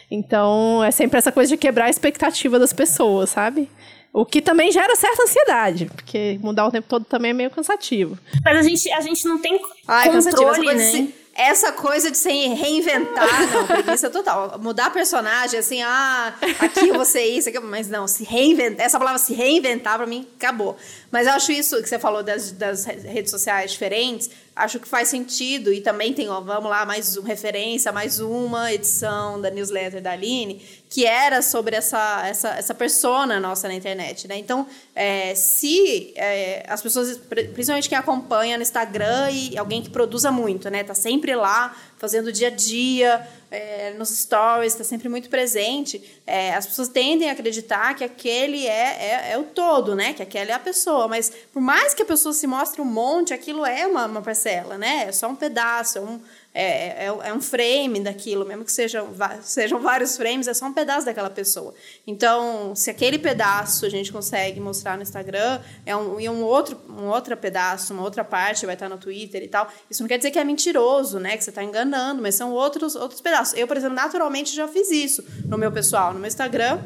Então, 0.09 0.83
é 0.83 0.91
sempre 0.91 1.17
essa 1.17 1.31
coisa 1.31 1.49
de 1.49 1.57
quebrar 1.57 1.85
a 1.85 1.89
expectativa 1.89 2.59
das 2.59 2.71
pessoas, 2.71 3.31
sabe? 3.31 3.69
O 4.11 4.23
que 4.25 4.41
também 4.41 4.71
gera 4.71 4.95
certa 4.95 5.23
ansiedade, 5.23 5.87
porque 5.87 6.39
mudar 6.43 6.67
o 6.67 6.71
tempo 6.71 6.87
todo 6.87 7.03
também 7.03 7.31
é 7.31 7.33
meio 7.33 7.49
cansativo. 7.49 8.15
Mas 8.45 8.57
a 8.57 8.61
gente, 8.61 8.91
a 8.91 9.01
gente 9.01 9.25
não 9.27 9.39
tem 9.39 9.59
Ai, 9.87 10.11
controle, 10.11 10.73
né? 10.75 11.07
Essa 11.35 11.71
coisa 11.71 12.11
de 12.11 12.17
se 12.17 12.29
reinventar, 12.29 13.51
não, 13.51 13.65
preguiça 13.67 14.09
total. 14.09 14.59
Mudar 14.59 14.91
personagem, 14.91 15.59
assim, 15.59 15.81
ah, 15.81 16.33
aqui 16.59 16.91
ser 17.05 17.25
isso, 17.25 17.49
aqui, 17.49 17.59
mas 17.59 17.89
não, 17.89 18.07
se 18.07 18.23
reinventar, 18.23 18.85
essa 18.85 18.99
palavra 18.99 19.17
se 19.17 19.33
reinventar, 19.33 19.97
pra 19.97 20.05
mim, 20.05 20.27
acabou. 20.35 20.77
Mas 21.11 21.25
eu 21.25 21.33
acho 21.33 21.51
isso 21.51 21.81
que 21.81 21.89
você 21.89 21.97
falou 21.97 22.21
das, 22.21 22.51
das 22.51 22.85
redes 22.85 23.31
sociais 23.31 23.71
diferentes, 23.71 24.29
acho 24.55 24.79
que 24.79 24.87
faz 24.87 25.07
sentido. 25.07 25.73
E 25.73 25.81
também 25.81 26.13
tem, 26.13 26.29
ó, 26.29 26.39
vamos 26.41 26.69
lá, 26.69 26.85
mais 26.85 27.17
uma 27.17 27.27
referência, 27.27 27.91
mais 27.91 28.19
uma 28.19 28.71
edição 28.71 29.41
da 29.41 29.49
newsletter 29.49 30.01
da 30.01 30.11
Aline, 30.11 30.61
que 30.89 31.05
era 31.05 31.41
sobre 31.41 31.75
essa, 31.75 32.27
essa, 32.27 32.49
essa 32.49 32.73
persona 32.73 33.39
nossa 33.39 33.67
na 33.67 33.73
internet, 33.73 34.27
né? 34.27 34.37
Então, 34.37 34.67
é, 34.93 35.33
se 35.35 36.13
é, 36.15 36.65
as 36.67 36.81
pessoas, 36.81 37.17
principalmente 37.53 37.89
quem 37.89 37.97
acompanha 37.97 38.57
no 38.57 38.63
Instagram 38.63 39.31
e 39.31 39.57
alguém 39.57 39.81
que 39.81 39.89
produza 39.89 40.31
muito, 40.31 40.69
né? 40.69 40.83
Tá 40.83 40.93
sempre 40.93 41.35
lá 41.35 41.75
fazendo 42.03 42.33
dia 42.33 42.47
a 42.47 42.51
dia, 42.51 43.25
é, 43.49 43.93
nos 43.93 44.09
stories, 44.09 44.73
está 44.73 44.83
sempre 44.83 45.07
muito 45.07 45.29
presente, 45.29 46.19
é, 46.27 46.53
as 46.53 46.65
pessoas 46.65 46.89
tendem 46.89 47.29
a 47.29 47.31
acreditar 47.31 47.95
que 47.95 48.03
aquele 48.03 48.67
é, 48.67 49.29
é, 49.29 49.31
é, 49.31 49.37
o 49.37 49.43
todo, 49.43 49.95
né? 49.95 50.11
Que 50.11 50.21
aquela 50.21 50.51
é 50.51 50.53
a 50.53 50.59
pessoa. 50.59 51.07
Mas 51.07 51.31
por 51.53 51.61
mais 51.61 51.93
que 51.93 52.03
a 52.03 52.05
pessoa 52.05 52.33
se 52.33 52.45
mostre 52.45 52.81
um 52.81 52.85
monte, 52.85 53.33
aquilo 53.33 53.65
é 53.65 53.87
uma, 53.87 54.05
uma 54.05 54.21
parcela, 54.21 54.77
né? 54.77 55.05
É 55.07 55.13
só 55.13 55.29
um 55.29 55.35
pedaço, 55.35 55.97
é 55.97 56.01
um, 56.01 56.19
é, 56.53 57.05
é, 57.05 57.05
é, 57.05 57.33
um 57.33 57.41
frame 57.41 57.99
daquilo, 57.99 58.45
mesmo 58.45 58.63
que 58.63 58.71
sejam, 58.71 59.09
sejam 59.41 59.79
vários 59.79 60.15
frames, 60.15 60.47
é 60.47 60.53
só 60.53 60.67
um 60.67 60.73
pedaço 60.73 61.05
daquela 61.05 61.29
pessoa. 61.29 61.73
Então, 62.05 62.75
se 62.75 62.89
aquele 62.89 63.17
pedaço 63.17 63.85
a 63.85 63.89
gente 63.89 64.11
consegue 64.11 64.59
mostrar 64.59 64.95
no 64.95 65.01
Instagram, 65.01 65.59
é 65.85 65.95
um, 65.95 66.19
e 66.19 66.29
um 66.29 66.43
outro, 66.43 66.79
um 66.89 67.07
outro 67.07 67.35
pedaço, 67.35 67.93
uma 67.93 68.03
outra 68.03 68.23
parte 68.23 68.65
vai 68.65 68.75
estar 68.75 68.87
no 68.87 68.97
Twitter 68.97 69.41
e 69.41 69.47
tal, 69.47 69.67
isso 69.89 70.03
não 70.03 70.07
quer 70.07 70.17
dizer 70.17 70.29
que 70.29 70.37
é 70.37 70.43
mentiroso, 70.43 71.19
né? 71.19 71.35
Que 71.35 71.43
você 71.43 71.49
está 71.49 71.63
enganando, 71.63 72.21
mas 72.21 72.35
são 72.35 72.51
outros, 72.51 72.95
outros 72.95 73.19
pedaços. 73.19 73.57
Eu, 73.57 73.67
por 73.67 73.75
exemplo, 73.75 73.95
naturalmente 73.95 74.55
já 74.55 74.67
fiz 74.67 74.91
isso 74.91 75.23
no 75.45 75.57
meu 75.57 75.71
pessoal, 75.71 76.13
no 76.13 76.19
meu 76.19 76.27
Instagram 76.27 76.79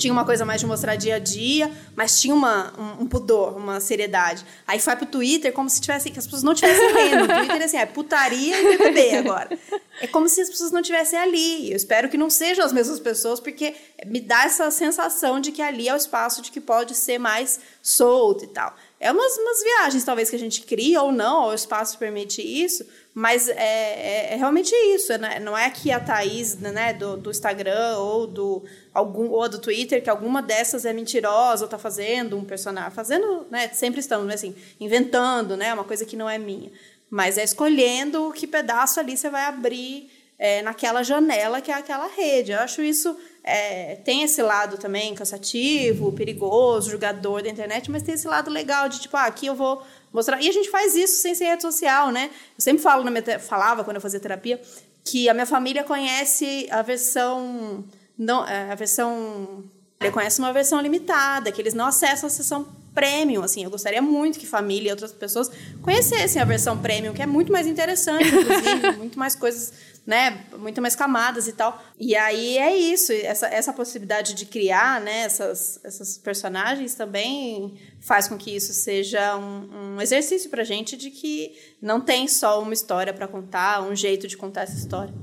tinha 0.00 0.12
uma 0.12 0.24
coisa 0.24 0.44
mais 0.44 0.60
de 0.60 0.66
mostrar 0.66 0.96
dia 0.96 1.16
a 1.16 1.18
dia, 1.18 1.70
mas 1.94 2.20
tinha 2.20 2.34
uma, 2.34 2.72
um, 2.78 3.02
um 3.02 3.06
pudor, 3.06 3.56
uma 3.56 3.78
seriedade. 3.78 4.44
Aí 4.66 4.80
foi 4.80 4.96
pro 4.96 5.06
Twitter 5.06 5.52
como 5.52 5.68
se 5.68 5.80
tivesse, 5.80 6.10
que 6.10 6.18
as 6.18 6.24
pessoas 6.24 6.42
não 6.42 6.54
tivessem 6.54 6.90
lendo. 6.94 7.24
O 7.24 7.28
Twitter 7.28 7.60
é 7.60 7.64
assim, 7.64 7.76
é 7.76 7.86
putaria 7.86 8.58
e 8.58 8.78
BBB 8.78 9.16
agora. 9.16 9.58
É 10.00 10.06
como 10.06 10.28
se 10.28 10.40
as 10.40 10.48
pessoas 10.48 10.72
não 10.72 10.80
tivessem 10.80 11.18
ali. 11.18 11.70
Eu 11.70 11.76
espero 11.76 12.08
que 12.08 12.16
não 12.16 12.30
sejam 12.30 12.64
as 12.64 12.72
mesmas 12.72 12.98
pessoas, 12.98 13.38
porque 13.38 13.74
me 14.06 14.20
dá 14.20 14.44
essa 14.44 14.70
sensação 14.70 15.38
de 15.38 15.52
que 15.52 15.60
ali 15.60 15.88
é 15.88 15.94
o 15.94 15.96
espaço 15.96 16.40
de 16.40 16.50
que 16.50 16.60
pode 16.60 16.94
ser 16.94 17.18
mais 17.18 17.60
solto 17.82 18.44
e 18.44 18.48
tal. 18.48 18.74
É 18.98 19.12
umas, 19.12 19.36
umas 19.36 19.62
viagens, 19.62 20.04
talvez, 20.04 20.30
que 20.30 20.36
a 20.36 20.38
gente 20.38 20.62
cria 20.62 21.02
ou 21.02 21.12
não, 21.12 21.44
ou 21.44 21.50
o 21.50 21.54
espaço 21.54 21.98
permite 21.98 22.42
isso, 22.42 22.84
mas 23.14 23.48
é, 23.48 23.54
é, 23.54 24.34
é 24.34 24.36
realmente 24.36 24.74
isso. 24.94 25.16
Né? 25.18 25.38
Não 25.40 25.56
é 25.56 25.68
que 25.70 25.90
a 25.90 25.98
Thaís 25.98 26.56
né, 26.56 26.92
do, 26.92 27.16
do 27.16 27.30
Instagram 27.30 27.98
ou 27.98 28.26
do, 28.26 28.64
algum, 28.94 29.30
ou 29.30 29.48
do 29.48 29.58
Twitter, 29.58 30.02
que 30.02 30.10
alguma 30.10 30.40
dessas 30.40 30.84
é 30.84 30.92
mentirosa 30.92 31.64
ou 31.64 31.66
está 31.66 31.78
fazendo 31.78 32.36
um 32.36 32.44
personagem. 32.44 32.90
Fazendo, 32.92 33.46
né? 33.50 33.68
Sempre 33.68 34.00
estamos, 34.00 34.26
né, 34.26 34.34
assim, 34.34 34.54
inventando, 34.78 35.56
né? 35.56 35.72
Uma 35.74 35.84
coisa 35.84 36.04
que 36.04 36.16
não 36.16 36.28
é 36.28 36.38
minha. 36.38 36.70
Mas 37.10 37.36
é 37.36 37.42
escolhendo 37.42 38.32
que 38.32 38.46
pedaço 38.46 39.00
ali 39.00 39.16
você 39.16 39.28
vai 39.28 39.42
abrir 39.42 40.10
é, 40.38 40.62
naquela 40.62 41.02
janela 41.02 41.60
que 41.60 41.70
é 41.70 41.74
aquela 41.74 42.06
rede. 42.06 42.52
Eu 42.52 42.60
acho 42.60 42.80
isso 42.80 43.16
é, 43.42 43.96
tem 43.96 44.22
esse 44.22 44.42
lado 44.42 44.76
também 44.76 45.14
cansativo, 45.14 46.12
perigoso, 46.12 46.90
jogador 46.90 47.42
da 47.42 47.48
internet, 47.48 47.90
mas 47.90 48.02
tem 48.02 48.14
esse 48.14 48.28
lado 48.28 48.50
legal 48.50 48.88
de 48.88 49.00
tipo, 49.00 49.16
ah, 49.16 49.24
aqui 49.24 49.46
eu 49.46 49.54
vou 49.54 49.82
mostrar. 50.12 50.40
E 50.42 50.48
a 50.48 50.52
gente 50.52 50.70
faz 50.70 50.94
isso 50.94 51.20
sem 51.22 51.34
ser 51.34 51.46
rede 51.46 51.62
social, 51.62 52.10
né? 52.10 52.30
Eu 52.56 52.62
sempre 52.62 52.82
falo 52.82 53.02
na 53.04 53.10
minha 53.10 53.38
falava 53.38 53.84
quando 53.84 53.96
eu 53.96 54.02
fazia 54.02 54.20
terapia 54.20 54.60
que 55.04 55.28
a 55.28 55.34
minha 55.34 55.46
família 55.46 55.82
conhece 55.82 56.68
a 56.70 56.82
versão 56.82 57.84
não 58.16 58.46
é, 58.46 58.70
a 58.70 58.74
versão 58.74 59.64
ele 60.00 60.10
conhece 60.10 60.38
uma 60.38 60.52
versão 60.52 60.80
limitada, 60.80 61.52
que 61.52 61.60
eles 61.60 61.74
não 61.74 61.86
acessam 61.86 62.26
a 62.26 62.30
sessão 62.30 62.66
premium, 62.94 63.42
assim, 63.42 63.64
eu 63.64 63.70
gostaria 63.70 64.02
muito 64.02 64.38
que 64.38 64.46
família 64.46 64.88
e 64.88 64.90
outras 64.90 65.12
pessoas 65.12 65.50
conhecessem 65.82 66.40
a 66.40 66.44
versão 66.44 66.76
premium, 66.78 67.12
que 67.12 67.22
é 67.22 67.26
muito 67.26 67.52
mais 67.52 67.66
interessante, 67.66 68.28
inclusive, 68.28 68.92
muito 68.98 69.18
mais 69.18 69.34
coisas 69.34 69.72
né, 70.06 70.44
muito 70.58 70.80
mais 70.80 70.96
camadas 70.96 71.46
e 71.46 71.52
tal. 71.52 71.80
E 71.98 72.16
aí 72.16 72.58
é 72.58 72.76
isso, 72.76 73.12
essa, 73.12 73.46
essa 73.46 73.72
possibilidade 73.72 74.34
de 74.34 74.46
criar, 74.46 75.00
né, 75.00 75.20
essas, 75.20 75.80
essas 75.84 76.18
personagens 76.18 76.94
também 76.94 77.78
faz 78.00 78.26
com 78.26 78.36
que 78.36 78.54
isso 78.54 78.72
seja 78.72 79.36
um, 79.36 79.94
um 79.96 80.00
exercício 80.00 80.50
pra 80.50 80.64
gente 80.64 80.96
de 80.96 81.10
que 81.10 81.52
não 81.80 82.00
tem 82.00 82.26
só 82.26 82.60
uma 82.60 82.74
história 82.74 83.12
para 83.12 83.28
contar, 83.28 83.82
um 83.82 83.94
jeito 83.94 84.26
de 84.26 84.36
contar 84.36 84.62
essa 84.62 84.76
história. 84.76 85.14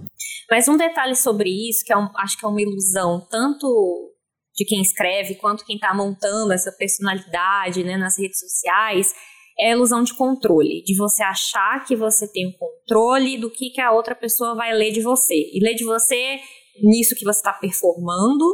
Mas 0.49 0.67
um 0.67 0.77
detalhe 0.77 1.15
sobre 1.15 1.49
isso, 1.69 1.83
que 1.83 1.91
é 1.91 1.97
um, 1.97 2.07
acho 2.15 2.37
que 2.37 2.45
é 2.45 2.47
uma 2.47 2.61
ilusão, 2.61 3.27
tanto 3.29 4.13
de 4.57 4.65
quem 4.65 4.81
escreve 4.81 5.35
quanto 5.35 5.65
quem 5.65 5.75
está 5.75 5.93
montando 5.93 6.51
essa 6.51 6.71
personalidade 6.71 7.83
né, 7.83 7.95
nas 7.95 8.17
redes 8.17 8.39
sociais, 8.39 9.13
é 9.59 9.71
a 9.71 9.75
ilusão 9.75 10.03
de 10.03 10.13
controle, 10.15 10.83
de 10.83 10.95
você 10.97 11.23
achar 11.23 11.85
que 11.85 11.95
você 11.95 12.27
tem 12.31 12.47
o 12.47 12.57
controle 12.57 13.37
do 13.37 13.49
que, 13.49 13.69
que 13.69 13.81
a 13.81 13.91
outra 13.91 14.15
pessoa 14.15 14.55
vai 14.55 14.73
ler 14.73 14.91
de 14.91 15.01
você. 15.01 15.35
E 15.53 15.59
ler 15.61 15.75
de 15.75 15.85
você 15.85 16.39
nisso 16.83 17.15
que 17.15 17.23
você 17.23 17.39
está 17.39 17.53
performando, 17.53 18.45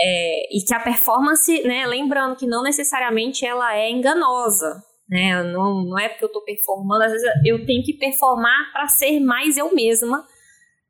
É, 0.00 0.56
e 0.56 0.64
que 0.64 0.72
a 0.72 0.78
performance, 0.78 1.62
né, 1.64 1.84
lembrando 1.84 2.36
que 2.36 2.46
não 2.46 2.62
necessariamente 2.62 3.44
ela 3.44 3.76
é 3.76 3.90
enganosa, 3.90 4.80
né? 5.08 5.42
Não, 5.42 5.82
não 5.88 5.98
é 5.98 6.08
porque 6.08 6.24
eu 6.24 6.28
estou 6.28 6.44
performando, 6.44 7.02
às 7.02 7.10
vezes 7.10 7.28
eu 7.44 7.66
tenho 7.66 7.82
que 7.82 7.98
performar 7.98 8.70
para 8.72 8.86
ser 8.86 9.18
mais 9.18 9.56
eu 9.56 9.74
mesma 9.74 10.24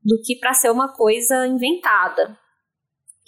do 0.04 0.20
que 0.22 0.36
para 0.38 0.52
ser 0.52 0.70
uma 0.70 0.92
coisa 0.92 1.46
inventada. 1.46 2.36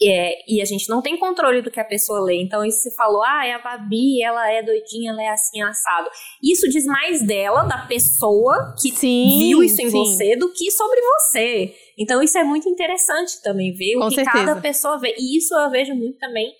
É, 0.02 0.50
e 0.50 0.62
a 0.62 0.64
gente 0.64 0.88
não 0.88 1.02
tem 1.02 1.18
controle 1.18 1.60
do 1.60 1.70
que 1.70 1.78
a 1.78 1.84
pessoa 1.84 2.20
lê. 2.20 2.40
Então, 2.40 2.64
isso 2.64 2.78
se 2.80 2.94
falou, 2.94 3.22
ah, 3.22 3.46
é 3.46 3.52
a 3.52 3.58
Babi, 3.58 4.22
ela 4.22 4.50
é 4.50 4.62
doidinha, 4.62 5.10
ela 5.10 5.22
é 5.22 5.28
assim, 5.28 5.60
assado. 5.60 6.08
Isso 6.42 6.68
diz 6.70 6.86
mais 6.86 7.26
dela, 7.26 7.64
da 7.64 7.86
pessoa 7.86 8.74
que 8.80 8.90
sim, 8.92 9.38
viu 9.38 9.62
isso 9.62 9.82
em 9.82 9.90
sim. 9.90 9.98
você, 9.98 10.36
do 10.36 10.50
que 10.54 10.70
sobre 10.70 10.98
você. 11.00 11.74
Então, 11.98 12.22
isso 12.22 12.38
é 12.38 12.44
muito 12.44 12.66
interessante 12.66 13.42
também, 13.42 13.74
ver 13.74 13.94
Com 13.98 14.06
o 14.06 14.08
que 14.08 14.14
certeza. 14.14 14.46
cada 14.46 14.60
pessoa 14.60 14.98
vê. 14.98 15.14
E 15.18 15.36
isso 15.36 15.54
eu 15.54 15.70
vejo 15.70 15.94
muito 15.94 16.18
também 16.18 16.50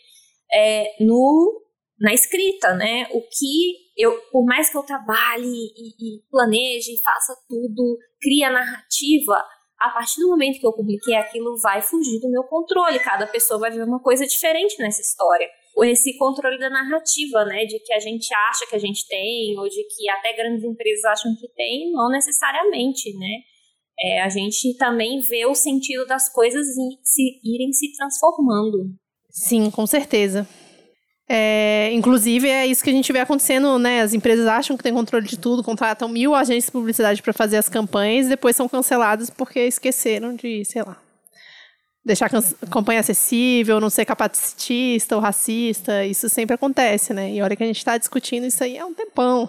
é, 0.52 0.96
no, 1.00 1.62
na 1.98 2.12
escrita, 2.12 2.74
né? 2.74 3.06
O 3.12 3.22
que 3.22 3.90
eu, 3.96 4.12
por 4.32 4.44
mais 4.44 4.70
que 4.70 4.76
eu 4.76 4.82
trabalhe 4.82 5.46
e, 5.46 6.16
e 6.16 6.22
planeje, 6.30 7.00
faça 7.02 7.34
tudo, 7.48 7.98
cria 8.20 8.50
narrativa, 8.50 9.42
a 9.80 9.88
partir 9.90 10.20
do 10.20 10.28
momento 10.28 10.60
que 10.60 10.66
eu 10.66 10.72
publiquei 10.72 11.14
aquilo, 11.14 11.56
vai 11.58 11.80
fugir 11.80 12.20
do 12.20 12.30
meu 12.30 12.42
controle. 12.44 12.98
Cada 12.98 13.26
pessoa 13.26 13.58
vai 13.58 13.70
ver 13.70 13.82
uma 13.82 14.00
coisa 14.00 14.26
diferente 14.26 14.78
nessa 14.78 15.00
história. 15.00 15.48
Esse 15.82 16.18
controle 16.18 16.58
da 16.58 16.68
narrativa, 16.68 17.44
né? 17.46 17.64
De 17.64 17.78
que 17.80 17.92
a 17.94 17.98
gente 17.98 18.28
acha 18.50 18.66
que 18.68 18.76
a 18.76 18.78
gente 18.78 19.06
tem, 19.08 19.58
ou 19.58 19.66
de 19.66 19.82
que 19.84 20.10
até 20.10 20.36
grandes 20.36 20.62
empresas 20.62 21.04
acham 21.04 21.34
que 21.40 21.48
tem, 21.54 21.90
não 21.92 22.10
necessariamente, 22.10 23.16
né? 23.16 23.38
É, 24.02 24.20
a 24.20 24.28
gente 24.28 24.76
também 24.76 25.20
vê 25.20 25.46
o 25.46 25.54
sentido 25.54 26.06
das 26.06 26.30
coisas 26.30 26.66
se, 27.02 27.40
irem 27.42 27.72
se 27.72 27.92
transformando. 27.96 28.78
Sim, 29.30 29.70
com 29.70 29.86
certeza. 29.86 30.46
É, 31.32 31.92
inclusive, 31.92 32.48
é 32.48 32.66
isso 32.66 32.82
que 32.82 32.90
a 32.90 32.92
gente 32.92 33.12
vê 33.12 33.20
acontecendo, 33.20 33.78
né? 33.78 34.00
As 34.00 34.12
empresas 34.12 34.48
acham 34.48 34.76
que 34.76 34.82
tem 34.82 34.92
controle 34.92 35.24
de 35.24 35.38
tudo, 35.38 35.62
contratam 35.62 36.08
mil 36.08 36.34
agentes 36.34 36.66
de 36.66 36.72
publicidade 36.72 37.22
para 37.22 37.32
fazer 37.32 37.56
as 37.56 37.68
campanhas 37.68 38.26
e 38.26 38.30
depois 38.30 38.56
são 38.56 38.68
canceladas 38.68 39.30
porque 39.30 39.60
esqueceram 39.60 40.34
de, 40.34 40.64
sei 40.64 40.82
lá, 40.82 41.00
deixar 42.04 42.26
a 42.26 42.66
campanha 42.66 42.98
acessível, 42.98 43.78
não 43.78 43.88
ser 43.88 44.04
capacitista 44.06 45.14
ou 45.14 45.22
racista. 45.22 46.04
Isso 46.04 46.28
sempre 46.28 46.56
acontece, 46.56 47.14
né? 47.14 47.30
E 47.30 47.40
hora 47.40 47.54
que 47.54 47.62
a 47.62 47.66
gente 47.66 47.78
está 47.78 47.96
discutindo 47.96 48.46
isso 48.46 48.64
aí 48.64 48.76
é 48.76 48.84
um 48.84 48.92
tempão. 48.92 49.48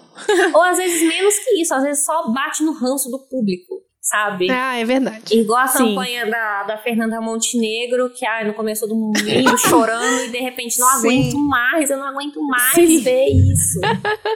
Ou 0.54 0.62
às 0.62 0.76
vezes 0.76 1.02
menos 1.02 1.34
que 1.36 1.60
isso, 1.60 1.74
às 1.74 1.82
vezes 1.82 2.04
só 2.04 2.30
bate 2.30 2.62
no 2.62 2.74
ranço 2.74 3.10
do 3.10 3.18
público 3.28 3.82
sabe? 4.02 4.50
Ah, 4.50 4.76
é 4.76 4.84
verdade. 4.84 5.38
Igual 5.38 5.60
a 5.60 5.68
Sim. 5.68 5.94
campanha 5.94 6.28
da, 6.28 6.64
da 6.64 6.78
Fernanda 6.78 7.20
Montenegro, 7.20 8.10
que 8.10 8.26
ai, 8.26 8.44
no 8.44 8.52
começo 8.52 8.86
do 8.86 8.96
mundo 8.96 9.18
chorando 9.58 10.24
e 10.24 10.28
de 10.30 10.38
repente 10.38 10.78
não 10.80 10.88
Sim. 10.88 11.08
aguento 11.08 11.38
mais, 11.38 11.90
eu 11.90 11.96
não 11.96 12.08
aguento 12.08 12.42
mais 12.42 12.74
Sim. 12.74 13.00
ver 13.00 13.26
isso. 13.28 13.80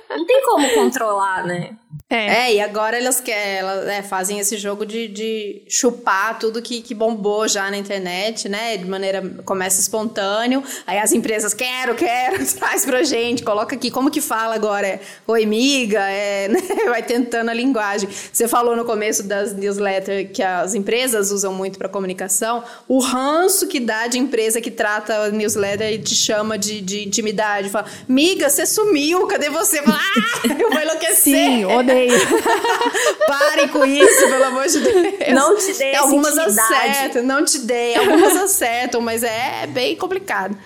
não 0.09 0.25
tem 0.25 0.43
como 0.45 0.73
controlar, 0.73 1.45
né? 1.45 1.77
É. 2.09 2.51
é, 2.51 2.55
e 2.55 2.61
agora 2.61 2.97
elas, 2.97 3.21
quer, 3.21 3.59
elas 3.59 3.89
é, 3.89 4.01
fazem 4.01 4.39
esse 4.39 4.57
jogo 4.57 4.87
de, 4.87 5.09
de 5.09 5.63
chupar 5.69 6.39
tudo 6.39 6.63
que, 6.63 6.81
que 6.81 6.95
bombou 6.95 7.49
já 7.49 7.69
na 7.69 7.77
internet, 7.77 8.49
né? 8.49 8.77
De 8.77 8.85
maneira, 8.85 9.21
começa 9.45 9.81
espontâneo. 9.81 10.63
Aí 10.87 10.99
as 10.99 11.11
empresas, 11.11 11.53
quero, 11.53 11.97
quero, 11.97 12.47
traz 12.55 12.85
pra 12.85 13.03
gente, 13.03 13.43
coloca 13.43 13.75
aqui. 13.75 13.91
Como 13.91 14.09
que 14.09 14.21
fala 14.21 14.55
agora? 14.55 15.01
Oi, 15.27 15.47
miga, 15.47 16.01
é, 16.09 16.47
né? 16.47 16.61
vai 16.89 17.03
tentando 17.03 17.51
a 17.51 17.55
linguagem. 17.55 18.09
Você 18.33 18.47
falou 18.47 18.77
no 18.77 18.85
começo 18.85 19.25
das 19.25 19.53
newsletters 19.53 20.31
que 20.33 20.45
as 20.45 20.77
empresas 20.77 21.33
usam 21.33 21.53
muito 21.53 21.77
para 21.77 21.89
comunicação. 21.89 22.63
O 22.87 23.01
ranço 23.01 23.67
que 23.67 23.81
dá 23.81 24.07
de 24.07 24.17
empresa 24.17 24.61
que 24.61 24.71
trata 24.71 25.25
a 25.25 25.31
newsletter 25.31 25.93
e 25.93 25.99
te 25.99 26.15
chama 26.15 26.57
de, 26.57 26.81
de 26.81 27.05
intimidade. 27.05 27.69
Fala, 27.69 27.87
miga, 28.07 28.49
você 28.49 28.65
sumiu, 28.65 29.27
cadê 29.27 29.51
você? 29.51 29.83
Fala, 29.87 29.99
ah, 29.99 30.57
eu 30.57 30.71
vou 30.71 30.81
enlouquecer. 30.81 31.17
Sim, 31.17 31.65
odeio 31.65 31.96
Pare 33.27 33.69
com 33.69 33.85
isso, 33.85 34.29
pelo 34.29 34.45
amor 34.45 34.67
de 34.67 34.81
Deus. 34.81 35.35
Não 35.35 35.57
te 35.57 35.73
dei 35.75 35.95
Algumas 35.95 36.39
acertam, 36.39 37.23
não 37.23 37.45
te 37.45 37.59
dei. 37.61 37.97
Algumas 37.97 38.37
acertam, 38.37 39.01
mas 39.01 39.23
é 39.23 39.67
bem 39.67 39.97
complicado 39.97 40.57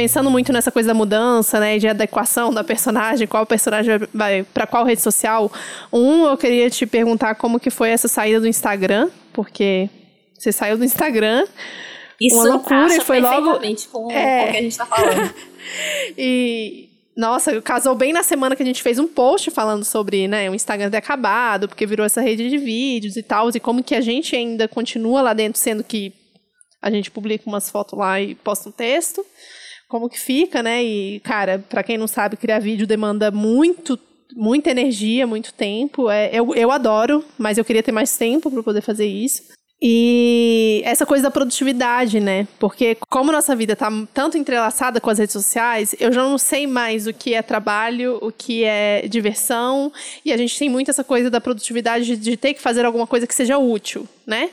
pensando 0.00 0.30
muito 0.30 0.50
nessa 0.50 0.72
coisa 0.72 0.86
da 0.86 0.94
mudança, 0.94 1.60
né, 1.60 1.76
de 1.76 1.86
adequação 1.86 2.54
da 2.54 2.64
personagem, 2.64 3.26
qual 3.26 3.44
personagem 3.44 3.98
vai 4.14 4.42
para 4.44 4.66
qual 4.66 4.82
rede 4.82 5.02
social. 5.02 5.52
Um, 5.92 6.26
eu 6.26 6.38
queria 6.38 6.70
te 6.70 6.86
perguntar 6.86 7.34
como 7.34 7.60
que 7.60 7.68
foi 7.68 7.90
essa 7.90 8.08
saída 8.08 8.40
do 8.40 8.48
Instagram, 8.48 9.10
porque 9.30 9.90
você 10.38 10.52
saiu 10.52 10.78
do 10.78 10.84
Instagram, 10.84 11.44
Isso 12.18 12.34
uma 12.34 12.44
loucura 12.44 12.96
e 12.96 13.00
foi 13.02 13.20
logo 13.20 13.60
com, 13.92 14.10
é... 14.10 14.48
o 14.48 14.50
que 14.52 14.56
a 14.56 14.62
gente 14.62 14.78
tá 14.78 14.86
falando. 14.86 15.34
e 16.16 16.88
nossa, 17.16 17.60
casou 17.60 17.94
bem 17.94 18.12
na 18.12 18.22
semana 18.22 18.56
que 18.56 18.62
a 18.62 18.66
gente 18.66 18.82
fez 18.82 18.98
um 18.98 19.06
post 19.06 19.50
falando 19.50 19.84
sobre, 19.84 20.28
né, 20.28 20.48
o 20.48 20.54
Instagram 20.54 20.90
ter 20.90 20.96
acabado, 20.96 21.68
porque 21.68 21.86
virou 21.86 22.06
essa 22.06 22.20
rede 22.20 22.48
de 22.48 22.56
vídeos 22.56 23.16
e 23.16 23.22
tal, 23.22 23.50
e 23.50 23.60
como 23.60 23.82
que 23.82 23.94
a 23.94 24.00
gente 24.00 24.34
ainda 24.34 24.68
continua 24.68 25.20
lá 25.20 25.34
dentro, 25.34 25.60
sendo 25.60 25.84
que 25.84 26.12
a 26.80 26.90
gente 26.90 27.10
publica 27.10 27.44
umas 27.46 27.68
fotos 27.68 27.98
lá 27.98 28.20
e 28.20 28.34
posta 28.34 28.68
um 28.68 28.72
texto. 28.72 29.24
Como 29.88 30.08
que 30.08 30.18
fica, 30.18 30.62
né? 30.62 30.82
E, 30.82 31.20
cara, 31.20 31.58
para 31.68 31.82
quem 31.82 31.98
não 31.98 32.06
sabe, 32.06 32.36
criar 32.36 32.60
vídeo 32.60 32.86
demanda 32.86 33.30
muito 33.30 33.98
muita 34.36 34.70
energia, 34.70 35.26
muito 35.26 35.52
tempo. 35.52 36.08
É, 36.08 36.30
eu, 36.32 36.54
eu 36.54 36.70
adoro, 36.70 37.24
mas 37.36 37.58
eu 37.58 37.64
queria 37.64 37.82
ter 37.82 37.92
mais 37.92 38.16
tempo 38.16 38.50
para 38.50 38.62
poder 38.62 38.80
fazer 38.80 39.06
isso. 39.06 39.42
E 39.82 40.82
essa 40.84 41.06
coisa 41.06 41.22
da 41.22 41.30
produtividade, 41.30 42.20
né? 42.20 42.46
Porque 42.58 42.98
como 43.08 43.32
nossa 43.32 43.56
vida 43.56 43.74
tá 43.74 43.90
tanto 44.12 44.36
entrelaçada 44.36 45.00
com 45.00 45.08
as 45.08 45.18
redes 45.18 45.32
sociais, 45.32 45.94
eu 45.98 46.12
já 46.12 46.22
não 46.22 46.36
sei 46.36 46.66
mais 46.66 47.06
o 47.06 47.14
que 47.14 47.32
é 47.32 47.40
trabalho, 47.40 48.18
o 48.20 48.30
que 48.30 48.62
é 48.62 49.06
diversão, 49.08 49.90
e 50.22 50.34
a 50.34 50.36
gente 50.36 50.58
tem 50.58 50.68
muito 50.68 50.90
essa 50.90 51.02
coisa 51.02 51.30
da 51.30 51.40
produtividade 51.40 52.14
de, 52.16 52.36
ter 52.36 52.52
que 52.52 52.60
fazer 52.60 52.84
alguma 52.84 53.06
coisa 53.06 53.26
que 53.26 53.34
seja 53.34 53.56
útil, 53.56 54.06
né? 54.26 54.50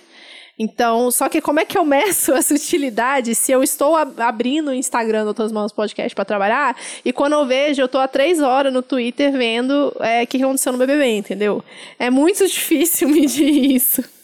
Então, 0.58 1.12
só 1.12 1.30
que 1.30 1.42
como 1.42 1.60
é 1.60 1.66
que 1.66 1.78
eu 1.78 1.84
meço 1.84 2.32
essa 2.34 2.54
utilidade 2.54 3.36
se 3.36 3.52
eu 3.52 3.62
estou 3.62 3.98
abrindo 3.98 4.70
o 4.70 4.74
Instagram 4.74 5.24
do 5.24 5.28
Outras 5.28 5.52
Mãos 5.52 5.74
Podcast 5.74 6.16
para 6.16 6.26
trabalhar 6.26 6.76
e 7.04 7.12
quando 7.12 7.34
eu 7.34 7.46
vejo, 7.46 7.82
eu 7.82 7.86
estou 7.86 8.00
há 8.00 8.08
três 8.08 8.42
horas 8.42 8.74
no 8.74 8.82
Twitter 8.82 9.34
vendo 9.34 9.94
é, 10.00 10.24
o 10.24 10.28
que 10.28 10.42
aconteceu 10.42 10.72
no 10.72 10.80
BBB, 10.80 11.18
entendeu? 11.18 11.64
É 12.00 12.10
muito 12.10 12.48
difícil 12.48 13.10
medir 13.10 13.76
isso. 13.76 14.17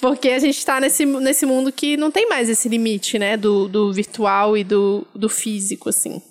Porque 0.00 0.30
a 0.30 0.38
gente 0.38 0.58
está 0.58 0.80
nesse, 0.80 1.04
nesse 1.04 1.46
mundo 1.46 1.72
que 1.72 1.96
não 1.96 2.10
tem 2.10 2.28
mais 2.28 2.48
esse 2.48 2.68
limite, 2.68 3.18
né? 3.18 3.36
Do, 3.36 3.68
do 3.68 3.92
virtual 3.92 4.56
e 4.56 4.64
do, 4.64 5.06
do 5.14 5.28
físico, 5.28 5.88
assim. 5.88 6.22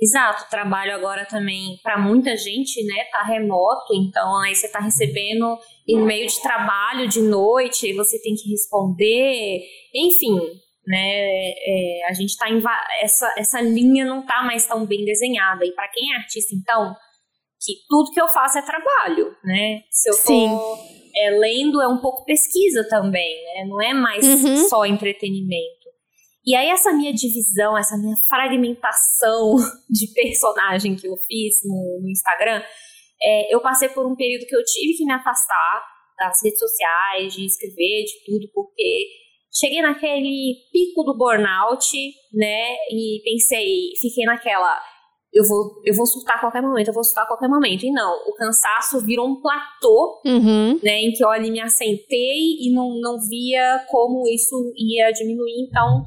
Exato, 0.00 0.50
trabalho 0.50 0.94
agora 0.94 1.24
também 1.24 1.78
para 1.82 1.96
muita 1.96 2.36
gente, 2.36 2.84
né? 2.84 3.04
Tá 3.10 3.22
remoto, 3.22 3.94
então 3.94 4.38
aí 4.40 4.54
você 4.54 4.68
tá 4.68 4.80
recebendo 4.80 5.56
em 5.88 6.00
meio 6.02 6.26
de 6.26 6.42
trabalho 6.42 7.08
de 7.08 7.22
noite, 7.22 7.92
você 7.94 8.20
tem 8.20 8.34
que 8.34 8.50
responder, 8.50 9.62
enfim, 9.94 10.36
né? 10.86 11.52
É, 11.56 12.06
a 12.08 12.12
gente 12.12 12.36
tá 12.36 12.50
em 12.50 12.62
essa 13.00 13.34
essa 13.38 13.60
linha 13.60 14.04
não 14.04 14.26
tá 14.26 14.42
mais 14.42 14.66
tão 14.66 14.84
bem 14.84 15.04
desenhada 15.04 15.64
e 15.64 15.72
para 15.72 15.88
quem 15.88 16.12
é 16.12 16.16
artista, 16.16 16.54
então, 16.54 16.94
que 17.64 17.74
tudo 17.88 18.10
que 18.10 18.20
eu 18.20 18.28
faço 18.28 18.58
é 18.58 18.62
trabalho, 18.62 19.34
né? 19.44 19.84
Se 19.90 20.10
eu 20.10 20.14
Sim. 20.14 20.50
É, 21.16 21.30
lendo 21.30 21.80
é 21.80 21.88
um 21.88 21.98
pouco 21.98 22.24
pesquisa 22.24 22.86
também, 22.88 23.42
né? 23.44 23.64
Não 23.66 23.80
é 23.80 23.92
mais 23.94 24.24
uhum. 24.24 24.68
só 24.68 24.84
entretenimento. 24.84 25.84
E 26.46 26.54
aí 26.54 26.68
essa 26.68 26.92
minha 26.92 27.12
divisão, 27.12 27.76
essa 27.76 27.96
minha 27.96 28.16
fragmentação 28.28 29.56
de 29.88 30.08
personagem 30.08 30.94
que 30.94 31.06
eu 31.06 31.16
fiz 31.16 31.60
no, 31.64 32.00
no 32.02 32.10
Instagram, 32.10 32.62
é, 33.22 33.54
eu 33.54 33.60
passei 33.60 33.88
por 33.88 34.06
um 34.06 34.14
período 34.14 34.46
que 34.46 34.54
eu 34.54 34.64
tive 34.64 34.98
que 34.98 35.04
me 35.04 35.12
afastar 35.12 35.82
das 36.18 36.42
redes 36.42 36.58
sociais, 36.58 37.34
de 37.34 37.46
escrever, 37.46 38.04
de 38.04 38.24
tudo, 38.26 38.48
porque 38.54 39.08
cheguei 39.52 39.80
naquele 39.80 40.56
pico 40.72 41.02
do 41.02 41.16
burnout, 41.16 41.86
né? 42.32 42.76
E 42.90 43.20
pensei, 43.24 43.92
fiquei 44.00 44.24
naquela 44.24 44.80
eu 45.34 45.44
vou, 45.44 45.82
eu 45.84 45.94
vou 45.94 46.06
surtar 46.06 46.36
a 46.36 46.38
qualquer 46.38 46.62
momento, 46.62 46.88
eu 46.88 46.94
vou 46.94 47.02
surtar 47.02 47.24
a 47.24 47.26
qualquer 47.26 47.48
momento. 47.48 47.84
E 47.84 47.90
não, 47.90 48.22
o 48.28 48.34
cansaço 48.34 49.04
virou 49.04 49.26
um 49.26 49.40
platô, 49.40 50.22
uhum. 50.24 50.78
né, 50.80 51.00
em 51.00 51.12
que 51.12 51.24
eu 51.24 51.28
ali 51.28 51.50
me 51.50 51.60
assentei 51.60 52.56
e 52.60 52.72
não, 52.72 53.00
não 53.00 53.18
via 53.18 53.84
como 53.90 54.28
isso 54.28 54.54
ia 54.76 55.10
diminuir. 55.10 55.66
Então, 55.68 56.06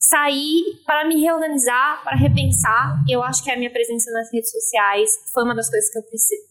saí 0.00 0.62
para 0.84 1.06
me 1.06 1.20
reorganizar, 1.20 2.02
para 2.02 2.16
repensar. 2.16 3.04
Eu 3.08 3.22
acho 3.22 3.44
que 3.44 3.52
a 3.52 3.56
minha 3.56 3.70
presença 3.70 4.10
nas 4.10 4.32
redes 4.32 4.50
sociais 4.50 5.10
foi 5.32 5.44
uma 5.44 5.54
das 5.54 5.70
coisas 5.70 5.88
que 5.88 5.98
eu 5.98 6.02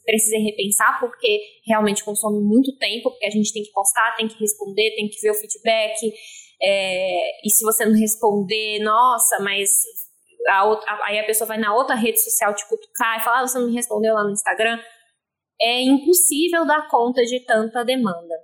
precisei 0.05 0.39
repensar, 0.39 0.97
porque 1.01 1.41
realmente 1.67 2.03
consome 2.03 2.41
muito 2.41 2.77
tempo, 2.77 3.09
porque 3.09 3.25
a 3.25 3.29
gente 3.29 3.51
tem 3.51 3.63
que 3.63 3.71
postar, 3.71 4.15
tem 4.15 4.29
que 4.29 4.39
responder, 4.39 4.95
tem 4.95 5.09
que 5.09 5.19
ver 5.19 5.31
o 5.31 5.35
feedback. 5.35 6.13
É, 6.61 7.45
e 7.45 7.49
se 7.49 7.61
você 7.63 7.85
não 7.85 7.93
responder, 7.93 8.79
nossa, 8.79 9.37
mas 9.39 9.69
a 10.47 10.65
outra, 10.65 10.99
aí 11.03 11.19
a 11.19 11.25
pessoa 11.25 11.47
vai 11.47 11.57
na 11.57 11.73
outra 11.73 11.95
rede 11.95 12.19
social 12.21 12.53
te 12.53 12.67
cutucar 12.67 13.17
e 13.19 13.23
falar, 13.23 13.39
ah, 13.39 13.47
você 13.47 13.59
não 13.59 13.67
me 13.67 13.73
respondeu 13.73 14.13
lá 14.13 14.23
no 14.23 14.31
Instagram. 14.31 14.79
É 15.59 15.81
impossível 15.81 16.65
dar 16.65 16.87
conta 16.89 17.21
de 17.23 17.39
tanta 17.45 17.83
demanda. 17.83 18.35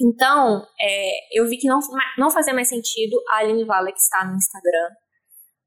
Então, 0.00 0.66
é, 0.80 1.38
eu 1.38 1.46
vi 1.46 1.58
que 1.58 1.68
não, 1.68 1.78
não 2.18 2.30
fazia 2.30 2.54
mais 2.54 2.68
sentido 2.68 3.20
a 3.30 3.38
Aline 3.38 3.64
Valek 3.64 3.98
estar 3.98 4.28
no 4.28 4.36
Instagram. 4.36 4.88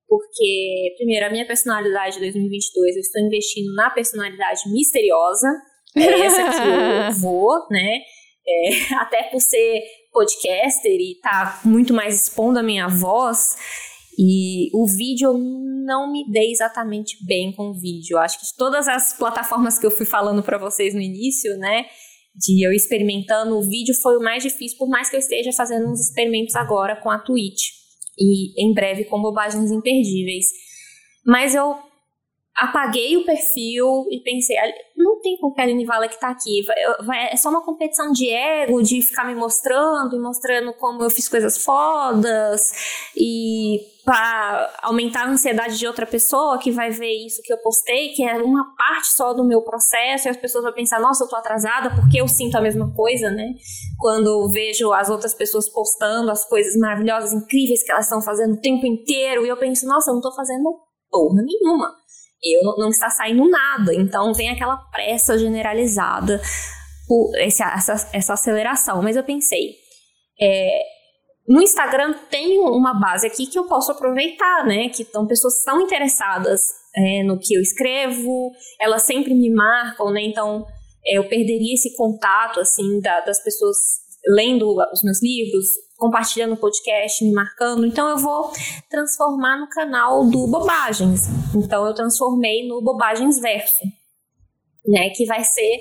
Porque, 0.08 0.94
primeiro, 0.98 1.26
a 1.26 1.30
minha 1.30 1.48
personalidade 1.48 2.16
de 2.16 2.22
2022, 2.22 2.96
eu 2.96 3.02
estou 3.02 3.22
investindo 3.22 3.74
na 3.74 3.90
personalidade 3.90 4.62
misteriosa. 4.72 5.48
É 5.96 6.20
essa 6.22 6.44
que 6.44 6.58
eu 6.58 7.12
vou, 7.22 7.68
né? 7.72 8.00
É, 8.48 8.94
até 8.96 9.24
por 9.24 9.42
ser 9.42 9.82
podcaster 10.12 10.92
e 10.92 11.20
tá 11.22 11.60
muito 11.66 11.94
mais 11.94 12.28
expondo 12.28 12.60
a 12.60 12.64
minha 12.64 12.88
voz. 12.88 13.56
E 14.18 14.70
o 14.74 14.86
vídeo 14.88 15.30
eu 15.30 15.38
não 15.38 16.12
me 16.12 16.30
dei 16.30 16.52
exatamente 16.52 17.18
bem 17.26 17.54
com 17.54 17.70
o 17.70 17.74
vídeo. 17.74 18.18
Acho 18.18 18.40
que 18.40 18.46
de 18.46 18.56
todas 18.58 18.88
as 18.88 19.18
plataformas 19.18 19.78
que 19.78 19.86
eu 19.86 19.92
fui 19.92 20.06
falando 20.06 20.42
para 20.42 20.58
vocês 20.58 20.94
no 20.94 21.02
início, 21.02 21.58
né? 21.58 21.86
De 22.36 22.66
eu 22.66 22.74
experimentando, 22.74 23.58
o 23.58 23.62
vídeo 23.62 23.94
foi 24.02 24.18
o 24.18 24.22
mais 24.22 24.44
difícil, 24.44 24.78
por 24.78 24.90
mais 24.90 25.10
que 25.10 25.16
eu 25.16 25.20
esteja 25.20 25.52
fazendo 25.54 25.90
uns 25.90 26.02
experimentos 26.02 26.56
agora 26.56 26.96
com 26.96 27.10
a 27.10 27.20
Twitch. 27.20 27.70
E 28.18 28.62
em 28.62 28.74
breve 28.74 29.06
com 29.06 29.22
bobagens 29.22 29.72
imperdíveis. 29.72 30.46
Mas 31.26 31.54
eu 31.54 31.76
apaguei 32.56 33.18
o 33.18 33.26
perfil 33.26 34.06
e 34.10 34.22
pensei, 34.22 34.56
não 34.96 35.20
tem 35.20 35.38
com 35.38 35.52
que 35.52 35.60
a 35.60 35.66
Aline 35.66 35.86
Vala 35.86 36.08
que 36.08 36.20
tá 36.20 36.30
aqui, 36.30 36.64
é 37.32 37.36
só 37.36 37.50
uma 37.50 37.66
competição 37.66 38.14
de 38.14 38.30
ego, 38.30 38.82
de 38.82 39.02
ficar 39.02 39.26
me 39.26 39.36
mostrando 39.36 40.16
e 40.16 40.20
mostrando 40.20 40.74
como 40.74 41.04
eu 41.04 41.10
fiz 41.10 41.28
coisas 41.28 41.58
fodas 41.58 43.12
e 43.18 43.80
para 44.06 44.72
aumentar 44.84 45.24
a 45.24 45.30
ansiedade 45.30 45.78
de 45.78 45.88
outra 45.88 46.06
pessoa 46.06 46.60
que 46.60 46.72
vai 46.72 46.92
ver 46.92 47.12
isso 47.26 47.42
que 47.44 47.52
eu 47.52 47.58
postei, 47.58 48.10
que 48.10 48.24
é 48.24 48.38
uma 48.38 48.76
parte 48.76 49.08
só 49.08 49.34
do 49.34 49.44
meu 49.44 49.64
processo, 49.64 50.28
e 50.28 50.30
as 50.30 50.38
pessoas 50.38 50.64
vão 50.64 50.74
pensar, 50.74 51.02
nossa, 51.02 51.24
eu 51.24 51.28
tô 51.28 51.36
atrasada 51.36 51.90
porque 51.96 52.22
eu 52.22 52.28
sinto 52.28 52.56
a 52.56 52.62
mesma 52.62 52.94
coisa, 52.94 53.32
né? 53.32 53.54
Quando 54.00 54.50
vejo 54.52 54.94
as 54.94 55.10
outras 55.10 55.34
pessoas 55.34 55.68
postando 55.68 56.30
as 56.30 56.48
coisas 56.48 56.76
maravilhosas, 56.78 57.34
incríveis 57.34 57.84
que 57.84 57.92
elas 57.92 58.06
estão 58.06 58.22
fazendo 58.22 58.54
o 58.54 58.62
tempo 58.62 58.86
inteiro, 58.86 59.46
e 59.46 59.50
eu 59.50 59.58
penso, 59.58 59.88
nossa, 59.88 60.12
eu 60.12 60.16
não 60.16 60.22
tô 60.22 60.34
fazendo 60.34 60.70
porra 61.10 61.42
nenhuma 61.42 62.06
eu 62.44 62.64
não, 62.64 62.78
não 62.78 62.90
está 62.90 63.10
saindo 63.10 63.50
nada. 63.50 63.92
Então 63.94 64.32
vem 64.34 64.50
aquela 64.50 64.78
pressa 64.78 65.36
generalizada 65.38 66.40
esse, 67.38 67.64
essa, 67.64 68.10
essa 68.14 68.34
aceleração. 68.34 69.02
Mas 69.02 69.16
eu 69.16 69.24
pensei, 69.24 69.76
é, 70.40 70.82
no 71.48 71.62
Instagram 71.62 72.14
tem 72.30 72.60
uma 72.60 73.00
base 73.00 73.28
aqui 73.28 73.46
que 73.46 73.58
eu 73.58 73.66
posso 73.66 73.92
aproveitar, 73.92 74.66
né? 74.66 74.90
Que 74.90 75.04
estão 75.04 75.28
pessoas 75.28 75.62
tão 75.64 75.80
interessadas 75.82 76.62
é, 76.96 77.24
no 77.24 77.38
que 77.38 77.54
eu 77.54 77.62
escrevo, 77.62 78.52
elas 78.80 79.04
sempre 79.04 79.34
me 79.34 79.54
marcam, 79.54 80.12
né? 80.12 80.24
Então 80.24 80.66
é, 81.06 81.18
eu 81.18 81.28
perderia 81.28 81.74
esse 81.74 81.96
contato 81.96 82.60
assim 82.60 83.00
da, 83.00 83.22
das 83.22 83.44
pessoas 83.44 83.78
lendo 84.28 84.76
os 84.92 85.04
meus 85.04 85.22
livros, 85.22 85.68
compartilhando 85.98 86.54
o 86.54 86.58
podcast, 86.58 87.24
me 87.24 87.32
marcando. 87.32 87.86
Então 87.86 88.10
eu 88.10 88.18
vou 88.18 88.52
transformar 88.90 89.60
no 89.60 89.70
canal 89.70 90.26
do 90.26 90.48
Bobagens. 90.48 91.28
Então 91.56 91.86
eu 91.86 91.94
transformei 91.94 92.68
no 92.68 92.82
Bobagens 92.82 93.40
Verso, 93.40 93.84
né? 94.88 95.12
Que 95.12 95.26
vai 95.26 95.44
ser 95.44 95.80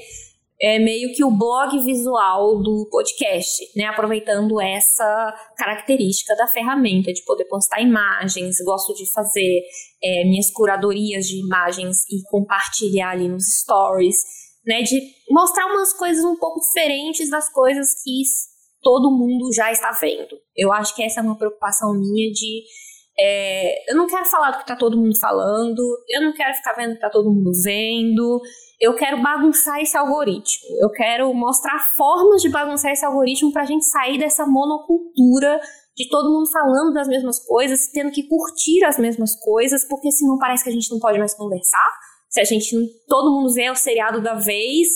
é, 0.64 0.78
meio 0.78 1.12
que 1.12 1.22
o 1.22 1.30
blog 1.30 1.78
visual 1.84 2.62
do 2.62 2.88
podcast, 2.90 3.70
né? 3.76 3.84
Aproveitando 3.84 4.58
essa 4.62 5.34
característica 5.58 6.34
da 6.36 6.46
ferramenta 6.46 7.12
de 7.12 7.22
poder 7.26 7.44
postar 7.44 7.82
imagens. 7.82 8.56
Gosto 8.64 8.94
de 8.94 9.04
fazer 9.12 9.60
é, 10.02 10.24
minhas 10.24 10.50
curadorias 10.50 11.26
de 11.26 11.38
imagens 11.38 11.98
e 12.10 12.22
compartilhar 12.30 13.10
ali 13.10 13.28
nos 13.28 13.44
stories. 13.60 14.16
Né, 14.66 14.80
de 14.80 14.98
mostrar 15.28 15.66
umas 15.66 15.92
coisas 15.92 16.24
um 16.24 16.36
pouco 16.36 16.58
diferentes 16.58 17.28
das 17.28 17.52
coisas 17.52 18.02
que 18.02 18.22
todo 18.82 19.10
mundo 19.10 19.52
já 19.52 19.70
está 19.70 19.90
vendo. 20.00 20.38
Eu 20.56 20.72
acho 20.72 20.96
que 20.96 21.02
essa 21.02 21.20
é 21.20 21.22
uma 21.22 21.36
preocupação 21.36 21.92
minha 21.92 22.32
de. 22.32 22.62
É, 23.18 23.92
eu 23.92 23.94
não 23.94 24.06
quero 24.06 24.24
falar 24.24 24.52
do 24.52 24.56
que 24.56 24.62
está 24.62 24.74
todo 24.74 24.96
mundo 24.96 25.18
falando, 25.20 25.82
eu 26.08 26.22
não 26.22 26.32
quero 26.32 26.54
ficar 26.54 26.72
vendo 26.72 26.88
o 26.88 26.92
que 26.92 26.96
está 26.96 27.10
todo 27.10 27.30
mundo 27.30 27.50
vendo, 27.62 28.40
eu 28.80 28.94
quero 28.94 29.22
bagunçar 29.22 29.80
esse 29.80 29.96
algoritmo, 29.96 30.76
eu 30.80 30.90
quero 30.90 31.32
mostrar 31.32 31.78
formas 31.96 32.42
de 32.42 32.48
bagunçar 32.48 32.92
esse 32.92 33.04
algoritmo 33.04 33.52
para 33.52 33.62
a 33.62 33.66
gente 33.66 33.84
sair 33.84 34.18
dessa 34.18 34.46
monocultura 34.46 35.60
de 35.96 36.08
todo 36.08 36.30
mundo 36.30 36.50
falando 36.50 36.92
das 36.92 37.06
mesmas 37.06 37.38
coisas, 37.46 37.88
tendo 37.92 38.10
que 38.10 38.24
curtir 38.24 38.84
as 38.84 38.98
mesmas 38.98 39.36
coisas, 39.36 39.86
porque 39.88 40.10
senão 40.10 40.38
parece 40.38 40.64
que 40.64 40.70
a 40.70 40.72
gente 40.72 40.90
não 40.90 40.98
pode 40.98 41.18
mais 41.18 41.34
conversar. 41.34 41.88
Se 42.28 42.40
a 42.40 42.44
gente 42.44 42.76
todo 43.06 43.30
mundo 43.30 43.52
vê 43.52 43.70
o 43.70 43.76
seriado 43.76 44.20
da 44.20 44.34
vez 44.34 44.88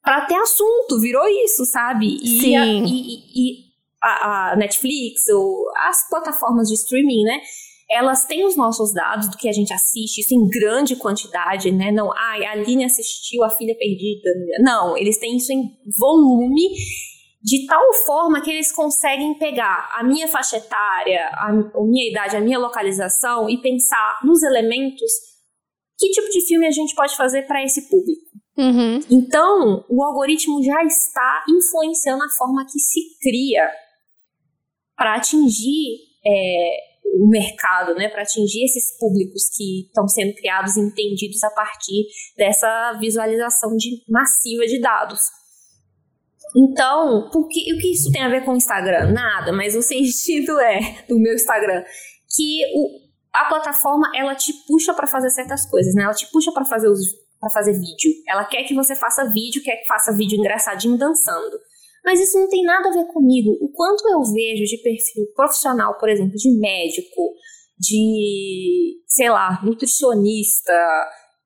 para 0.00 0.26
ter 0.26 0.36
assunto, 0.36 1.00
virou 1.00 1.26
isso, 1.44 1.64
sabe? 1.66 2.18
E 2.22 2.40
Sim. 2.40 2.56
A, 2.56 2.66
e, 2.66 3.18
e 3.34 3.68
a, 4.02 4.52
a, 4.52 4.56
Netflix, 4.56 5.28
ou 5.28 5.66
as 5.88 6.08
plataformas 6.08 6.68
de 6.68 6.74
streaming, 6.74 7.24
né? 7.24 7.40
Elas 7.90 8.26
têm 8.26 8.44
os 8.44 8.56
nossos 8.56 8.92
dados 8.92 9.30
do 9.30 9.36
que 9.36 9.48
a 9.48 9.52
gente 9.52 9.72
assiste, 9.72 10.20
isso 10.20 10.34
em 10.34 10.46
grande 10.46 10.94
quantidade, 10.96 11.70
né? 11.70 11.90
Não, 11.90 12.12
ah, 12.12 12.36
a 12.46 12.52
Aline 12.52 12.84
assistiu 12.84 13.42
A 13.42 13.50
Filha 13.50 13.74
Perdida. 13.76 14.30
Não, 14.60 14.96
eles 14.96 15.18
têm 15.18 15.36
isso 15.36 15.52
em 15.52 15.70
volume 15.98 16.68
de 17.42 17.66
tal 17.66 17.82
forma 18.04 18.42
que 18.42 18.50
eles 18.50 18.70
conseguem 18.72 19.38
pegar 19.38 19.90
a 19.94 20.04
minha 20.04 20.28
faixa 20.28 20.58
etária, 20.58 21.28
a, 21.32 21.48
a 21.48 21.84
minha 21.84 22.10
idade, 22.10 22.36
a 22.36 22.40
minha 22.40 22.58
localização 22.58 23.48
e 23.48 23.56
pensar 23.62 24.18
nos 24.24 24.42
elementos 24.42 25.10
que 25.98 26.10
tipo 26.10 26.28
de 26.30 26.46
filme 26.46 26.66
a 26.66 26.70
gente 26.70 26.94
pode 26.94 27.16
fazer 27.16 27.42
para 27.42 27.64
esse 27.64 27.88
público. 27.88 28.28
Uhum. 28.56 29.00
Então, 29.10 29.84
o 29.88 30.02
algoritmo 30.02 30.62
já 30.62 30.82
está 30.84 31.44
influenciando 31.48 32.22
a 32.22 32.28
forma 32.36 32.64
que 32.64 32.78
se 32.78 33.00
cria 33.20 33.68
para 34.96 35.14
atingir 35.14 35.98
é, 36.26 36.76
o 37.18 37.28
mercado, 37.28 37.94
né, 37.94 38.08
para 38.08 38.22
atingir 38.22 38.64
esses 38.64 38.96
públicos 38.98 39.48
que 39.56 39.86
estão 39.86 40.06
sendo 40.06 40.34
criados 40.34 40.76
e 40.76 40.80
entendidos 40.80 41.42
a 41.42 41.50
partir 41.50 42.06
dessa 42.36 42.92
visualização 43.00 43.74
de, 43.76 44.02
massiva 44.08 44.64
de 44.66 44.80
dados. 44.80 45.20
Então, 46.56 47.28
porque, 47.32 47.74
o 47.74 47.78
que 47.78 47.92
isso 47.92 48.10
tem 48.10 48.22
a 48.22 48.28
ver 48.28 48.44
com 48.44 48.52
o 48.52 48.56
Instagram? 48.56 49.12
Nada, 49.12 49.52
mas 49.52 49.74
o 49.74 49.82
sentido 49.82 50.58
é 50.60 51.04
do 51.08 51.18
meu 51.18 51.34
Instagram 51.34 51.84
que 52.34 52.60
o, 52.74 53.00
a 53.34 53.46
plataforma 53.46 54.10
ela 54.14 54.34
te 54.34 54.52
puxa 54.66 54.94
para 54.94 55.06
fazer 55.06 55.30
certas 55.30 55.68
coisas, 55.68 55.94
né? 55.94 56.04
Ela 56.04 56.14
te 56.14 56.30
puxa 56.30 56.52
para 56.52 56.64
fazer 56.64 56.88
para 57.40 57.50
fazer 57.50 57.72
vídeo. 57.72 58.10
Ela 58.26 58.44
quer 58.44 58.64
que 58.64 58.74
você 58.74 58.96
faça 58.96 59.30
vídeo, 59.30 59.62
quer 59.62 59.76
que 59.76 59.86
faça 59.86 60.12
vídeo 60.12 60.38
engraçadinho 60.38 60.98
dançando. 60.98 61.58
Mas 62.08 62.20
isso 62.20 62.40
não 62.40 62.48
tem 62.48 62.62
nada 62.64 62.88
a 62.88 62.92
ver 62.92 63.04
comigo. 63.12 63.50
O 63.60 63.70
quanto 63.70 64.08
eu 64.08 64.22
vejo 64.32 64.64
de 64.64 64.78
perfil 64.78 65.26
profissional, 65.36 65.98
por 65.98 66.08
exemplo, 66.08 66.32
de 66.36 66.50
médico, 66.58 67.34
de, 67.78 69.02
sei 69.06 69.28
lá, 69.28 69.60
nutricionista, 69.62 70.72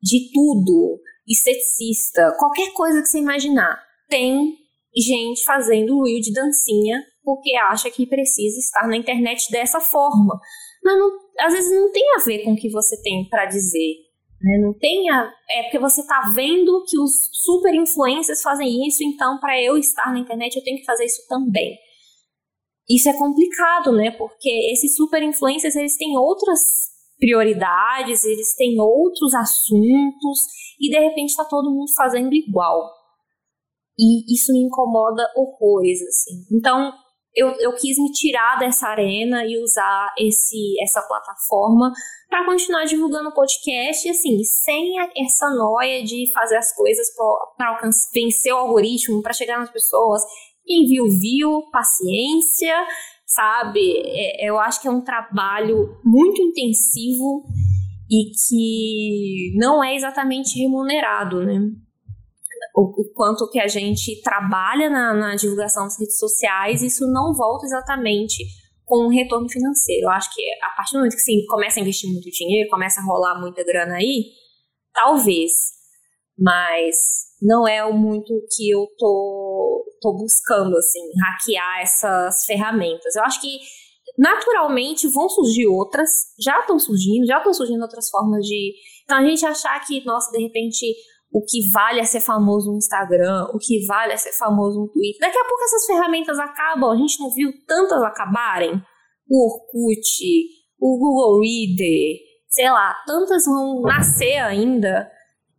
de 0.01 0.31
tudo, 0.33 1.01
esteticista, 1.27 2.33
qualquer 2.39 2.73
coisa 2.75 3.03
que 3.03 3.09
você 3.09 3.19
imaginar, 3.19 3.77
tem 4.09 4.57
gente 4.97 5.43
fazendo 5.43 6.01
reel 6.05 6.21
de 6.21 6.33
dancinha 6.33 6.97
porque 7.25 7.57
acha 7.57 7.91
que 7.91 8.07
precisa 8.07 8.61
estar 8.61 8.87
na 8.87 8.97
internet 8.97 9.51
dessa 9.51 9.81
forma. 9.81 10.39
Mas 10.85 10.97
não, 10.97 11.11
às 11.41 11.55
vezes 11.55 11.73
não 11.73 11.91
tem 11.91 12.05
a 12.15 12.25
ver 12.25 12.45
com 12.45 12.53
o 12.53 12.57
que 12.57 12.71
você 12.71 13.03
tem 13.03 13.29
para 13.29 13.47
dizer. 13.47 13.97
Né? 14.43 14.59
Não 14.59 14.75
tem 14.75 15.09
a, 15.11 15.33
é 15.51 15.63
porque 15.63 15.79
você 15.79 16.01
está 16.01 16.33
vendo 16.35 16.85
que 16.89 16.99
os 16.99 17.31
super 17.33 17.73
influencers 17.75 18.43
fazem 18.43 18.87
isso, 18.89 19.05
então 19.05 19.39
para 19.39 19.61
eu 19.63 19.77
estar 19.77 20.13
na 20.13 20.19
internet 20.19 20.57
eu 20.57 20.65
tenho 20.65 20.79
que 20.79 20.85
fazer 20.85 21.05
isso 21.05 21.23
também. 21.29 21.79
Isso 22.91 23.09
é 23.09 23.17
complicado, 23.17 23.93
né? 23.93 24.11
Porque 24.11 24.51
esses 24.73 24.97
super 24.97 25.23
influencers 25.23 25.77
eles 25.77 25.97
têm 25.97 26.17
outras 26.17 26.61
prioridades, 27.19 28.25
eles 28.25 28.55
têm 28.57 28.81
outros 28.81 29.33
assuntos 29.35 30.41
e 30.81 30.91
de 30.91 30.99
repente 30.99 31.31
está 31.31 31.45
todo 31.45 31.71
mundo 31.71 31.93
fazendo 31.97 32.35
igual. 32.35 32.91
E 33.97 34.35
isso 34.35 34.53
me 34.53 34.59
incomoda 34.65 35.23
horrores, 35.37 36.03
assim. 36.03 36.45
Então, 36.51 36.93
eu, 37.35 37.49
eu 37.59 37.75
quis 37.75 37.99
me 37.99 38.11
tirar 38.13 38.59
dessa 38.59 38.89
arena 38.89 39.45
e 39.47 39.63
usar 39.63 40.13
esse, 40.19 40.75
essa 40.83 41.01
plataforma 41.03 41.93
para 42.29 42.45
continuar 42.45 42.85
divulgando 42.85 43.31
o 43.31 43.35
podcast, 43.35 44.09
assim, 44.09 44.43
sem 44.45 44.95
essa 45.17 45.51
noia 45.51 46.03
de 46.03 46.31
fazer 46.33 46.57
as 46.57 46.75
coisas 46.75 47.09
para 47.57 47.79
vencer 48.15 48.53
o 48.53 48.59
algoritmo, 48.59 49.23
para 49.23 49.33
chegar 49.33 49.59
nas 49.59 49.71
pessoas. 49.71 50.23
Quem 50.65 50.87
viu, 50.87 51.07
viu, 51.21 51.63
paciência, 51.71 52.75
sabe? 53.27 54.03
É, 54.05 54.49
eu 54.49 54.59
acho 54.59 54.81
que 54.81 54.89
é 54.89 54.91
um 54.91 55.03
trabalho 55.03 55.99
muito 56.05 56.41
intensivo 56.41 57.45
e 58.11 58.31
que 58.47 59.59
não 59.59 59.83
é 59.83 59.95
exatamente 59.95 60.59
remunerado, 60.59 61.45
né? 61.45 61.61
O, 62.75 62.93
quanto 63.15 63.49
que 63.51 63.61
a 63.61 63.69
gente 63.69 64.21
trabalha 64.23 64.89
na, 64.89 65.15
na 65.15 65.35
divulgação 65.35 65.85
das 65.85 65.99
redes 65.99 66.19
sociais, 66.19 66.83
isso 66.83 67.07
não 67.11 67.35
volta 67.35 67.67
exatamente 67.67 68.45
com 68.85 69.07
um 69.07 69.11
retorno 69.11 69.49
financeiro. 69.49 70.07
Eu 70.07 70.11
acho 70.11 70.35
que 70.35 70.43
a 70.63 70.71
partir 70.77 70.93
do 70.93 70.99
momento 70.99 71.15
que 71.15 71.23
você 71.23 71.33
começa 71.49 71.79
a 71.79 71.83
investir 71.83 72.11
muito 72.11 72.31
dinheiro, 72.31 72.71
começa 72.71 73.01
a 73.01 73.05
rolar 73.05 73.41
muita 73.41 73.65
grana 73.65 73.97
aí, 73.97 74.25
talvez, 74.93 75.53
mas 76.39 76.97
não 77.41 77.67
é 77.67 77.85
o 77.85 77.93
muito 77.93 78.33
que 78.57 78.71
eu 78.71 78.87
tô 78.99 79.85
tô 80.03 80.13
buscando, 80.17 80.77
assim, 80.77 81.01
hackear 81.23 81.81
essas 81.81 82.45
ferramentas. 82.45 83.15
Eu 83.15 83.23
acho 83.23 83.41
que 83.41 83.59
naturalmente 84.19 85.07
vão 85.09 85.29
surgir 85.29 85.67
outras, 85.69 86.11
já 86.39 86.59
estão 86.61 86.79
surgindo, 86.79 87.25
já 87.25 87.39
estão 87.39 87.55
surgindo 87.55 87.81
outras 87.81 88.11
formas 88.11 88.45
de. 88.45 88.75
Então 89.05 89.17
a 89.17 89.25
gente 89.25 89.47
achar 89.47 89.79
que, 89.87 90.05
nossa, 90.05 90.31
de 90.33 90.43
repente 90.43 90.95
o 91.33 91.43
que 91.43 91.71
vale 91.73 92.01
é 92.01 92.05
ser 92.05 92.21
famoso 92.21 92.71
no 92.71 92.77
Instagram, 92.77 93.47
o 93.55 93.59
que 93.59 93.87
vale 93.87 94.13
é 94.13 94.17
ser 94.17 94.33
famoso 94.33 94.81
no 94.81 94.89
Twitter. 94.89 95.19
Daqui 95.21 95.39
a 95.39 95.45
pouco 95.45 95.65
essas 95.65 95.87
ferramentas 95.87 96.39
acabam, 96.39 96.91
a 96.91 96.97
gente 96.97 97.19
não 97.19 97.31
viu 97.31 97.51
tantas 97.67 98.03
acabarem. 98.03 98.81
O 99.29 99.47
Orkut, 99.47 100.05
o 100.79 100.99
Google 100.99 101.41
Reader, 101.41 102.19
sei 102.49 102.71
lá, 102.71 102.95
tantas 103.07 103.47
vão 103.47 103.81
nascer 103.81 104.37
ainda. 104.37 105.11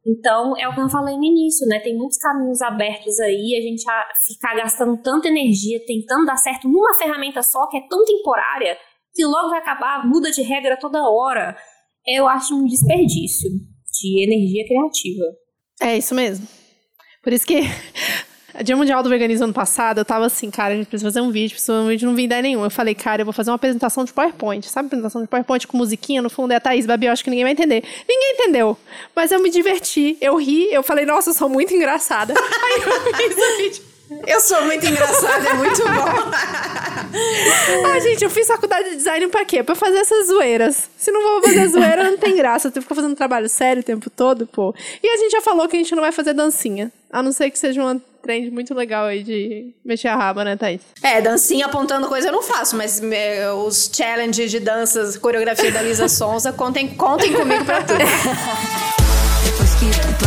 Então, 0.05 0.55
é 0.57 0.67
o 0.67 0.76
que 0.76 0.82
eu 0.82 0.89
falei 0.89 1.17
no 1.17 1.24
início, 1.24 1.65
né? 1.65 1.80
Tem 1.80 1.97
muitos 1.97 2.17
caminhos 2.17 2.61
abertos 2.61 3.19
aí, 3.21 3.55
a 3.57 3.61
gente 3.61 3.84
ficar 4.28 4.53
gastando 4.55 5.01
tanta 5.01 5.30
energia 5.30 5.80
tentando 5.88 6.26
dar 6.26 6.38
certo 6.38 6.67
numa 6.67 6.95
ferramenta 6.99 7.41
só, 7.41 7.67
que 7.67 7.78
é 7.78 7.88
tão 7.88 8.05
temporária, 8.05 8.78
que 9.13 9.26
logo 9.26 9.49
vai 9.49 9.59
acabar, 9.59 10.05
muda 10.05 10.30
de 10.30 10.43
regra 10.43 10.78
toda 10.78 11.09
hora. 11.09 11.57
Eu 12.05 12.28
acho 12.28 12.53
um 12.53 12.65
desperdício 12.65 13.49
de 13.49 14.24
energia 14.24 14.67
criativa. 14.67 15.42
É 15.82 15.97
isso 15.97 16.13
mesmo. 16.15 16.47
Por 17.21 17.32
isso 17.34 17.45
que 17.45 17.61
Dia 18.63 18.76
Mundial 18.76 19.01
do 19.01 19.09
Veganismo 19.09 19.45
ano 19.45 19.53
passado, 19.53 19.97
eu 19.97 20.05
tava 20.05 20.28
assim, 20.28 20.51
cara, 20.51 20.74
a 20.74 20.78
gente 20.78 20.86
precisa 20.86 21.09
fazer 21.09 21.21
um 21.21 21.32
vídeo, 21.32 21.53
precisa 21.53 21.74
um 21.74 21.88
vídeo, 21.88 22.07
não 22.07 22.15
vi 22.15 22.26
ideia 22.26 22.41
nenhuma. 22.41 22.67
Eu 22.67 22.71
falei, 22.71 22.93
cara, 22.93 23.21
eu 23.21 23.26
vou 23.26 23.34
fazer 23.34 23.49
uma 23.49 23.55
apresentação 23.55 24.03
de 24.03 24.13
PowerPoint. 24.13 24.69
Sabe 24.69 24.88
apresentação 24.88 25.21
de 25.21 25.28
PowerPoint 25.28 25.65
com 25.65 25.78
musiquinha? 25.78 26.21
No 26.21 26.30
fundo 26.30 26.51
é 26.51 26.57
a 26.57 26.59
Thaís 26.59 26.86
Babi, 26.86 27.07
eu 27.07 27.11
acho 27.11 27.24
que 27.24 27.30
ninguém 27.32 27.45
vai 27.45 27.53
entender. 27.53 27.84
Ninguém 28.07 28.34
entendeu. 28.34 28.78
Mas 29.15 29.32
eu 29.32 29.41
me 29.41 29.49
diverti, 29.49 30.17
eu 30.21 30.36
ri, 30.36 30.71
eu 30.71 30.84
falei, 30.84 31.05
nossa, 31.05 31.32
eu 31.32 31.34
sou 31.34 31.49
muito 31.49 31.74
engraçada. 31.74 32.34
Aí 32.38 32.82
eu 32.82 33.15
fiz 33.15 33.38
o 33.38 33.57
vídeo. 33.57 33.92
Eu 34.26 34.39
sou 34.39 34.61
muito 34.64 34.86
engraçada, 34.86 35.49
é 35.49 35.53
muito 35.53 35.84
bom. 35.84 36.32
ah, 37.93 37.99
gente, 37.99 38.24
eu 38.24 38.30
fiz 38.30 38.47
faculdade 38.47 38.91
de 38.91 38.95
design 38.95 39.28
pra 39.28 39.45
quê? 39.45 39.64
Pra 39.64 39.76
fazer 39.76 39.97
essas 39.97 40.28
zoeiras. 40.28 40.89
Se 40.97 41.11
não 41.11 41.22
vou 41.22 41.43
fazer 41.43 41.68
zoeira, 41.68 42.03
não 42.03 42.18
tem 42.18 42.36
graça. 42.36 42.72
Que 42.72 42.82
ficar 42.82 42.95
fazendo 42.95 43.16
trabalho 43.16 43.49
sério 43.49 43.82
o 43.82 43.86
tempo 43.86 44.09
todo, 44.09 44.47
pô. 44.47 44.74
E 45.01 45.07
a 45.07 45.18
gente 45.18 45.32
já 45.32 45.41
falou 45.41 45.68
que 45.68 45.76
a 45.76 45.80
gente 45.80 45.93
não 45.93 46.01
vai 46.01 46.11
fazer 46.11 46.34
dancinha. 46.34 46.91
A 47.11 47.22
não 47.22 47.32
ser 47.32 47.51
que 47.51 47.59
seja 47.59 47.82
uma 47.82 48.01
trend 48.22 48.49
muito 48.49 48.74
legal 48.74 49.05
aí 49.05 49.22
de 49.22 49.74
mexer 49.84 50.07
a 50.07 50.16
raba, 50.16 50.45
né, 50.45 50.55
Thaís? 50.55 50.82
É, 51.01 51.22
dancinha 51.22 51.66
apontando 51.66 52.07
coisa 52.07 52.30
eu 52.30 52.32
não 52.32 52.41
faço, 52.41 52.78
mas 52.78 53.01
me, 53.01 53.45
os 53.66 53.91
challenges 53.93 54.49
de 54.49 54.59
danças, 54.59 55.18
coreografia 55.18 55.72
da 55.72 55.82
Lisa 55.82 56.07
Sonza, 56.07 56.53
contem, 56.53 56.95
contem 56.95 57.34
comigo 57.34 57.66
pra 57.66 57.84
tudo. 57.84 57.99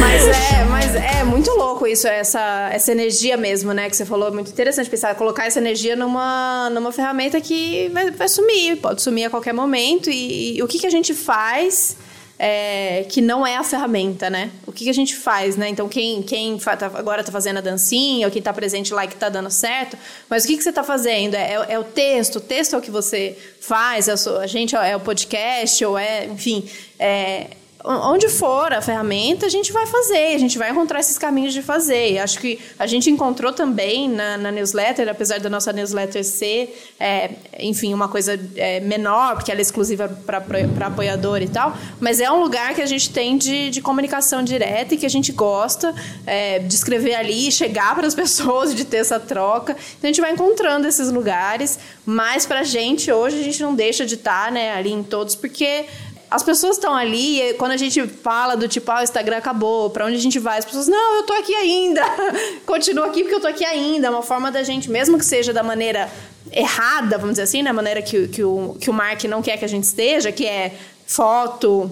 mas 0.00 0.28
é, 0.28 0.64
mas 0.64 0.94
é 0.94 1.24
muito 1.24 1.50
louco 1.52 1.86
isso, 1.86 2.06
essa, 2.06 2.70
essa 2.72 2.92
energia 2.92 3.36
mesmo, 3.36 3.72
né? 3.72 3.88
Que 3.88 3.96
você 3.96 4.04
falou, 4.04 4.28
é 4.28 4.30
muito 4.30 4.50
interessante 4.50 4.88
pensar, 4.88 5.14
colocar 5.14 5.46
essa 5.46 5.58
energia 5.58 5.96
numa, 5.96 6.70
numa 6.70 6.92
ferramenta 6.92 7.40
que 7.40 7.90
vai, 7.92 8.10
vai 8.10 8.28
sumir, 8.28 8.76
pode 8.76 9.02
sumir 9.02 9.24
a 9.24 9.30
qualquer 9.30 9.52
momento. 9.52 10.10
E, 10.10 10.56
e 10.56 10.62
o 10.62 10.68
que, 10.68 10.78
que 10.78 10.86
a 10.86 10.90
gente 10.90 11.14
faz 11.14 11.96
é, 12.44 13.06
que 13.08 13.20
não 13.20 13.46
é 13.46 13.56
a 13.56 13.62
ferramenta, 13.62 14.28
né? 14.28 14.50
O 14.66 14.72
que, 14.72 14.82
que 14.82 14.90
a 14.90 14.94
gente 14.94 15.14
faz, 15.14 15.56
né? 15.56 15.68
Então, 15.68 15.88
quem, 15.88 16.24
quem 16.24 16.58
tá, 16.58 16.90
agora 16.94 17.20
está 17.20 17.30
fazendo 17.30 17.58
a 17.58 17.60
dancinha, 17.60 18.26
ou 18.26 18.32
quem 18.32 18.40
está 18.40 18.52
presente 18.52 18.92
lá 18.92 19.06
que 19.06 19.14
está 19.14 19.28
dando 19.28 19.48
certo, 19.48 19.96
mas 20.28 20.42
o 20.42 20.48
que, 20.48 20.56
que 20.56 20.62
você 20.64 20.70
está 20.70 20.82
fazendo? 20.82 21.36
É, 21.36 21.52
é, 21.52 21.66
é, 21.74 21.78
o 21.78 21.84
texto, 21.84 22.36
o 22.36 22.40
texto 22.40 22.74
é 22.74 22.78
o 22.78 22.82
que 22.82 22.90
você 22.90 23.38
faz, 23.60 24.08
é 24.08 24.12
a, 24.12 24.46
gente 24.48 24.74
é 24.74 24.96
o 24.96 25.00
podcast, 25.00 25.84
ou 25.84 25.96
é, 25.96 26.26
enfim, 26.26 26.68
é, 26.98 27.46
onde 27.84 28.28
for 28.28 28.72
a 28.72 28.80
ferramenta, 28.80 29.46
a 29.46 29.48
gente 29.48 29.72
vai 29.72 29.86
fazer, 29.86 30.34
a 30.34 30.38
gente 30.38 30.56
vai 30.56 30.70
encontrar 30.70 31.00
esses 31.00 31.18
caminhos 31.18 31.52
de 31.52 31.62
fazer. 31.62 32.18
Acho 32.18 32.38
que 32.38 32.58
a 32.78 32.86
gente 32.86 33.10
encontrou 33.10 33.52
também 33.52 34.08
na, 34.08 34.38
na 34.38 34.52
newsletter, 34.52 35.08
apesar 35.08 35.40
da 35.40 35.50
nossa 35.50 35.72
newsletter 35.72 36.24
ser, 36.24 36.76
é, 36.98 37.30
enfim, 37.58 37.92
uma 37.92 38.08
coisa 38.08 38.38
é, 38.56 38.80
menor, 38.80 39.34
porque 39.34 39.50
ela 39.50 39.60
é 39.60 39.62
exclusiva 39.62 40.08
para 40.24 40.86
apoiador 40.86 41.42
e 41.42 41.48
tal, 41.48 41.76
mas 42.00 42.20
é 42.20 42.30
um 42.30 42.40
lugar 42.40 42.74
que 42.74 42.82
a 42.82 42.86
gente 42.86 43.10
tem 43.10 43.36
de, 43.36 43.70
de 43.70 43.82
comunicação 43.82 44.44
direta 44.44 44.94
e 44.94 44.96
que 44.96 45.06
a 45.06 45.10
gente 45.10 45.32
gosta 45.32 45.94
é, 46.24 46.60
de 46.60 46.74
escrever 46.74 47.14
ali, 47.14 47.50
chegar 47.50 47.94
para 47.94 48.06
as 48.06 48.14
pessoas, 48.22 48.74
de 48.74 48.84
ter 48.84 48.98
essa 48.98 49.18
troca. 49.18 49.72
Então 49.72 50.04
a 50.04 50.06
gente 50.06 50.20
vai 50.20 50.32
encontrando 50.32 50.86
esses 50.86 51.10
lugares, 51.10 51.78
mas 52.06 52.46
para 52.46 52.60
a 52.60 52.64
gente 52.64 53.10
hoje 53.10 53.40
a 53.40 53.42
gente 53.42 53.60
não 53.60 53.74
deixa 53.74 54.06
de 54.06 54.14
estar 54.14 54.46
tá, 54.46 54.50
né, 54.50 54.72
ali 54.72 54.92
em 54.92 55.02
todos, 55.02 55.34
porque 55.34 55.86
as 56.32 56.42
pessoas 56.42 56.76
estão 56.76 56.94
ali, 56.94 57.40
e 57.40 57.54
quando 57.54 57.72
a 57.72 57.76
gente 57.76 58.06
fala 58.06 58.56
do 58.56 58.66
tipo, 58.66 58.90
ah, 58.90 59.00
o 59.00 59.02
Instagram 59.02 59.36
acabou, 59.36 59.90
para 59.90 60.06
onde 60.06 60.16
a 60.16 60.20
gente 60.20 60.38
vai? 60.38 60.58
As 60.58 60.64
pessoas, 60.64 60.88
não, 60.88 61.16
eu 61.16 61.22
tô 61.24 61.34
aqui 61.34 61.54
ainda. 61.54 62.02
Continuo 62.64 63.04
aqui 63.04 63.22
porque 63.22 63.34
eu 63.34 63.40
tô 63.40 63.46
aqui 63.46 63.64
ainda. 63.64 64.06
É 64.06 64.10
uma 64.10 64.22
forma 64.22 64.50
da 64.50 64.62
gente, 64.62 64.90
mesmo 64.90 65.18
que 65.18 65.24
seja 65.24 65.52
da 65.52 65.62
maneira 65.62 66.10
errada, 66.50 67.18
vamos 67.18 67.32
dizer 67.32 67.42
assim, 67.42 67.62
da 67.62 67.72
maneira 67.72 68.00
que, 68.00 68.28
que, 68.28 68.42
o, 68.42 68.76
que 68.80 68.88
o 68.88 68.92
Mark 68.92 69.22
não 69.24 69.42
quer 69.42 69.58
que 69.58 69.64
a 69.64 69.68
gente 69.68 69.84
esteja, 69.84 70.32
que 70.32 70.46
é 70.46 70.74
foto 71.06 71.90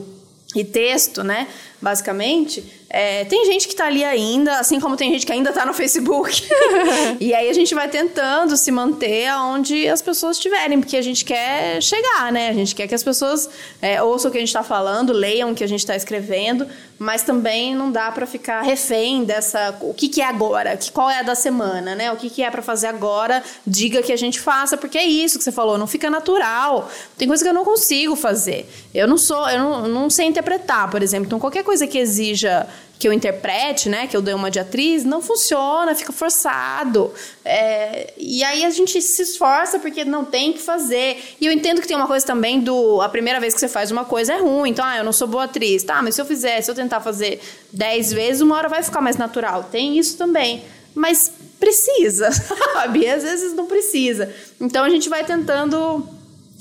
e 0.54 0.64
texto, 0.64 1.22
né? 1.22 1.46
Basicamente 1.80 2.80
é, 2.92 3.24
tem 3.24 3.44
gente 3.46 3.68
que 3.68 3.72
está 3.72 3.86
ali 3.86 4.02
ainda, 4.02 4.58
assim 4.58 4.80
como 4.80 4.96
tem 4.96 5.12
gente 5.12 5.24
que 5.24 5.30
ainda 5.30 5.50
está 5.50 5.64
no 5.64 5.72
Facebook. 5.72 6.42
e 7.20 7.32
aí 7.32 7.48
a 7.48 7.52
gente 7.52 7.72
vai 7.72 7.88
tentando 7.88 8.56
se 8.56 8.72
manter 8.72 9.32
onde 9.36 9.88
as 9.88 10.02
pessoas 10.02 10.36
estiverem, 10.36 10.80
porque 10.80 10.96
a 10.96 11.02
gente 11.02 11.24
quer 11.24 11.80
chegar, 11.80 12.32
né? 12.32 12.48
A 12.48 12.52
gente 12.52 12.74
quer 12.74 12.88
que 12.88 12.94
as 12.94 13.04
pessoas 13.04 13.48
é, 13.80 14.02
ouçam 14.02 14.28
o 14.28 14.32
que 14.32 14.38
a 14.38 14.40
gente 14.40 14.48
está 14.48 14.64
falando, 14.64 15.12
leiam 15.12 15.52
o 15.52 15.54
que 15.54 15.62
a 15.62 15.68
gente 15.68 15.78
está 15.78 15.94
escrevendo, 15.94 16.66
mas 16.98 17.22
também 17.22 17.76
não 17.76 17.92
dá 17.92 18.10
para 18.10 18.26
ficar 18.26 18.60
refém 18.62 19.22
dessa. 19.22 19.78
O 19.82 19.94
que, 19.94 20.08
que 20.08 20.20
é 20.20 20.26
agora? 20.26 20.76
qual 20.92 21.08
é 21.08 21.20
a 21.20 21.22
da 21.22 21.36
semana, 21.36 21.94
né? 21.94 22.10
O 22.10 22.16
que, 22.16 22.28
que 22.28 22.42
é 22.42 22.50
para 22.50 22.60
fazer 22.60 22.88
agora? 22.88 23.40
Diga 23.64 24.02
que 24.02 24.12
a 24.12 24.16
gente 24.16 24.40
faça, 24.40 24.76
porque 24.76 24.98
é 24.98 25.04
isso 25.06 25.38
que 25.38 25.44
você 25.44 25.52
falou, 25.52 25.78
não 25.78 25.86
fica 25.86 26.10
natural. 26.10 26.90
Tem 27.16 27.28
coisa 27.28 27.44
que 27.44 27.48
eu 27.48 27.54
não 27.54 27.64
consigo 27.64 28.16
fazer. 28.16 28.68
Eu 28.92 29.06
não 29.06 29.16
sou, 29.16 29.48
eu 29.48 29.60
não, 29.60 29.88
não 29.88 30.10
sei 30.10 30.26
interpretar, 30.26 30.90
por 30.90 31.04
exemplo. 31.04 31.26
Então, 31.26 31.38
qualquer 31.38 31.62
coisa 31.62 31.69
que 31.86 31.98
exija 31.98 32.66
que 33.00 33.08
eu 33.08 33.14
interprete, 33.14 33.88
né, 33.88 34.06
que 34.06 34.14
eu 34.14 34.20
dei 34.20 34.34
uma 34.34 34.50
de 34.50 34.58
atriz, 34.60 35.04
não 35.04 35.22
funciona, 35.22 35.94
fica 35.94 36.12
forçado. 36.12 37.10
É, 37.42 38.12
e 38.18 38.44
aí 38.44 38.62
a 38.62 38.68
gente 38.68 39.00
se 39.00 39.22
esforça 39.22 39.78
porque 39.78 40.04
não 40.04 40.22
tem 40.22 40.52
que 40.52 40.58
fazer. 40.58 41.16
E 41.40 41.46
eu 41.46 41.50
entendo 41.52 41.80
que 41.80 41.88
tem 41.88 41.96
uma 41.96 42.06
coisa 42.06 42.26
também 42.26 42.60
do 42.60 43.00
a 43.00 43.08
primeira 43.08 43.40
vez 43.40 43.54
que 43.54 43.60
você 43.60 43.68
faz 43.68 43.90
uma 43.90 44.04
coisa 44.04 44.34
é 44.34 44.36
ruim. 44.36 44.68
Então, 44.68 44.84
ah, 44.84 44.98
eu 44.98 45.04
não 45.04 45.14
sou 45.14 45.26
boa 45.26 45.44
atriz. 45.44 45.82
Tá, 45.82 46.02
mas 46.02 46.14
se 46.14 46.20
eu 46.20 46.26
fizer, 46.26 46.60
se 46.60 46.70
eu 46.70 46.74
tentar 46.74 47.00
fazer 47.00 47.40
dez 47.72 48.12
vezes, 48.12 48.42
uma 48.42 48.54
hora 48.54 48.68
vai 48.68 48.82
ficar 48.82 49.00
mais 49.00 49.16
natural. 49.16 49.64
Tem 49.64 49.98
isso 49.98 50.18
também. 50.18 50.62
Mas 50.94 51.32
precisa, 51.58 52.30
sabe? 52.32 53.08
Às 53.08 53.22
vezes 53.22 53.54
não 53.54 53.64
precisa. 53.64 54.30
Então 54.60 54.84
a 54.84 54.90
gente 54.90 55.08
vai 55.08 55.24
tentando 55.24 56.06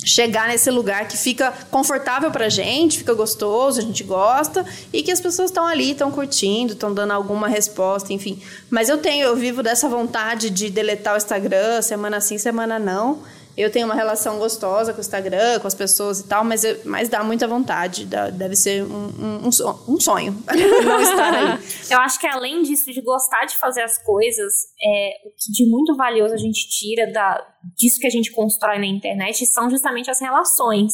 chegar 0.03 0.47
nesse 0.47 0.71
lugar 0.71 1.07
que 1.07 1.17
fica 1.17 1.53
confortável 1.69 2.31
pra 2.31 2.47
gente, 2.47 2.97
fica 2.99 3.13
gostoso, 3.13 3.79
a 3.79 3.83
gente 3.83 4.03
gosta 4.03 4.65
e 4.93 5.03
que 5.03 5.11
as 5.11 5.19
pessoas 5.19 5.49
estão 5.49 5.67
ali, 5.67 5.91
estão 5.91 6.09
curtindo, 6.09 6.73
estão 6.73 6.93
dando 6.93 7.11
alguma 7.11 7.47
resposta, 7.47 8.13
enfim. 8.13 8.41
Mas 8.69 8.89
eu 8.89 8.97
tenho, 8.97 9.25
eu 9.25 9.35
vivo 9.35 9.61
dessa 9.61 9.89
vontade 9.89 10.49
de 10.49 10.69
deletar 10.69 11.15
o 11.15 11.17
Instagram, 11.17 11.81
semana 11.81 12.21
sim, 12.21 12.37
semana 12.37 12.79
não. 12.79 13.19
Eu 13.59 13.69
tenho 13.69 13.85
uma 13.85 13.93
relação 13.93 14.39
gostosa 14.39 14.93
com 14.93 14.99
o 14.99 15.01
Instagram, 15.01 15.59
com 15.59 15.67
as 15.67 15.75
pessoas 15.75 16.21
e 16.21 16.27
tal, 16.29 16.45
mas, 16.45 16.63
eu, 16.63 16.79
mas 16.85 17.09
dá 17.09 17.21
muita 17.25 17.45
vontade. 17.45 18.05
Dá, 18.05 18.29
deve 18.29 18.55
ser 18.55 18.83
um, 18.83 19.43
um, 19.43 19.47
um 19.89 19.99
sonho 19.99 20.31
não 20.47 21.01
estar 21.01 21.33
ali. 21.33 21.63
Eu 21.91 21.99
acho 21.99 22.17
que 22.17 22.25
além 22.25 22.63
disso, 22.63 22.89
de 22.89 23.01
gostar 23.01 23.45
de 23.45 23.57
fazer 23.57 23.81
as 23.81 24.01
coisas, 24.01 24.53
é, 24.81 25.09
o 25.25 25.31
que 25.31 25.51
de 25.51 25.69
muito 25.69 25.93
valioso 25.97 26.33
a 26.33 26.37
gente 26.37 26.69
tira 26.69 27.11
da, 27.11 27.45
disso 27.77 27.99
que 27.99 28.07
a 28.07 28.09
gente 28.09 28.31
constrói 28.31 28.79
na 28.79 28.85
internet 28.85 29.45
são 29.47 29.69
justamente 29.69 30.09
as 30.09 30.21
relações. 30.21 30.93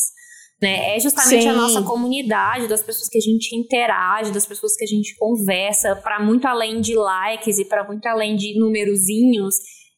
Né? 0.60 0.96
É 0.96 1.00
justamente 1.00 1.44
Sim. 1.44 1.50
a 1.50 1.54
nossa 1.54 1.84
comunidade, 1.84 2.68
das 2.68 2.82
pessoas 2.82 3.08
que 3.10 3.20
a 3.20 3.22
gente 3.22 3.56
interage, 3.56 4.32
das 4.32 4.48
pessoas 4.48 4.76
que 4.76 4.86
a 4.86 4.88
gente 4.88 5.16
conversa, 5.18 5.96
para 5.98 6.20
muito 6.20 6.48
além 6.48 6.82
de 6.82 6.96
likes 6.96 7.60
e 7.60 7.66
para 7.66 7.84
muito 7.84 8.08
além 8.08 8.36
de 8.36 8.58
numerozinhos 8.58 9.54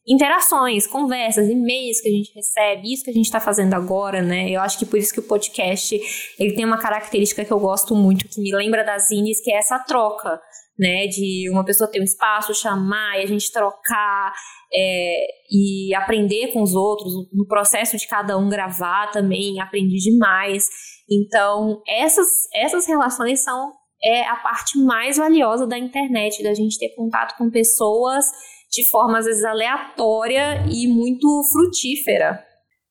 interações, 0.08 0.86
conversas, 0.86 1.48
e-mails 1.48 2.00
que 2.00 2.08
a 2.08 2.12
gente 2.12 2.32
recebe, 2.34 2.92
isso 2.92 3.04
que 3.04 3.10
a 3.10 3.14
gente 3.14 3.26
está 3.26 3.38
fazendo 3.38 3.74
agora, 3.74 4.22
né? 4.22 4.48
Eu 4.50 4.60
acho 4.60 4.78
que 4.78 4.86
por 4.86 4.98
isso 4.98 5.12
que 5.12 5.20
o 5.20 5.24
podcast 5.28 6.00
ele 6.38 6.54
tem 6.54 6.64
uma 6.64 6.78
característica 6.78 7.44
que 7.44 7.52
eu 7.52 7.60
gosto 7.60 7.94
muito, 7.94 8.26
que 8.26 8.40
me 8.40 8.54
lembra 8.54 8.82
das 8.82 9.10
Ines, 9.10 9.42
que 9.42 9.52
é 9.52 9.58
essa 9.58 9.78
troca, 9.80 10.40
né? 10.78 11.06
De 11.06 11.50
uma 11.50 11.64
pessoa 11.64 11.90
ter 11.90 12.00
um 12.00 12.04
espaço, 12.04 12.54
chamar 12.54 13.18
e 13.18 13.24
a 13.24 13.26
gente 13.26 13.52
trocar 13.52 14.32
é, 14.72 15.26
e 15.50 15.94
aprender 15.94 16.52
com 16.52 16.62
os 16.62 16.74
outros, 16.74 17.12
no 17.32 17.46
processo 17.46 17.96
de 17.98 18.08
cada 18.08 18.38
um 18.38 18.48
gravar 18.48 19.10
também, 19.10 19.60
aprendi 19.60 19.98
demais. 19.98 20.64
Então, 21.10 21.82
essas, 21.86 22.28
essas 22.54 22.86
relações 22.86 23.42
são 23.42 23.72
é 24.02 24.22
a 24.28 24.36
parte 24.36 24.78
mais 24.78 25.16
valiosa 25.16 25.66
da 25.66 25.76
internet, 25.76 26.42
da 26.42 26.54
gente 26.54 26.78
ter 26.78 26.90
contato 26.90 27.36
com 27.36 27.50
pessoas 27.50 28.24
de 28.70 28.88
forma 28.90 29.18
às 29.18 29.24
vezes 29.24 29.44
aleatória 29.44 30.64
e 30.70 30.86
muito 30.86 31.42
frutífera. 31.52 32.44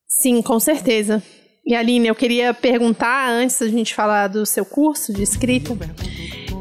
Sim, 0.08 0.42
com 0.42 0.60
certeza. 0.60 1.22
E 1.66 1.76
Aline, 1.76 2.08
eu 2.08 2.16
queria 2.16 2.54
perguntar 2.54 3.30
antes 3.30 3.60
da 3.60 3.68
gente 3.68 3.94
falar 3.94 4.28
do 4.28 4.46
seu 4.46 4.64
curso 4.64 5.12
de 5.12 5.22
escrita, 5.22 5.76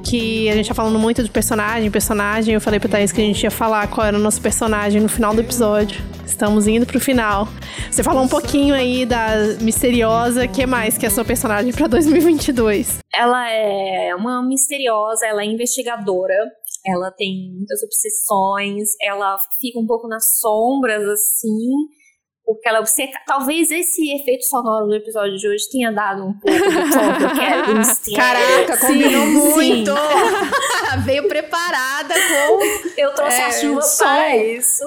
que 0.05 0.49
a 0.49 0.55
gente 0.55 0.69
tá 0.69 0.75
falando 0.75 0.99
muito 0.99 1.23
de 1.23 1.31
personagem, 1.31 1.91
personagem. 1.91 2.55
Eu 2.55 2.61
falei 2.61 2.81
pra 2.81 2.89
Thaís 2.89 3.12
que 3.12 3.21
a 3.21 3.25
gente 3.25 3.43
ia 3.43 3.51
falar 3.51 3.89
qual 3.89 4.07
era 4.07 4.17
o 4.17 4.21
nosso 4.21 4.41
personagem 4.41 5.01
no 5.01 5.09
final 5.09 5.33
do 5.33 5.41
episódio. 5.41 6.01
Estamos 6.25 6.67
indo 6.67 6.85
pro 6.85 7.01
final. 7.01 7.49
Você 7.91 8.03
falou 8.03 8.23
um 8.23 8.29
pouquinho 8.29 8.75
aí 8.75 9.07
da 9.07 9.57
misteriosa. 9.61 10.45
O 10.45 10.49
que 10.49 10.67
mais 10.67 10.99
que 10.99 11.07
é 11.07 11.09
a 11.09 11.11
sua 11.11 11.25
personagem 11.25 11.73
pra 11.73 11.87
2022? 11.87 12.99
Ela 13.14 13.49
é 13.51 14.14
uma 14.14 14.43
misteriosa, 14.43 15.27
ela 15.27 15.43
é 15.43 15.47
investigadora. 15.47 16.35
Ela 16.87 17.11
tem 17.11 17.53
muitas 17.57 17.82
obsessões, 17.82 18.91
ela 19.03 19.37
fica 19.61 19.78
um 19.78 19.87
pouco 19.87 20.07
nas 20.07 20.39
sombras, 20.39 21.03
assim 21.09 21.89
porque 22.47 22.68
ela 22.68 22.78
obceca. 22.78 23.18
Talvez 23.26 23.70
esse 23.72 24.09
efeito 24.14 24.45
sonoro 24.45 24.87
do 24.87 24.95
episódio 24.95 25.37
de 25.37 25.49
hoje 25.49 25.68
tenha 25.68 25.91
dado 25.91 26.24
um 26.24 26.32
pouco 26.39 26.57
do 26.57 26.91
tom 26.93 27.18
que 27.18 27.24
eu 27.24 27.34
quero, 27.34 27.66
do 27.66 27.74
mistério. 27.74 28.16
Caraca, 28.16 28.87
combinou 28.87 29.26
sim, 29.26 29.32
muito! 29.32 29.91
Sim. 29.91 31.03
Veio 31.05 31.26
preparada 31.26 32.14
com. 32.14 32.93
Eu 32.97 33.12
trouxe 33.14 33.37
é, 33.37 33.45
a 33.47 33.51
chuva 33.51 33.80
para 33.99 34.37
isso. 34.37 34.84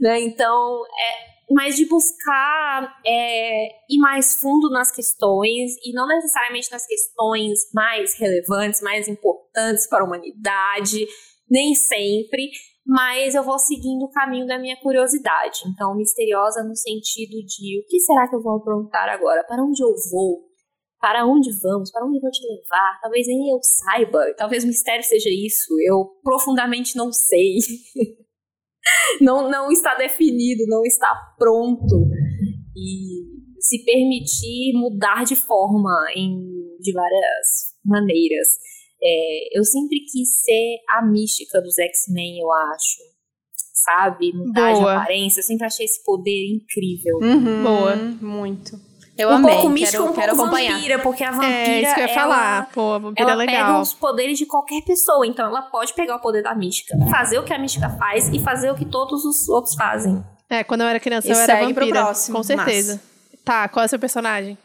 Né? 0.00 0.20
Então, 0.20 0.82
é, 0.86 1.37
mas 1.50 1.76
de 1.76 1.86
buscar 1.86 3.00
é, 3.06 3.68
ir 3.88 3.98
mais 3.98 4.34
fundo 4.40 4.70
nas 4.70 4.90
questões, 4.90 5.72
e 5.84 5.92
não 5.92 6.06
necessariamente 6.06 6.70
nas 6.70 6.86
questões 6.86 7.58
mais 7.74 8.18
relevantes, 8.18 8.82
mais 8.82 9.08
importantes 9.08 9.88
para 9.88 10.02
a 10.02 10.04
humanidade, 10.04 11.06
nem 11.50 11.74
sempre, 11.74 12.50
mas 12.86 13.34
eu 13.34 13.42
vou 13.42 13.58
seguindo 13.58 14.04
o 14.04 14.10
caminho 14.10 14.46
da 14.46 14.58
minha 14.58 14.76
curiosidade. 14.80 15.60
Então, 15.66 15.94
misteriosa 15.94 16.62
no 16.62 16.76
sentido 16.76 17.36
de 17.44 17.80
o 17.80 17.86
que 17.86 18.00
será 18.00 18.28
que 18.28 18.36
eu 18.36 18.42
vou 18.42 18.56
aprontar 18.56 19.08
agora? 19.08 19.44
Para 19.44 19.62
onde 19.62 19.82
eu 19.82 19.92
vou? 20.10 20.48
Para 21.00 21.26
onde 21.26 21.50
vamos? 21.60 21.90
Para 21.90 22.04
onde 22.04 22.20
vou 22.20 22.30
te 22.30 22.42
levar? 22.42 22.98
Talvez 23.00 23.26
nem 23.26 23.50
eu 23.50 23.58
saiba, 23.62 24.34
talvez 24.36 24.64
o 24.64 24.66
mistério 24.66 25.04
seja 25.04 25.28
isso. 25.30 25.72
Eu 25.86 26.04
profundamente 26.22 26.96
não 26.96 27.12
sei. 27.12 27.58
não, 29.20 29.50
não 29.50 29.70
está 29.70 29.94
definido, 29.94 30.64
não 30.66 30.84
está 30.84 31.14
pronto. 31.38 32.08
E 32.76 33.38
se 33.60 33.84
permitir 33.84 34.72
mudar 34.74 35.24
de 35.24 35.36
forma 35.36 36.06
em, 36.14 36.30
de 36.80 36.92
várias 36.92 37.74
maneiras. 37.84 38.48
É, 39.02 39.58
eu 39.58 39.64
sempre 39.64 40.00
quis 40.00 40.42
ser 40.42 40.78
a 40.88 41.04
mística 41.04 41.60
dos 41.60 41.78
X-Men, 41.78 42.40
eu 42.40 42.50
acho. 42.52 42.98
Sabe? 43.84 44.32
Mudar 44.32 44.72
Boa. 44.72 44.92
de 44.92 45.00
aparência. 45.00 45.40
Eu 45.40 45.44
sempre 45.44 45.66
achei 45.66 45.84
esse 45.84 46.02
poder 46.04 46.46
incrível. 46.46 47.16
Uhum. 47.22 47.62
Boa. 47.62 47.96
Muito. 47.96 48.87
Eu 49.18 49.30
um 49.30 49.32
amei. 49.32 49.52
pouco 49.52 49.68
mística, 49.68 50.02
um 50.02 50.12
quero 50.12 50.28
pouco 50.36 50.42
acompanhar. 50.42 50.74
vampira, 50.74 50.98
porque 51.00 51.24
a 51.24 51.30
vampira. 51.32 51.52
É 51.52 51.82
isso 51.82 51.94
que 51.94 52.00
eu 52.00 52.06
ia 52.06 52.12
ela, 52.12 52.22
falar. 52.22 52.68
Pô, 52.72 52.92
a 52.92 52.98
vampira 52.98 53.30
ela 53.30 53.42
é 53.42 53.46
legal. 53.46 53.66
pega 53.66 53.80
os 53.80 53.92
poderes 53.92 54.38
de 54.38 54.46
qualquer 54.46 54.80
pessoa. 54.82 55.26
Então 55.26 55.46
ela 55.46 55.62
pode 55.62 55.92
pegar 55.92 56.16
o 56.16 56.20
poder 56.20 56.42
da 56.42 56.54
mística, 56.54 56.96
fazer 57.10 57.38
o 57.38 57.42
que 57.42 57.52
a 57.52 57.58
mística 57.58 57.90
faz 57.90 58.28
e 58.28 58.38
fazer 58.38 58.70
o 58.70 58.76
que 58.76 58.84
todos 58.84 59.24
os 59.24 59.48
outros 59.48 59.74
fazem. 59.74 60.24
É, 60.48 60.62
quando 60.62 60.82
eu 60.82 60.86
era 60.86 61.00
criança, 61.00 61.26
e 61.26 61.32
eu 61.32 61.36
era 61.36 61.56
vampira. 61.56 61.74
Pro 61.74 61.88
próximo. 61.88 62.36
Com 62.36 62.42
certeza. 62.44 62.92
Massa. 62.92 63.08
Tá, 63.44 63.68
qual 63.68 63.82
é 63.82 63.86
o 63.86 63.88
seu 63.88 63.98
personagem? 63.98 64.56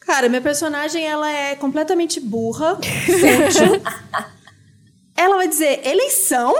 Cara, 0.00 0.28
minha 0.28 0.40
personagem, 0.40 1.04
ela 1.04 1.28
é 1.28 1.56
completamente 1.56 2.20
burra, 2.20 2.76
fútil. 2.78 3.82
Ela 5.16 5.36
vai 5.36 5.48
dizer, 5.48 5.86
eleição? 5.86 6.54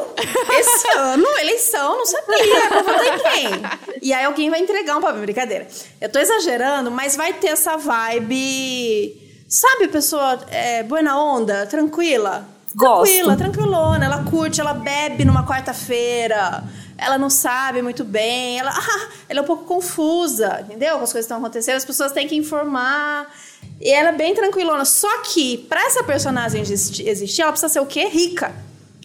Esse 0.50 0.88
ano, 0.96 1.26
eleição, 1.40 1.98
não 1.98 2.06
sabia, 2.06 2.68
vou 2.70 2.84
votar 2.84 3.06
em 3.06 3.18
quem? 3.18 3.98
E 4.02 4.12
aí 4.12 4.24
alguém 4.24 4.50
vai 4.50 4.60
entregar 4.60 4.96
um 4.96 5.00
papel, 5.00 5.20
brincadeira. 5.20 5.66
Eu 6.00 6.08
tô 6.10 6.18
exagerando, 6.18 6.90
mas 6.90 7.16
vai 7.16 7.32
ter 7.32 7.48
essa 7.48 7.76
vibe... 7.76 9.22
Sabe, 9.48 9.86
pessoa 9.86 10.40
é, 10.50 10.82
buena 10.82 11.22
onda, 11.22 11.66
tranquila? 11.66 12.48
Gosto. 12.74 13.04
Tranquila, 13.04 13.36
tranquilona. 13.36 14.04
Ela 14.04 14.24
curte, 14.24 14.60
ela 14.60 14.74
bebe 14.74 15.24
numa 15.24 15.46
quarta-feira 15.46 16.64
ela 16.98 17.18
não 17.18 17.28
sabe 17.28 17.82
muito 17.82 18.04
bem, 18.04 18.58
ela, 18.58 18.70
ah, 18.70 19.08
ela 19.28 19.40
é 19.40 19.42
um 19.42 19.46
pouco 19.46 19.64
confusa, 19.64 20.60
entendeu? 20.62 20.96
Com 20.98 21.04
as 21.04 21.12
coisas 21.12 21.26
que 21.26 21.32
estão 21.32 21.38
acontecendo, 21.38 21.76
as 21.76 21.84
pessoas 21.84 22.12
têm 22.12 22.26
que 22.26 22.36
informar. 22.36 23.30
E 23.80 23.90
ela 23.90 24.10
é 24.10 24.12
bem 24.12 24.34
tranquilona. 24.34 24.84
Só 24.84 25.22
que, 25.22 25.58
para 25.58 25.84
essa 25.86 26.02
personagem 26.02 26.60
existir, 26.60 27.42
ela 27.42 27.52
precisa 27.52 27.72
ser 27.72 27.80
o 27.80 27.86
quê? 27.86 28.06
Rica. 28.06 28.54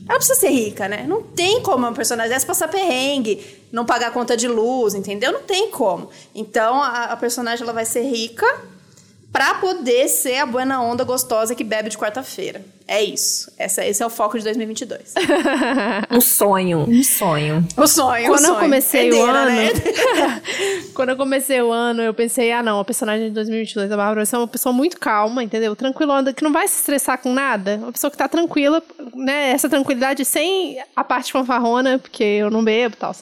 Ela 0.07 0.17
precisa 0.17 0.39
ser 0.39 0.49
rica, 0.49 0.87
né? 0.87 1.05
Não 1.07 1.21
tem 1.21 1.61
como 1.61 1.85
uma 1.85 1.93
personagem 1.93 2.31
dessa 2.31 2.45
passar 2.45 2.67
perrengue, 2.67 3.45
não 3.71 3.85
pagar 3.85 4.11
conta 4.11 4.35
de 4.35 4.47
luz, 4.47 4.93
entendeu? 4.93 5.31
Não 5.31 5.43
tem 5.43 5.69
como. 5.69 6.09
Então, 6.33 6.81
a, 6.81 7.05
a 7.05 7.17
personagem 7.17 7.63
ela 7.63 7.73
vai 7.73 7.85
ser 7.85 8.01
rica 8.01 8.45
para 9.31 9.55
poder 9.55 10.09
ser 10.09 10.37
a 10.37 10.45
buena 10.45 10.81
onda 10.81 11.03
gostosa 11.03 11.55
que 11.55 11.63
bebe 11.63 11.89
de 11.89 11.97
quarta-feira. 11.97 12.65
É 12.91 13.01
isso. 13.01 13.49
Essa, 13.57 13.85
esse 13.85 14.03
é 14.03 14.05
o 14.05 14.09
foco 14.09 14.37
de 14.37 14.43
2022. 14.43 15.13
um 16.11 16.19
sonho, 16.19 16.79
um 16.79 17.01
sonho. 17.01 17.65
O 17.77 17.87
sonho, 17.87 18.27
Quando 18.27 18.39
o 18.39 18.41
sonho. 18.41 18.53
eu 18.53 18.59
comecei 18.59 19.05
Herdeira, 19.05 19.25
o 19.25 19.29
ano... 19.29 19.51
Né? 19.51 20.41
quando 20.93 21.09
eu 21.09 21.15
comecei 21.15 21.61
o 21.61 21.71
ano, 21.71 22.01
eu 22.01 22.13
pensei, 22.13 22.51
ah 22.51 22.61
não, 22.61 22.81
a 22.81 22.83
personagem 22.83 23.29
de 23.29 23.33
2022 23.33 23.89
da 23.89 23.95
Bárbara 23.95 24.17
vai 24.17 24.25
ser 24.25 24.35
uma 24.35 24.47
pessoa 24.47 24.73
muito 24.73 24.99
calma, 24.99 25.41
entendeu? 25.41 25.73
Tranquilona, 25.73 26.33
que 26.33 26.43
não 26.43 26.51
vai 26.51 26.67
se 26.67 26.79
estressar 26.79 27.17
com 27.19 27.31
nada. 27.31 27.77
Uma 27.77 27.93
pessoa 27.93 28.11
que 28.11 28.17
tá 28.17 28.27
tranquila, 28.27 28.83
né? 29.15 29.51
Essa 29.51 29.69
tranquilidade 29.69 30.25
sem 30.25 30.83
a 30.93 31.01
parte 31.01 31.31
fanfarrona, 31.31 31.97
porque 31.97 32.25
eu 32.25 32.51
não 32.51 32.61
bebo 32.61 32.95
e 32.95 32.97
tal. 32.97 33.15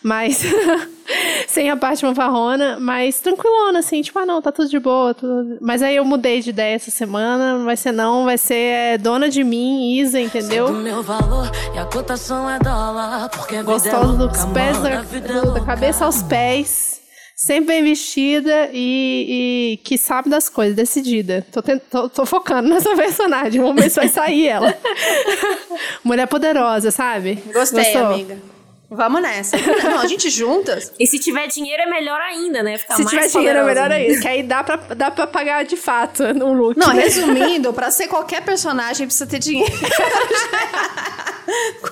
Mas... 0.00 0.44
sem 1.48 1.70
a 1.70 1.76
parte 1.76 2.02
fanfarrona, 2.02 2.78
mas 2.78 3.20
tranquilona, 3.20 3.78
assim, 3.78 4.02
tipo, 4.02 4.18
ah 4.18 4.26
não, 4.26 4.42
tá 4.42 4.52
tudo 4.52 4.68
de 4.68 4.78
boa. 4.78 5.14
Tudo... 5.14 5.58
Mas 5.60 5.82
aí 5.82 5.96
eu 5.96 6.04
mudei 6.04 6.40
de 6.40 6.50
ideia 6.50 6.74
essa 6.74 6.90
semana, 6.90 7.56
não 7.56 7.64
vai 7.64 7.76
ser 7.76 7.92
não, 7.92 8.24
vai 8.24 8.36
ser 8.36 8.54
é, 8.54 8.98
dona 9.08 9.30
de 9.30 9.42
mim, 9.42 9.94
Isa, 9.98 10.20
entendeu? 10.20 10.68
É 13.50 13.62
Gostosa 13.62 14.12
dos 14.12 14.44
pés, 14.52 14.78
da, 14.82 15.00
da 15.52 15.60
cabeça 15.64 16.04
aos 16.04 16.22
pés. 16.22 17.00
Sempre 17.34 17.74
bem 17.74 17.84
vestida 17.84 18.68
e, 18.72 19.72
e, 19.72 19.76
que 19.78 19.96
sabe 19.96 20.28
das 20.28 20.48
coisas, 20.50 20.74
decidida. 20.74 21.46
Tô, 21.52 21.62
tent, 21.62 21.80
tô, 21.88 22.08
tô, 22.08 22.26
focando 22.26 22.68
nessa 22.68 22.94
personagem. 22.96 23.62
Vamos 23.62 23.80
ver 23.80 23.88
se 23.88 23.96
vai 23.96 24.08
sair 24.08 24.48
ela. 24.48 24.76
Mulher 26.04 26.26
poderosa, 26.26 26.90
sabe? 26.90 27.42
Gostei, 27.54 27.84
Gostou? 27.84 28.06
amiga. 28.06 28.57
Vamos 28.90 29.20
nessa. 29.20 29.56
Não, 29.58 29.98
a 29.98 30.06
gente 30.06 30.30
juntas. 30.30 30.92
E 30.98 31.06
se 31.06 31.18
tiver 31.18 31.46
dinheiro 31.48 31.82
é 31.82 31.86
melhor 31.86 32.18
ainda, 32.20 32.62
né? 32.62 32.78
Ficar 32.78 32.96
se 32.96 33.04
tiver 33.04 33.28
dinheiro 33.28 33.58
é 33.58 33.64
melhor 33.64 33.92
ainda. 33.92 34.20
Que 34.20 34.28
aí 34.28 34.42
dá 34.42 34.64
pra, 34.64 34.76
dá 34.76 35.10
pra 35.10 35.26
pagar 35.26 35.64
de 35.64 35.76
fato 35.76 36.22
no 36.32 36.52
look. 36.54 36.78
Não, 36.78 36.94
né? 36.94 37.02
resumindo, 37.02 37.72
pra 37.74 37.90
ser 37.90 38.08
qualquer 38.08 38.42
personagem 38.42 39.06
precisa 39.06 39.26
ter 39.26 39.40
dinheiro. 39.40 39.72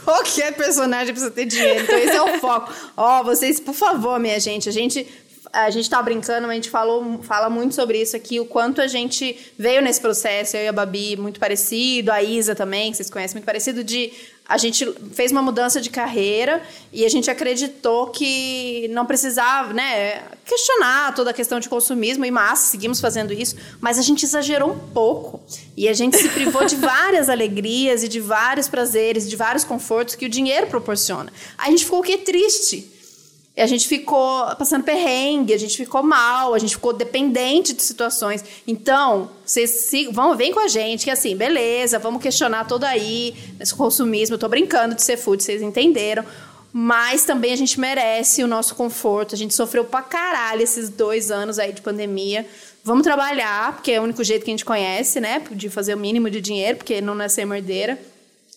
qualquer 0.04 0.54
personagem 0.54 1.12
precisa 1.12 1.30
ter 1.30 1.44
dinheiro. 1.44 1.82
Então 1.82 1.98
esse 1.98 2.16
é 2.16 2.22
o 2.22 2.38
foco. 2.38 2.72
Ó, 2.96 3.20
oh, 3.20 3.24
vocês, 3.24 3.60
por 3.60 3.74
favor, 3.74 4.18
minha 4.18 4.40
gente, 4.40 4.68
a 4.68 4.72
gente 4.72 5.06
a 5.52 5.70
gente 5.70 5.88
tá 5.88 6.02
brincando, 6.02 6.42
mas 6.42 6.50
a 6.50 6.54
gente 6.54 6.70
falou, 6.70 7.22
fala 7.22 7.48
muito 7.48 7.74
sobre 7.74 8.00
isso 8.00 8.14
aqui, 8.14 8.38
o 8.38 8.44
quanto 8.44 8.80
a 8.80 8.86
gente 8.86 9.38
veio 9.58 9.80
nesse 9.80 10.00
processo, 10.00 10.56
eu 10.56 10.64
e 10.64 10.68
a 10.68 10.72
Babi, 10.72 11.16
muito 11.16 11.40
parecido, 11.40 12.12
a 12.12 12.22
Isa 12.22 12.54
também, 12.54 12.90
que 12.90 12.98
vocês 12.98 13.08
conhecem, 13.08 13.36
muito 13.36 13.46
parecido, 13.46 13.82
de 13.82 14.12
a 14.48 14.56
gente 14.56 14.86
fez 15.12 15.32
uma 15.32 15.42
mudança 15.42 15.80
de 15.80 15.90
carreira 15.90 16.62
e 16.92 17.04
a 17.04 17.08
gente 17.08 17.30
acreditou 17.30 18.08
que 18.08 18.88
não 18.92 19.04
precisava, 19.04 19.72
né, 19.72 20.22
questionar 20.44 21.14
toda 21.14 21.30
a 21.30 21.34
questão 21.34 21.58
de 21.58 21.68
consumismo 21.68 22.24
e 22.24 22.30
massa, 22.30 22.70
seguimos 22.70 23.00
fazendo 23.00 23.32
isso, 23.32 23.56
mas 23.80 23.98
a 23.98 24.02
gente 24.02 24.24
exagerou 24.24 24.70
um 24.70 24.78
pouco 24.78 25.40
e 25.76 25.88
a 25.88 25.92
gente 25.92 26.16
se 26.16 26.28
privou 26.28 26.64
de 26.64 26.76
várias 26.76 27.28
alegrias 27.28 28.04
e 28.04 28.08
de 28.08 28.20
vários 28.20 28.68
prazeres, 28.68 29.28
de 29.28 29.36
vários 29.36 29.64
confortos 29.64 30.14
que 30.14 30.26
o 30.26 30.28
dinheiro 30.28 30.68
proporciona. 30.68 31.32
A 31.58 31.70
gente 31.70 31.84
ficou 31.84 32.00
o 32.00 32.02
quê? 32.02 32.16
Triste 32.16 32.95
a 33.62 33.66
gente 33.66 33.88
ficou 33.88 34.44
passando 34.56 34.84
perrengue, 34.84 35.54
a 35.54 35.58
gente 35.58 35.78
ficou 35.78 36.02
mal, 36.02 36.52
a 36.52 36.58
gente 36.58 36.74
ficou 36.74 36.92
dependente 36.92 37.72
de 37.72 37.82
situações. 37.82 38.44
Então, 38.66 39.30
vocês 39.44 39.70
se, 39.70 40.08
vão, 40.08 40.36
vem 40.36 40.52
com 40.52 40.60
a 40.60 40.68
gente, 40.68 41.04
que 41.04 41.10
assim, 41.10 41.34
beleza, 41.34 41.98
vamos 41.98 42.22
questionar 42.22 42.66
todo 42.66 42.84
aí, 42.84 43.34
esse 43.58 43.74
consumismo. 43.74 44.34
Eu 44.34 44.38
tô 44.38 44.46
brincando 44.46 44.94
de 44.94 45.02
ser 45.02 45.16
food, 45.16 45.42
vocês 45.42 45.62
entenderam. 45.62 46.22
Mas 46.70 47.24
também 47.24 47.54
a 47.54 47.56
gente 47.56 47.80
merece 47.80 48.44
o 48.44 48.46
nosso 48.46 48.74
conforto. 48.74 49.34
A 49.34 49.38
gente 49.38 49.54
sofreu 49.54 49.86
pra 49.86 50.02
caralho 50.02 50.60
esses 50.60 50.90
dois 50.90 51.30
anos 51.30 51.58
aí 51.58 51.72
de 51.72 51.80
pandemia. 51.80 52.46
Vamos 52.84 53.02
trabalhar, 53.02 53.72
porque 53.72 53.92
é 53.92 54.00
o 54.00 54.02
único 54.04 54.22
jeito 54.22 54.44
que 54.44 54.50
a 54.50 54.52
gente 54.52 54.64
conhece, 54.66 55.18
né? 55.18 55.42
De 55.50 55.70
fazer 55.70 55.94
o 55.94 55.98
mínimo 55.98 56.28
de 56.28 56.42
dinheiro, 56.42 56.76
porque 56.76 57.00
não 57.00 57.14
nascer 57.14 57.46
mordeira 57.46 57.98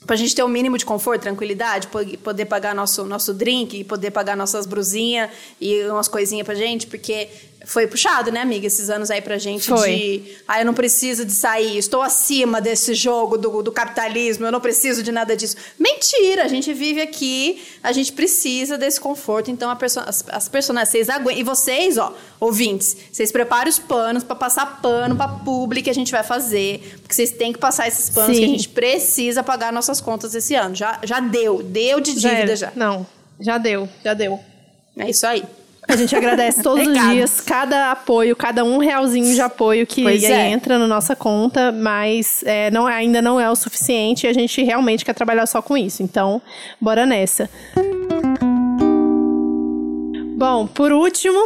para 0.06 0.16
a 0.16 0.18
gente 0.18 0.34
ter 0.34 0.44
um 0.44 0.48
mínimo 0.48 0.78
de 0.78 0.86
conforto, 0.86 1.22
tranquilidade, 1.22 1.88
poder 2.24 2.46
pagar 2.46 2.74
nosso, 2.74 3.04
nosso 3.04 3.34
drink, 3.34 3.84
poder 3.84 4.12
pagar 4.12 4.36
nossas 4.36 4.66
brusinhas 4.66 5.30
e 5.60 5.84
umas 5.88 6.08
coisinhas 6.08 6.46
pra 6.46 6.56
gente, 6.56 6.88
porque 6.88 7.30
foi 7.66 7.88
puxado, 7.88 8.32
né, 8.32 8.42
amiga, 8.42 8.66
esses 8.66 8.90
anos 8.90 9.12
aí 9.12 9.22
pra 9.22 9.38
gente 9.38 9.68
Foi. 9.68 9.96
de. 9.96 10.38
Ah, 10.48 10.62
eu 10.62 10.66
não 10.66 10.74
preciso 10.74 11.26
de 11.26 11.34
sair, 11.34 11.78
estou 11.78 12.02
acima 12.02 12.62
desse 12.62 12.94
jogo 12.94 13.38
do, 13.38 13.62
do 13.62 13.72
capitalismo, 13.72 14.46
eu 14.46 14.52
não 14.52 14.62
preciso 14.62 15.04
de 15.04 15.12
nada 15.12 15.36
disso. 15.36 15.58
Mentira, 15.78 16.46
a 16.46 16.48
gente 16.48 16.74
vive 16.74 17.02
aqui, 17.02 17.62
a 17.84 17.92
gente 17.92 18.14
precisa 18.14 18.78
desse 18.78 19.00
conforto. 19.00 19.52
Então, 19.52 19.70
a 19.70 19.76
perso 19.76 20.00
as, 20.00 20.24
as 20.30 20.48
personagens, 20.48 20.90
vocês 20.90 21.10
aguentam. 21.10 21.42
E 21.42 21.44
vocês, 21.44 21.98
ó, 21.98 22.16
ouvintes, 22.40 22.96
vocês 23.12 23.32
preparem 23.32 23.70
os 23.70 23.78
panos 23.78 24.24
pra 24.24 24.36
passar 24.36 24.82
pano 24.82 25.18
pra 25.18 25.28
publi 25.28 25.82
que 25.82 25.90
a 25.90 25.94
gente 25.94 26.12
vai 26.12 26.24
fazer. 26.24 26.80
Porque 27.02 27.14
vocês 27.14 27.32
têm 27.32 27.52
que 27.52 27.60
passar 27.60 27.88
esses 27.88 28.10
panos 28.10 28.38
Sim. 28.38 28.44
que 28.44 28.50
a 28.50 28.52
gente 28.52 28.70
precisa 28.70 29.44
pagar 29.44 29.74
nossas 29.74 30.00
contas 30.00 30.34
esse 30.34 30.56
ano. 30.56 30.76
Já, 30.76 31.00
já 31.04 31.20
deu, 31.20 31.62
deu 31.62 32.00
de 32.00 32.14
dívida 32.14 32.30
era. 32.30 32.56
já. 32.56 32.72
Não, 32.74 33.06
já 33.38 33.58
deu, 33.58 33.90
já 34.04 34.14
deu. 34.14 34.40
É 34.98 35.10
isso 35.10 35.28
aí. 35.28 35.44
A 35.90 35.96
gente 35.96 36.16
agradece 36.16 36.62
todos 36.62 36.88
os 36.88 36.94
dias, 36.94 37.42
cada 37.42 37.90
apoio, 37.90 38.36
cada 38.36 38.64
um 38.64 38.78
realzinho 38.78 39.34
de 39.34 39.42
apoio 39.42 39.88
que 39.88 40.08
é. 40.08 40.50
entra 40.52 40.78
na 40.78 40.86
nossa 40.86 41.16
conta, 41.16 41.72
mas 41.72 42.44
é, 42.46 42.70
não, 42.70 42.86
ainda 42.86 43.24
não 43.24 43.40
é 43.40 43.50
o 43.50 43.56
suficiente 43.56 44.28
e 44.28 44.30
a 44.30 44.34
gente 44.34 44.62
realmente 44.62 45.04
quer 45.04 45.14
trabalhar 45.14 45.48
só 45.48 45.64
com 45.64 45.76
isso. 45.76 46.04
Então, 46.04 46.40
bora 46.80 47.08
nessa. 47.08 47.50
Bom, 50.38 50.68
por 50.68 50.92
último, 50.92 51.40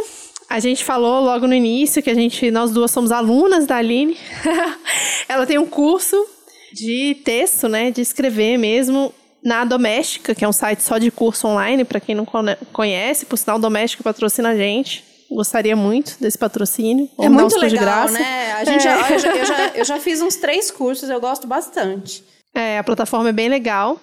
a 0.50 0.60
gente 0.60 0.84
falou 0.84 1.24
logo 1.24 1.46
no 1.46 1.54
início 1.54 2.02
que 2.02 2.10
a 2.10 2.14
gente, 2.14 2.50
nós 2.50 2.70
duas 2.70 2.90
somos 2.90 3.10
alunas 3.10 3.66
da 3.66 3.76
Aline. 3.76 4.18
Ela 5.26 5.46
tem 5.46 5.56
um 5.56 5.66
curso 5.66 6.22
de 6.70 7.16
texto, 7.24 7.66
né, 7.66 7.90
de 7.90 8.02
escrever 8.02 8.58
mesmo 8.58 9.10
na 9.44 9.64
Doméstica, 9.64 10.34
que 10.34 10.44
é 10.44 10.48
um 10.48 10.52
site 10.52 10.80
só 10.82 10.96
de 10.98 11.10
curso 11.10 11.46
online, 11.46 11.84
para 11.84 12.00
quem 12.00 12.14
não 12.14 12.26
conhece, 12.72 13.26
por 13.26 13.36
sinal 13.36 13.58
Doméstica 13.58 14.02
patrocina 14.02 14.50
a 14.50 14.56
gente. 14.56 15.04
Gostaria 15.30 15.74
muito 15.74 16.16
desse 16.20 16.38
patrocínio. 16.38 17.08
É 17.20 17.28
muito 17.28 17.58
legal, 17.58 18.08
né? 18.10 18.52
A 18.52 18.64
gente 18.64 18.76
É. 18.76 18.80
já, 18.80 19.10
eu, 19.10 19.18
já, 19.18 19.36
eu, 19.36 19.46
já, 19.46 19.68
eu 19.76 19.84
já 19.84 20.00
fiz 20.00 20.20
uns 20.22 20.36
três 20.36 20.70
cursos, 20.70 21.08
eu 21.10 21.20
gosto 21.20 21.46
bastante. 21.46 22.24
É, 22.54 22.78
a 22.78 22.84
plataforma 22.84 23.28
é 23.30 23.32
bem 23.32 23.48
legal. 23.48 24.00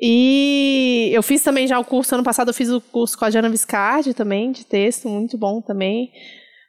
E 0.00 1.10
eu 1.12 1.22
fiz 1.22 1.42
também 1.42 1.66
já 1.66 1.78
o 1.78 1.84
curso, 1.84 2.14
ano 2.14 2.22
passado 2.24 2.48
eu 2.48 2.54
fiz 2.54 2.70
o 2.70 2.80
curso 2.80 3.18
com 3.18 3.24
a 3.24 3.30
Jana 3.30 3.48
Viscardi 3.48 4.14
também, 4.14 4.52
de 4.52 4.64
texto, 4.64 5.08
muito 5.08 5.36
bom 5.36 5.60
também. 5.60 6.10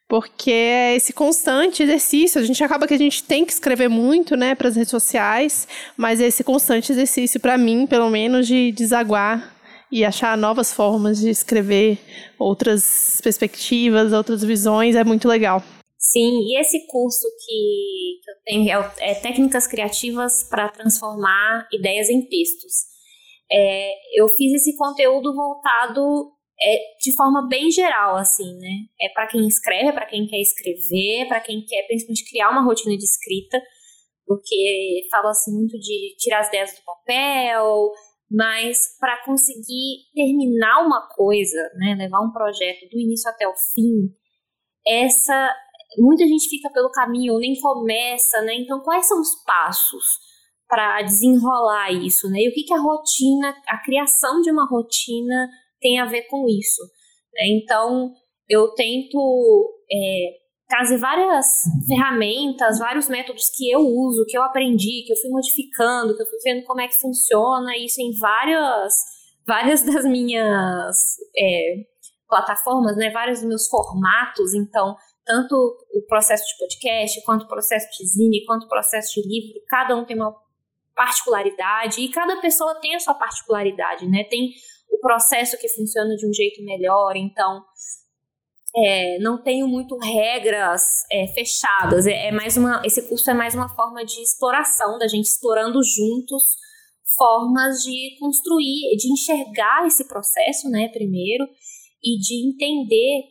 Porque 0.10 0.50
é 0.50 0.96
esse 0.96 1.14
constante 1.14 1.84
exercício, 1.84 2.42
a 2.42 2.44
gente 2.44 2.64
acaba 2.64 2.88
que 2.88 2.96
a 2.96 2.98
gente 2.98 3.24
tem 3.24 3.46
que 3.46 3.54
escrever 3.54 3.88
muito, 3.88 4.36
né, 4.36 4.56
para 4.56 4.68
as 4.68 4.76
redes 4.76 4.90
sociais, 4.90 5.68
mas 5.96 6.20
é 6.20 6.26
esse 6.26 6.44
constante 6.44 6.92
exercício 6.92 7.40
para 7.40 7.56
mim, 7.60 7.86
pelo 7.86 8.10
menos, 8.10 8.48
de 8.48 8.72
desaguar 8.72 9.56
e 9.92 10.04
achar 10.04 10.36
novas 10.36 10.74
formas 10.74 11.20
de 11.20 11.30
escrever, 11.30 12.00
outras 12.40 13.22
perspectivas, 13.24 14.12
outras 14.12 14.44
visões, 14.44 14.96
é 14.96 15.04
muito 15.04 15.28
legal. 15.28 15.64
Sim, 16.00 16.40
e 16.42 16.60
esse 16.60 16.88
curso 16.88 17.28
que, 17.46 18.20
que 18.24 18.32
eu 18.32 18.36
tenho 18.46 18.70
é, 18.72 19.12
é 19.12 19.14
Técnicas 19.14 19.68
Criativas 19.68 20.44
para 20.50 20.70
Transformar 20.70 21.68
Ideias 21.72 22.10
em 22.10 22.22
Textos. 22.22 22.90
É, 23.52 23.92
eu 24.16 24.28
fiz 24.30 24.54
esse 24.54 24.76
conteúdo 24.76 25.36
voltado 25.36 26.32
é, 26.62 26.78
de 27.00 27.16
forma 27.16 27.48
bem 27.48 27.72
geral, 27.72 28.16
assim, 28.18 28.58
né? 28.58 28.86
É 29.02 29.10
para 29.10 29.28
quem 29.28 29.48
escreve, 29.48 29.90
é 29.90 29.92
para 29.92 30.06
quem 30.06 30.28
quer 30.28 30.42
escrever, 30.42 31.28
para 31.28 31.40
quem 31.40 31.64
quer 31.66 31.88
principalmente 31.88 32.30
criar 32.30 32.50
uma 32.50 32.64
rotina 32.64 32.98
de 32.98 33.04
escrita, 33.04 33.62
porque 34.26 35.08
falo 35.10 35.30
assim 35.30 35.54
muito 35.54 35.78
de 35.80 36.16
tirar 36.18 36.42
as 36.42 36.48
ideias 36.50 36.74
do 36.74 36.84
papel, 36.84 37.92
mas 38.30 38.78
para 39.00 39.24
conseguir 39.26 40.06
terminar 40.14 40.86
uma 40.86 41.08
coisa, 41.16 41.58
né, 41.76 41.96
levar 41.98 42.22
um 42.22 42.32
projeto 42.32 42.88
do 42.92 43.00
início 43.00 43.30
até 43.30 43.48
o 43.48 43.56
fim, 43.74 44.14
essa 44.86 45.52
muita 45.98 46.28
gente 46.28 46.48
fica 46.50 46.70
pelo 46.72 46.92
caminho 46.92 47.40
nem 47.40 47.60
começa, 47.60 48.42
né? 48.42 48.54
Então, 48.56 48.82
quais 48.82 49.08
são 49.08 49.20
os 49.20 49.44
passos 49.44 50.06
para 50.68 51.02
desenrolar 51.02 51.92
isso, 51.92 52.30
né? 52.30 52.42
E 52.42 52.50
o 52.50 52.54
que, 52.54 52.64
que 52.64 52.74
a 52.74 52.80
rotina, 52.80 53.56
a 53.68 53.82
criação 53.84 54.40
de 54.42 54.52
uma 54.52 54.68
rotina 54.68 55.50
tem 55.80 56.00
a 56.00 56.06
ver 56.06 56.24
com 56.24 56.48
isso? 56.48 56.82
né? 57.34 57.48
Então, 57.48 58.12
eu 58.48 58.74
tento 58.74 59.74
é, 59.92 60.40
trazer 60.68 60.98
várias 60.98 61.46
ferramentas, 61.88 62.80
vários 62.80 63.08
métodos 63.08 63.50
que 63.50 63.70
eu 63.72 63.80
uso, 63.80 64.26
que 64.28 64.38
eu 64.38 64.44
aprendi, 64.44 65.04
que 65.06 65.14
eu 65.14 65.18
fui 65.18 65.30
modificando, 65.30 66.16
que 66.16 66.22
eu 66.22 66.28
fui 66.28 66.40
vendo 66.44 66.66
como 66.66 66.82
é 66.82 66.88
que 66.88 67.00
funciona 67.00 67.78
isso 67.78 68.02
em 68.02 68.18
várias, 68.18 68.94
várias 69.48 69.82
das 69.86 70.06
minhas 70.06 70.96
é, 71.38 71.76
plataformas, 72.28 72.96
né? 72.98 73.10
Vários 73.12 73.40
dos 73.40 73.48
meus 73.48 73.68
formatos. 73.68 74.54
Então, 74.54 74.96
tanto 75.26 75.56
o 75.94 76.02
processo 76.08 76.44
de 76.46 76.58
podcast, 76.58 77.24
quanto 77.24 77.44
o 77.44 77.48
processo 77.48 77.88
de 77.98 78.08
zine, 78.08 78.46
quanto 78.46 78.64
o 78.66 78.70
processo 78.70 79.14
de 79.14 79.28
livro, 79.28 79.62
cada 79.68 79.96
um 79.96 80.06
tem 80.06 80.16
uma 80.16 80.36
particularidade 80.96 82.02
e 82.02 82.10
cada 82.10 82.42
pessoa 82.42 82.80
tem 82.82 82.94
a 82.96 83.00
sua 83.00 83.14
particularidade, 83.14 84.08
né? 84.08 84.24
Tem 84.26 84.52
o 84.92 85.00
processo 85.00 85.58
que 85.58 85.70
funciona 85.70 86.16
de 86.16 86.28
um 86.28 86.34
jeito 86.34 86.64
melhor, 86.64 87.16
então 87.16 87.64
é, 88.76 89.18
não 89.20 89.42
tenho 89.42 89.68
muito 89.68 89.98
regras 89.98 90.84
é, 91.12 91.28
fechadas. 91.28 92.06
É, 92.06 92.28
é 92.28 92.32
mais 92.32 92.58
uma, 92.58 92.82
esse 92.86 93.08
curso 93.08 93.30
é 93.30 93.34
mais 93.34 93.56
uma 93.56 93.70
forma 93.70 94.06
de 94.06 94.22
exploração 94.22 94.98
da 94.98 95.08
gente 95.08 95.26
explorando 95.26 95.82
juntos 95.84 96.44
formas 97.18 97.84
de 97.84 98.18
construir, 98.20 98.96
de 98.96 99.12
enxergar 99.12 99.86
esse 99.86 100.08
processo, 100.08 100.70
né? 100.70 100.88
Primeiro 100.90 101.46
e 102.04 102.18
de 102.20 102.48
entender 102.48 103.24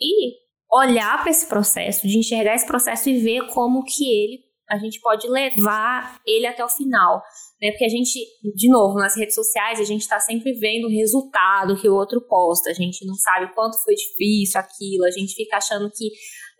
e 0.00 0.32
olhar 0.70 1.20
para 1.20 1.30
esse 1.30 1.46
processo, 1.46 2.06
de 2.06 2.18
enxergar 2.18 2.54
esse 2.54 2.66
processo 2.66 3.08
e 3.08 3.18
ver 3.18 3.46
como 3.48 3.84
que 3.84 4.04
ele 4.04 4.45
a 4.68 4.78
gente 4.78 5.00
pode 5.00 5.28
levar 5.28 6.20
ele 6.26 6.46
até 6.46 6.64
o 6.64 6.68
final, 6.68 7.22
né? 7.60 7.70
Porque 7.70 7.84
a 7.84 7.88
gente, 7.88 8.18
de 8.54 8.68
novo, 8.68 8.94
nas 8.94 9.16
redes 9.16 9.34
sociais, 9.34 9.78
a 9.78 9.84
gente 9.84 10.02
está 10.02 10.18
sempre 10.18 10.52
vendo 10.54 10.86
o 10.86 10.90
resultado 10.90 11.80
que 11.80 11.88
o 11.88 11.94
outro 11.94 12.20
posta, 12.20 12.70
a 12.70 12.74
gente 12.74 13.06
não 13.06 13.14
sabe 13.14 13.54
quanto 13.54 13.82
foi 13.82 13.94
difícil 13.94 14.60
aquilo, 14.60 15.04
a 15.04 15.10
gente 15.10 15.34
fica 15.34 15.56
achando 15.56 15.90
que 15.90 16.10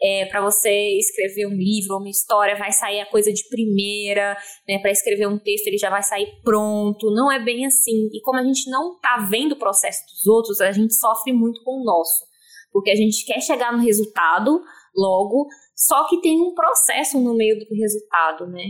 é, 0.00 0.26
para 0.26 0.40
você 0.40 0.70
escrever 0.98 1.46
um 1.46 1.56
livro 1.56 1.94
ou 1.94 2.00
uma 2.00 2.10
história 2.10 2.56
vai 2.56 2.70
sair 2.70 3.00
a 3.00 3.10
coisa 3.10 3.32
de 3.32 3.48
primeira, 3.48 4.36
né? 4.68 4.78
Para 4.78 4.90
escrever 4.90 5.26
um 5.26 5.38
texto 5.38 5.66
ele 5.66 5.78
já 5.78 5.90
vai 5.90 6.02
sair 6.02 6.28
pronto, 6.44 7.10
não 7.12 7.32
é 7.32 7.42
bem 7.42 7.66
assim. 7.66 8.08
E 8.12 8.20
como 8.22 8.38
a 8.38 8.44
gente 8.44 8.70
não 8.70 8.98
tá 9.00 9.26
vendo 9.28 9.52
o 9.52 9.58
processo 9.58 10.02
dos 10.06 10.26
outros, 10.26 10.60
a 10.60 10.70
gente 10.70 10.94
sofre 10.94 11.32
muito 11.32 11.62
com 11.64 11.80
o 11.80 11.84
nosso, 11.84 12.24
porque 12.72 12.90
a 12.90 12.96
gente 12.96 13.24
quer 13.24 13.40
chegar 13.40 13.72
no 13.72 13.82
resultado 13.82 14.60
logo, 14.94 15.46
só 15.76 16.08
que 16.08 16.20
tem 16.22 16.40
um 16.40 16.54
processo 16.54 17.20
no 17.20 17.36
meio 17.36 17.58
do 17.58 17.74
resultado, 17.74 18.46
né? 18.46 18.64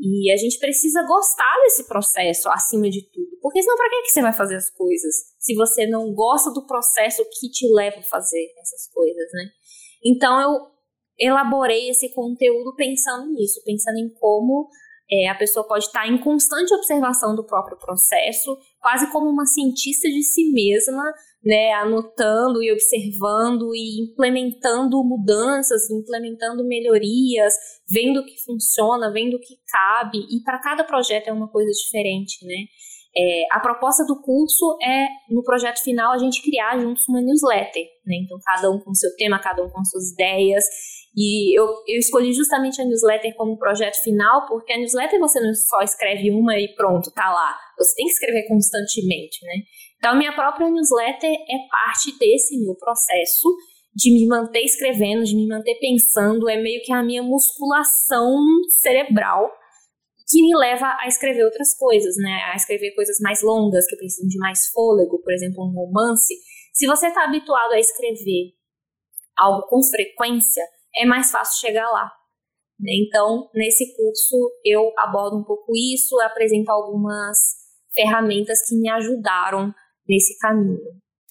E 0.00 0.32
a 0.32 0.36
gente 0.36 0.58
precisa 0.58 1.02
gostar 1.06 1.54
desse 1.62 1.86
processo 1.86 2.48
acima 2.48 2.88
de 2.88 3.02
tudo. 3.10 3.36
Porque 3.42 3.60
senão, 3.60 3.76
para 3.76 3.90
que, 3.90 4.02
que 4.02 4.10
você 4.10 4.22
vai 4.22 4.32
fazer 4.32 4.56
as 4.56 4.70
coisas? 4.70 5.14
Se 5.38 5.54
você 5.54 5.86
não 5.86 6.14
gosta 6.14 6.52
do 6.52 6.66
processo 6.66 7.22
que 7.38 7.50
te 7.50 7.66
leva 7.74 7.98
a 7.98 8.04
fazer 8.04 8.46
essas 8.60 8.90
coisas, 8.92 9.28
né? 9.32 9.50
Então, 10.04 10.40
eu 10.40 11.30
elaborei 11.30 11.90
esse 11.90 12.14
conteúdo 12.14 12.74
pensando 12.76 13.32
nisso, 13.32 13.60
pensando 13.64 13.98
em 13.98 14.08
como 14.20 14.68
é, 15.10 15.28
a 15.28 15.34
pessoa 15.34 15.66
pode 15.66 15.86
estar 15.86 16.06
em 16.06 16.18
constante 16.18 16.72
observação 16.72 17.34
do 17.34 17.44
próprio 17.44 17.76
processo, 17.78 18.56
quase 18.80 19.10
como 19.10 19.28
uma 19.28 19.46
cientista 19.46 20.08
de 20.08 20.22
si 20.22 20.52
mesma, 20.52 21.02
né, 21.44 21.72
anotando 21.72 22.62
e 22.62 22.72
observando 22.72 23.74
e 23.74 24.02
implementando 24.02 25.02
mudanças, 25.04 25.88
implementando 25.90 26.66
melhorias, 26.66 27.54
vendo 27.90 28.20
o 28.20 28.24
que 28.24 28.36
funciona, 28.44 29.12
vendo 29.12 29.34
o 29.34 29.40
que 29.40 29.54
cabe, 29.70 30.18
e 30.18 30.42
para 30.42 30.58
cada 30.60 30.84
projeto 30.84 31.28
é 31.28 31.32
uma 31.32 31.48
coisa 31.48 31.70
diferente, 31.70 32.44
né? 32.44 32.64
É, 33.16 33.46
a 33.50 33.60
proposta 33.60 34.04
do 34.04 34.20
curso 34.20 34.76
é, 34.82 35.06
no 35.30 35.42
projeto 35.42 35.82
final, 35.82 36.12
a 36.12 36.18
gente 36.18 36.42
criar 36.42 36.78
juntos 36.78 37.08
uma 37.08 37.20
newsletter, 37.20 37.84
né? 38.06 38.16
Então, 38.22 38.38
cada 38.44 38.70
um 38.70 38.78
com 38.78 38.94
seu 38.94 39.10
tema, 39.16 39.38
cada 39.38 39.64
um 39.64 39.70
com 39.70 39.84
suas 39.84 40.12
ideias, 40.12 40.64
e 41.16 41.58
eu, 41.58 41.66
eu 41.88 41.98
escolhi 41.98 42.32
justamente 42.32 42.80
a 42.80 42.84
newsletter 42.84 43.34
como 43.34 43.58
projeto 43.58 43.96
final, 44.02 44.46
porque 44.46 44.72
a 44.72 44.78
newsletter 44.78 45.18
você 45.18 45.40
não 45.40 45.52
só 45.54 45.80
escreve 45.80 46.30
uma 46.30 46.56
e 46.58 46.74
pronto, 46.74 47.10
tá 47.10 47.28
lá. 47.32 47.58
Você 47.78 47.94
tem 47.96 48.06
que 48.06 48.12
escrever 48.12 48.46
constantemente, 48.46 49.44
né? 49.44 49.54
Então, 49.98 50.16
minha 50.16 50.34
própria 50.34 50.70
newsletter 50.70 51.30
é 51.30 51.68
parte 51.70 52.16
desse 52.18 52.58
meu 52.62 52.74
processo 52.76 53.48
de 53.94 54.12
me 54.12 54.26
manter 54.28 54.60
escrevendo, 54.60 55.24
de 55.24 55.34
me 55.34 55.46
manter 55.48 55.74
pensando, 55.80 56.48
é 56.48 56.56
meio 56.56 56.80
que 56.84 56.92
a 56.92 57.02
minha 57.02 57.22
musculação 57.22 58.36
cerebral 58.80 59.50
que 60.30 60.42
me 60.42 60.54
leva 60.54 60.96
a 61.00 61.08
escrever 61.08 61.44
outras 61.44 61.74
coisas, 61.76 62.14
né? 62.16 62.50
A 62.52 62.54
escrever 62.54 62.94
coisas 62.94 63.16
mais 63.20 63.42
longas, 63.42 63.86
que 63.86 63.96
precisam 63.96 64.28
de 64.28 64.38
mais 64.38 64.66
fôlego, 64.66 65.20
por 65.22 65.32
exemplo, 65.32 65.64
um 65.64 65.72
romance. 65.74 66.34
Se 66.72 66.86
você 66.86 67.08
está 67.08 67.24
habituado 67.24 67.72
a 67.72 67.80
escrever 67.80 68.52
algo 69.36 69.66
com 69.68 69.82
frequência, 69.82 70.62
é 70.94 71.06
mais 71.06 71.30
fácil 71.30 71.66
chegar 71.66 71.88
lá. 71.90 72.12
né? 72.78 72.92
Então, 73.06 73.48
nesse 73.54 73.96
curso, 73.96 74.52
eu 74.64 74.92
abordo 74.98 75.38
um 75.38 75.44
pouco 75.44 75.72
isso, 75.74 76.20
apresento 76.20 76.70
algumas 76.70 77.38
ferramentas 77.94 78.58
que 78.68 78.76
me 78.76 78.88
ajudaram 78.90 79.74
nesse 80.08 80.36
caminho. 80.38 80.78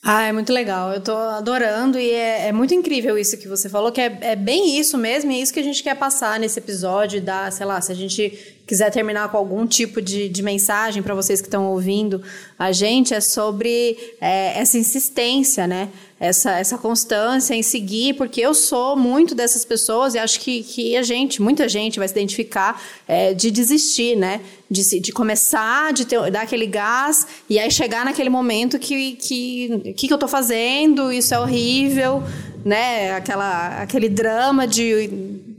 Ah, 0.03 0.23
é 0.23 0.31
muito 0.31 0.53
legal. 0.53 0.93
Eu 0.93 1.01
tô 1.01 1.11
adorando 1.11 1.99
e 1.99 2.11
é, 2.11 2.47
é 2.47 2.51
muito 2.51 2.73
incrível 2.73 3.17
isso 3.17 3.37
que 3.37 3.47
você 3.47 3.67
falou, 3.67 3.91
que 3.91 3.99
é, 3.99 4.17
é, 4.21 4.35
bem 4.35 4.79
isso 4.79 4.97
mesmo, 4.97 5.31
e 5.31 5.35
é 5.35 5.41
isso 5.41 5.51
que 5.51 5.59
a 5.59 5.63
gente 5.63 5.83
quer 5.83 5.95
passar 5.95 6.39
nesse 6.39 6.59
episódio, 6.59 7.19
da, 7.19 7.49
sei 7.49 7.65
lá, 7.65 7.81
se 7.81 7.91
a 7.91 7.95
gente 7.95 8.55
quiser 8.65 8.91
terminar 8.91 9.29
com 9.29 9.37
algum 9.37 9.65
tipo 9.65 10.01
de, 10.01 10.29
de 10.29 10.43
mensagem 10.43 11.01
para 11.01 11.15
vocês 11.15 11.41
que 11.41 11.47
estão 11.47 11.71
ouvindo 11.71 12.21
a 12.59 12.71
gente, 12.71 13.13
é 13.13 13.19
sobre 13.19 13.97
é, 14.21 14.59
essa 14.59 14.77
insistência, 14.77 15.65
né? 15.65 15.89
Essa, 16.19 16.57
essa 16.57 16.77
constância 16.77 17.53
em 17.53 17.61
seguir, 17.61 18.15
porque 18.15 18.41
eu 18.41 18.53
sou 18.53 18.95
muito 18.95 19.35
dessas 19.35 19.63
pessoas 19.65 20.15
e 20.15 20.19
acho 20.19 20.39
que, 20.39 20.63
que 20.63 20.97
a 20.97 21.03
gente, 21.03 21.41
muita 21.41 21.67
gente 21.69 21.99
vai 21.99 22.07
se 22.07 22.13
identificar 22.13 22.81
é, 23.07 23.33
de 23.33 23.51
desistir, 23.51 24.15
né? 24.15 24.41
De, 24.69 24.99
de 24.99 25.11
começar, 25.13 25.93
de 25.93 26.05
ter, 26.05 26.29
dar 26.29 26.41
aquele 26.41 26.65
gás 26.65 27.25
e 27.49 27.57
aí 27.57 27.71
chegar 27.71 28.03
naquele 28.03 28.29
momento 28.29 28.77
que 28.77 29.13
que, 29.13 29.93
que, 29.95 30.07
que 30.07 30.13
eu 30.13 30.17
tô 30.17 30.27
fazendo, 30.27 31.11
isso 31.11 31.33
é 31.33 31.39
horrível, 31.39 32.21
né? 32.65 33.13
Aquela, 33.13 33.81
aquele 33.81 34.09
drama 34.09 34.67
de 34.67 35.09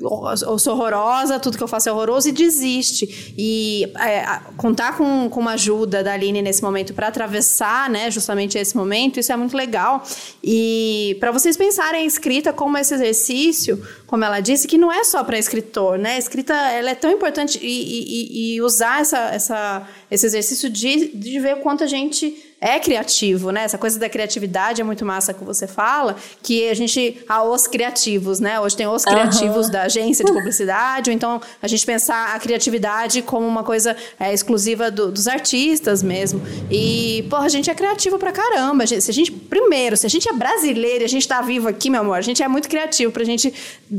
eu 0.01 0.59
sou 0.59 0.75
horrorosa, 0.75 1.41
tudo 1.41 1.57
que 1.57 1.63
eu 1.63 1.69
faço 1.69 1.89
é 1.89 1.93
horroroso 1.93 2.29
e 2.29 2.33
desiste. 2.33 3.35
E 3.37 3.91
é, 3.99 4.25
contar 4.57 4.97
com, 4.97 5.29
com 5.29 5.41
uma 5.41 5.53
ajuda 5.53 6.05
da 6.05 6.13
Aline 6.13 6.41
nesse 6.41 6.63
momento 6.63 6.95
para 6.95 7.09
atravessar, 7.09 7.91
né, 7.91 8.11
justamente 8.11 8.57
esse 8.57 8.77
momento, 8.77 9.19
isso 9.19 9.33
é 9.33 9.37
muito 9.37 9.57
legal. 9.57 10.03
E 10.43 11.17
para 11.19 11.33
vocês 11.33 11.57
pensarem 11.57 12.03
a 12.03 12.05
escrita 12.05 12.53
como 12.53 12.79
esse 12.79 12.95
exercício, 12.95 13.83
como 14.07 14.25
ela 14.25 14.41
disse, 14.41 14.69
que 14.69 14.79
não 14.79 14.93
é 14.93 15.03
só 15.03 15.25
para 15.25 15.39
escritor, 15.39 15.99
né? 15.99 16.15
A 16.15 16.19
escrita 16.19 16.55
ela 16.55 16.91
é 16.91 16.95
tão 16.95 17.11
importante 17.11 17.59
e, 17.61 17.67
e, 17.67 18.55
e 18.55 18.63
usar 18.63 18.98
essa, 19.01 19.19
essa, 19.35 19.89
esse 20.11 20.27
exercício 20.27 20.71
de, 20.71 21.17
de 21.17 21.41
ver 21.41 21.61
quanto 21.61 21.85
a 21.85 21.87
gente 21.87 22.48
é 22.61 22.81
criativo, 22.81 23.51
né? 23.51 23.63
Essa 23.63 23.79
coisa 23.79 23.99
da 24.01 24.09
criatividade 24.09 24.81
é 24.81 24.85
muito 24.85 25.05
massa 25.05 25.33
que 25.33 25.45
você 25.45 25.67
fala, 25.67 26.17
que 26.43 26.69
a 26.69 26.75
gente 26.75 27.19
há 27.29 27.43
os 27.43 27.69
criativos, 27.69 28.41
né? 28.41 28.59
Hoje 28.59 28.77
tem 28.77 28.87
os 28.87 29.05
criativos 29.05 29.67
uhum. 29.67 29.73
da 29.73 29.83
agência 29.83 30.25
de 30.25 30.33
publicidade, 30.33 31.09
ou 31.09 31.15
então 31.15 31.41
a 31.63 31.69
gente 31.69 31.87
pensar 31.87 32.35
a 32.35 32.39
criatividade 32.41 33.23
como 33.23 33.47
uma 33.47 33.63
coisa 33.63 33.97
é, 34.19 34.35
exclusiva 34.35 34.91
do, 34.91 35.13
dos 35.13 35.29
artistas 35.29 36.03
mesmo. 36.03 36.43
E, 36.69 37.25
porra, 37.31 37.47
a 37.47 37.49
gente 37.49 37.71
é 37.71 37.75
criativo 37.75 38.19
pra 38.19 38.33
caramba. 38.33 38.87
Se 38.87 39.11
a 39.11 39.15
gente, 39.15 39.31
primeiro, 39.31 39.97
se 39.97 40.07
a 40.07 40.11
gente 40.11 40.29
é 40.29 40.33
brasileiro 40.33 41.05
e 41.05 41.07
a 41.07 41.09
gente 41.09 41.29
tá 41.29 41.41
vivo 41.41 41.69
aqui, 41.69 41.89
meu 41.89 42.01
amor, 42.01 42.15
a 42.15 42.23
gente 42.23 42.43
é 42.43 42.49
muito 42.49 42.69
criativo 42.69 43.13
pra 43.13 43.23
gente 43.23 43.55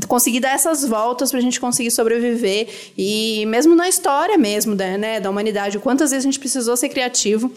conseguir 0.06 0.40
dar 0.40 0.54
essas 0.54 0.86
voltas, 0.86 1.30
pra 1.30 1.40
gente 1.40 1.58
conseguir 1.58 1.90
sobreviver. 1.90 2.68
E 2.96 3.46
mesmo 3.46 3.74
na 3.74 3.88
história 3.88 4.36
mesmo, 4.36 4.74
né, 4.74 5.18
da 5.18 5.30
humanidade, 5.30 5.78
quantas 5.78 6.10
vezes 6.10 6.26
a 6.26 6.28
gente 6.28 6.38
precisou 6.38 6.76
ser 6.76 6.90
criativo 6.90 7.50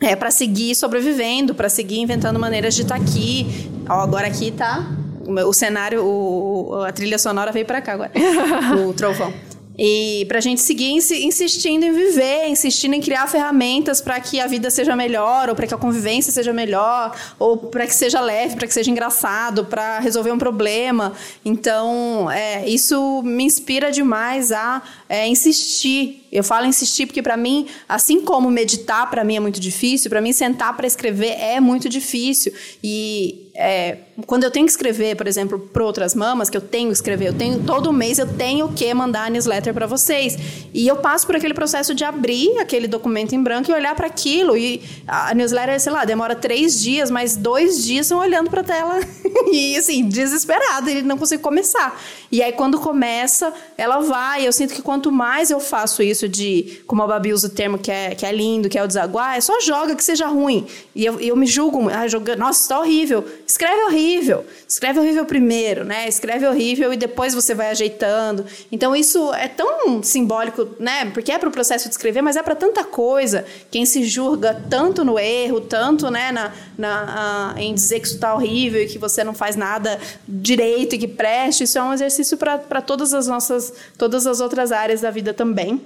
é, 0.00 0.14
para 0.14 0.30
seguir 0.30 0.74
sobrevivendo, 0.74 1.54
para 1.54 1.68
seguir 1.68 2.00
inventando 2.00 2.38
maneiras 2.38 2.74
de 2.74 2.82
estar 2.82 2.98
tá 2.98 3.02
aqui. 3.02 3.70
Ó, 3.88 4.00
agora 4.00 4.26
aqui 4.26 4.50
tá 4.50 4.86
o 5.26 5.52
cenário, 5.52 6.04
o, 6.04 6.84
a 6.84 6.92
trilha 6.92 7.18
sonora 7.18 7.50
veio 7.50 7.66
para 7.66 7.80
cá 7.80 7.94
agora, 7.94 8.12
o 8.86 8.92
trovão. 8.92 9.32
E 9.78 10.24
para 10.26 10.38
a 10.38 10.40
gente 10.40 10.62
seguir 10.62 10.90
insistindo 10.90 11.84
em 11.84 11.92
viver, 11.92 12.48
insistindo 12.48 12.94
em 12.94 13.00
criar 13.00 13.26
ferramentas 13.26 14.00
para 14.00 14.18
que 14.20 14.40
a 14.40 14.46
vida 14.46 14.70
seja 14.70 14.96
melhor, 14.96 15.50
ou 15.50 15.54
para 15.54 15.66
que 15.66 15.74
a 15.74 15.76
convivência 15.76 16.32
seja 16.32 16.50
melhor, 16.50 17.14
ou 17.38 17.58
para 17.58 17.86
que 17.86 17.94
seja 17.94 18.20
leve, 18.20 18.56
para 18.56 18.66
que 18.66 18.72
seja 18.72 18.90
engraçado, 18.90 19.66
para 19.66 19.98
resolver 19.98 20.32
um 20.32 20.38
problema. 20.38 21.12
Então, 21.44 22.30
é, 22.30 22.66
isso 22.66 23.22
me 23.22 23.44
inspira 23.44 23.92
demais 23.92 24.50
a 24.50 24.80
é, 25.08 25.26
insistir. 25.26 26.26
Eu 26.32 26.44
falo 26.44 26.66
insistir 26.66 27.06
porque, 27.06 27.22
para 27.22 27.36
mim, 27.36 27.66
assim 27.88 28.20
como 28.20 28.50
meditar, 28.50 29.08
para 29.08 29.24
mim 29.24 29.36
é 29.36 29.40
muito 29.40 29.60
difícil, 29.60 30.10
para 30.10 30.20
mim, 30.20 30.32
sentar 30.32 30.76
para 30.76 30.86
escrever 30.86 31.32
é 31.38 31.60
muito 31.60 31.88
difícil. 31.88 32.52
E 32.82 33.46
é, 33.58 33.98
quando 34.26 34.44
eu 34.44 34.50
tenho 34.50 34.66
que 34.66 34.72
escrever, 34.72 35.16
por 35.16 35.26
exemplo, 35.26 35.58
para 35.58 35.82
outras 35.82 36.14
mamas, 36.14 36.50
que 36.50 36.56
eu 36.56 36.60
tenho 36.60 36.88
que 36.88 36.94
escrever, 36.94 37.28
eu 37.28 37.32
tenho 37.32 37.62
todo 37.62 37.92
mês 37.92 38.18
eu 38.18 38.26
tenho 38.26 38.68
que 38.72 38.92
mandar 38.92 39.26
a 39.26 39.30
newsletter 39.30 39.72
para 39.72 39.86
vocês. 39.86 40.36
E 40.74 40.86
eu 40.86 40.96
passo 40.96 41.26
por 41.26 41.36
aquele 41.36 41.54
processo 41.54 41.94
de 41.94 42.04
abrir 42.04 42.58
aquele 42.58 42.86
documento 42.86 43.34
em 43.34 43.42
branco 43.42 43.70
e 43.70 43.74
olhar 43.74 43.94
para 43.94 44.06
aquilo. 44.06 44.56
E 44.56 44.82
a 45.06 45.34
newsletter, 45.34 45.80
sei 45.80 45.92
lá, 45.92 46.04
demora 46.04 46.34
três 46.34 46.80
dias, 46.80 47.10
mas 47.10 47.36
dois 47.36 47.84
dias 47.84 48.06
são 48.06 48.18
olhando 48.18 48.50
para 48.50 48.60
a 48.60 48.64
tela 48.64 49.00
e 49.50 49.76
assim, 49.76 50.06
desesperado, 50.06 50.90
ele 50.90 51.02
não 51.02 51.16
consegue 51.16 51.42
começar. 51.42 51.98
E 52.30 52.42
aí, 52.42 52.52
quando 52.52 52.78
começa, 52.78 53.52
ela 53.78 54.00
vai. 54.00 54.46
Eu 54.46 54.52
sinto 54.52 54.74
que 54.74 54.82
quanto 54.96 55.12
mais 55.12 55.50
eu 55.50 55.60
faço 55.60 56.02
isso 56.02 56.26
de, 56.26 56.80
como 56.86 57.02
a 57.02 57.06
Babi 57.06 57.30
usa 57.30 57.48
o 57.48 57.50
termo 57.50 57.76
que 57.76 57.90
é, 57.90 58.14
que 58.14 58.24
é 58.24 58.32
lindo, 58.32 58.66
que 58.66 58.78
é 58.78 58.82
o 58.82 58.86
desaguar, 58.86 59.36
é 59.36 59.40
só 59.42 59.60
joga 59.60 59.94
que 59.94 60.02
seja 60.02 60.26
ruim. 60.26 60.66
E 60.94 61.04
eu, 61.04 61.20
eu 61.20 61.36
me 61.36 61.46
julgo, 61.46 61.90
ah, 61.90 62.08
joga, 62.08 62.34
nossa, 62.34 62.62
está 62.62 62.80
horrível. 62.80 63.22
Escreve 63.46 63.82
horrível. 63.84 64.46
Escreve 64.66 64.98
horrível 64.98 65.26
primeiro, 65.26 65.84
né? 65.84 66.08
Escreve 66.08 66.46
horrível 66.46 66.94
e 66.94 66.96
depois 66.96 67.34
você 67.34 67.54
vai 67.54 67.70
ajeitando. 67.70 68.46
Então, 68.72 68.96
isso 68.96 69.34
é 69.34 69.48
tão 69.48 70.02
simbólico, 70.02 70.66
né? 70.80 71.10
Porque 71.12 71.30
é 71.30 71.38
para 71.38 71.50
o 71.50 71.52
processo 71.52 71.88
de 71.88 71.90
escrever, 71.90 72.22
mas 72.22 72.36
é 72.36 72.42
para 72.42 72.54
tanta 72.54 72.82
coisa. 72.82 73.44
Quem 73.70 73.84
se 73.84 74.02
julga 74.02 74.64
tanto 74.70 75.04
no 75.04 75.18
erro, 75.18 75.60
tanto, 75.60 76.10
né, 76.10 76.32
na, 76.32 76.52
na, 76.78 77.54
em 77.58 77.74
dizer 77.74 78.00
que 78.00 78.06
isso 78.06 78.14
está 78.14 78.34
horrível 78.34 78.80
e 78.80 78.86
que 78.86 78.98
você 78.98 79.22
não 79.22 79.34
faz 79.34 79.56
nada 79.56 79.98
direito 80.26 80.94
e 80.94 80.98
que 80.98 81.08
preste, 81.08 81.64
isso 81.64 81.78
é 81.78 81.82
um 81.82 81.92
exercício 81.92 82.38
para 82.38 82.80
todas 82.80 83.12
as 83.12 83.26
nossas, 83.26 83.74
todas 83.98 84.26
as 84.26 84.40
outras 84.40 84.72
áreas 84.72 84.85
da 85.00 85.10
vida 85.10 85.34
também. 85.34 85.80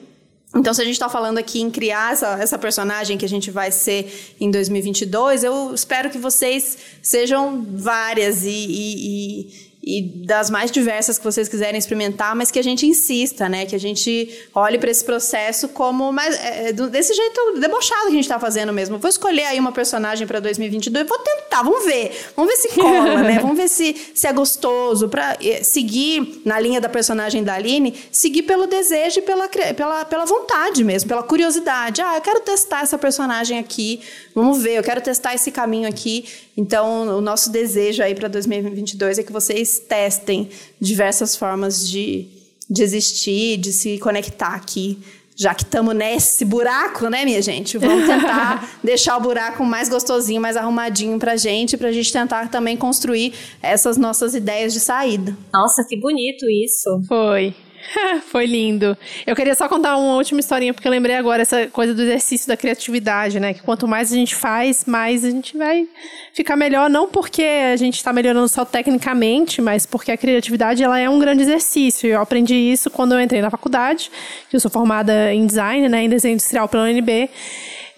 Então, 0.55 0.75
se 0.75 0.83
a 0.83 0.85
gente 0.85 0.95
está 0.95 1.09
falando 1.09 1.39
aqui 1.39 1.61
em 1.61 1.71
criar 1.71 2.13
essa, 2.13 2.39
essa 2.41 2.59
personagem 2.59 3.17
que 3.17 3.25
a 3.25 3.29
gente 3.29 3.51
vai 3.53 3.71
ser 3.71 4.35
em 4.41 4.51
2022, 4.51 5.45
eu 5.45 5.73
espero 5.73 6.11
que 6.11 6.19
vocês 6.19 6.77
sejam 7.01 7.65
várias 7.77 8.45
e, 8.45 8.49
e, 8.49 9.47
e 9.47 9.70
e 9.83 10.03
das 10.27 10.51
mais 10.51 10.71
diversas 10.71 11.17
que 11.17 11.25
vocês 11.25 11.49
quiserem 11.49 11.79
experimentar, 11.79 12.37
mas 12.37 12.51
que 12.51 12.59
a 12.59 12.63
gente 12.63 12.87
insista, 12.87 13.49
né? 13.49 13.65
Que 13.65 13.75
a 13.75 13.81
gente 13.81 14.29
olhe 14.55 14.79
para 14.79 14.91
esse 14.91 15.03
processo 15.03 15.69
como 15.69 16.13
mais, 16.13 16.35
é, 16.39 16.69
é 16.69 16.73
desse 16.73 17.15
jeito 17.15 17.59
debochado 17.59 18.03
que 18.03 18.09
a 18.09 18.13
gente 18.13 18.25
está 18.25 18.39
fazendo 18.39 18.75
mesmo. 18.75 18.99
Vou 18.99 19.09
escolher 19.09 19.45
aí 19.45 19.59
uma 19.59 19.73
personagem 19.73 20.27
para 20.27 20.39
2022, 20.39 21.09
vou 21.09 21.19
tentar, 21.19 21.63
vamos 21.63 21.85
ver, 21.85 22.13
vamos 22.37 22.51
ver 22.53 22.57
se 22.59 22.69
cola, 22.77 23.23
né? 23.23 23.39
Vamos 23.41 23.57
ver 23.57 23.69
se, 23.69 23.97
se 24.15 24.27
é 24.27 24.33
gostoso 24.33 25.09
para 25.09 25.39
é, 25.43 25.63
seguir 25.63 26.43
na 26.45 26.61
linha 26.61 26.81
da 26.81 26.89
personagem 26.89 27.43
da 27.43 27.55
Aline, 27.55 27.95
seguir 28.13 28.43
pelo 28.43 28.67
desejo 28.67 29.21
e 29.21 29.23
pela, 29.23 29.49
pela, 29.49 30.05
pela 30.05 30.25
vontade 30.27 30.85
mesmo, 30.85 31.09
pela 31.09 31.23
curiosidade. 31.23 32.03
Ah, 32.03 32.17
eu 32.17 32.21
quero 32.21 32.41
testar 32.41 32.83
essa 32.83 32.99
personagem 32.99 33.59
aqui, 33.59 34.01
vamos 34.35 34.63
ver, 34.63 34.75
eu 34.75 34.83
quero 34.83 35.01
testar 35.01 35.35
esse 35.35 35.51
caminho 35.51 35.89
aqui. 35.89 36.27
Então, 36.55 37.17
o 37.17 37.21
nosso 37.23 37.51
desejo 37.51 38.03
aí 38.03 38.15
para 38.15 38.29
2022 38.29 39.19
é 39.19 39.23
que 39.23 39.33
vocês 39.33 39.70
testem 39.79 40.49
diversas 40.81 41.37
formas 41.37 41.89
de, 41.89 42.27
de 42.69 42.83
existir, 42.83 43.57
de 43.59 43.73
se 43.73 43.99
conectar 43.99 44.55
aqui. 44.55 44.99
Já 45.37 45.55
que 45.55 45.63
estamos 45.63 45.95
nesse 45.95 46.45
buraco, 46.45 47.09
né, 47.09 47.25
minha 47.25 47.41
gente? 47.41 47.79
Vamos 47.79 48.07
tentar 48.07 48.69
deixar 48.85 49.17
o 49.17 49.21
buraco 49.21 49.65
mais 49.65 49.89
gostosinho, 49.89 50.41
mais 50.41 50.55
arrumadinho 50.55 51.19
pra 51.19 51.35
gente, 51.35 51.79
pra 51.79 51.91
gente 51.91 52.13
tentar 52.13 52.51
também 52.51 52.77
construir 52.77 53.33
essas 53.63 53.97
nossas 53.97 54.35
ideias 54.35 54.75
de 54.75 54.81
saída. 54.81 55.35
Nossa, 55.51 55.83
que 55.89 55.99
bonito 55.99 56.45
isso. 56.51 57.01
Foi. 57.09 57.55
Foi 58.31 58.47
lindo. 58.47 58.97
Eu 59.27 59.35
queria 59.35 59.55
só 59.55 59.69
contar 59.69 59.97
uma 59.97 60.15
última 60.15 60.41
historinha, 60.41 60.73
porque 60.73 60.87
eu 60.87 60.93
lembrei 60.93 61.17
agora 61.17 61.43
essa 61.43 61.67
coisa 61.69 61.95
do 61.95 62.03
exercício 62.03 62.49
da 62.49 62.57
criatividade, 62.57 63.41
né? 63.41 63.55
Que 63.55 63.63
quanto 63.63 63.87
mais 63.89 64.13
a 64.13 64.15
gente 64.15 64.35
faz, 64.35 64.85
mais 64.85 65.25
a 65.25 65.31
gente 65.31 65.57
vai 65.57 65.89
ficar 66.33 66.57
melhor. 66.57 66.89
Não 66.91 67.09
porque 67.09 67.43
a 67.43 67.77
gente 67.77 67.97
está 67.97 68.13
melhorando 68.13 68.49
só 68.49 68.65
tecnicamente, 68.65 69.61
mas 69.61 69.87
porque 69.87 70.13
a 70.13 70.17
criatividade 70.17 70.83
ela 70.83 70.99
é 70.99 71.09
um 71.09 71.19
grande 71.19 71.43
exercício. 71.43 72.09
Eu 72.09 72.21
aprendi 72.21 72.55
isso 72.55 72.91
quando 72.91 73.13
eu 73.13 73.21
entrei 73.21 73.41
na 73.41 73.51
faculdade, 73.51 74.11
que 74.49 74.57
eu 74.57 74.61
sou 74.61 74.71
formada 74.71 75.33
em 75.33 75.47
design, 75.47 75.89
né? 75.89 76.05
Em 76.05 76.09
desenho 76.09 76.35
industrial 76.35 76.69
pela 76.69 76.85
UNB. 76.85 77.31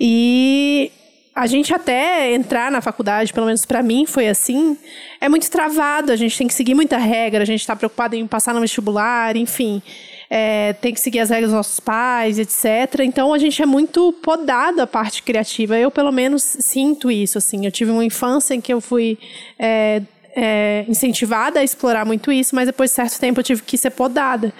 E 0.00 0.90
a 1.34 1.46
gente 1.46 1.72
até 1.72 2.34
entrar 2.34 2.70
na 2.70 2.82
faculdade, 2.82 3.32
pelo 3.32 3.46
menos 3.46 3.64
para 3.64 3.82
mim 3.82 4.04
foi 4.04 4.28
assim, 4.28 4.76
é 5.20 5.28
muito 5.28 5.50
travado, 5.50 6.12
a 6.12 6.16
gente 6.16 6.36
tem 6.36 6.46
que 6.46 6.52
seguir 6.52 6.74
muita 6.74 6.98
regra, 6.98 7.42
a 7.42 7.46
gente 7.46 7.60
está 7.60 7.74
preocupado 7.74 8.14
em 8.14 8.26
passar 8.26 8.52
no 8.52 8.60
vestibular, 8.60 9.34
enfim. 9.36 9.82
É, 10.28 10.74
tem 10.74 10.94
que 10.94 11.00
seguir 11.00 11.20
as 11.20 11.28
regras 11.28 11.50
dos 11.50 11.56
nossos 11.56 11.80
pais, 11.80 12.38
etc. 12.38 13.00
Então 13.00 13.34
a 13.34 13.38
gente 13.38 13.60
é 13.60 13.66
muito 13.66 14.12
podado 14.22 14.80
a 14.80 14.86
parte 14.86 15.22
criativa. 15.22 15.76
Eu, 15.76 15.90
pelo 15.90 16.10
menos, 16.10 16.42
sinto 16.42 17.10
isso. 17.10 17.36
Assim, 17.36 17.66
eu 17.66 17.72
tive 17.72 17.90
uma 17.90 18.04
infância 18.04 18.54
em 18.54 18.60
que 18.60 18.72
eu 18.72 18.80
fui 18.80 19.18
é, 19.58 20.00
é, 20.34 20.86
incentivada 20.88 21.60
a 21.60 21.64
explorar 21.64 22.06
muito 22.06 22.32
isso, 22.32 22.54
mas 22.54 22.66
depois 22.66 22.90
de 22.90 22.96
certo 22.96 23.18
tempo 23.20 23.40
eu 23.40 23.44
tive 23.44 23.62
que 23.62 23.76
ser 23.76 23.90
podada. 23.90 24.54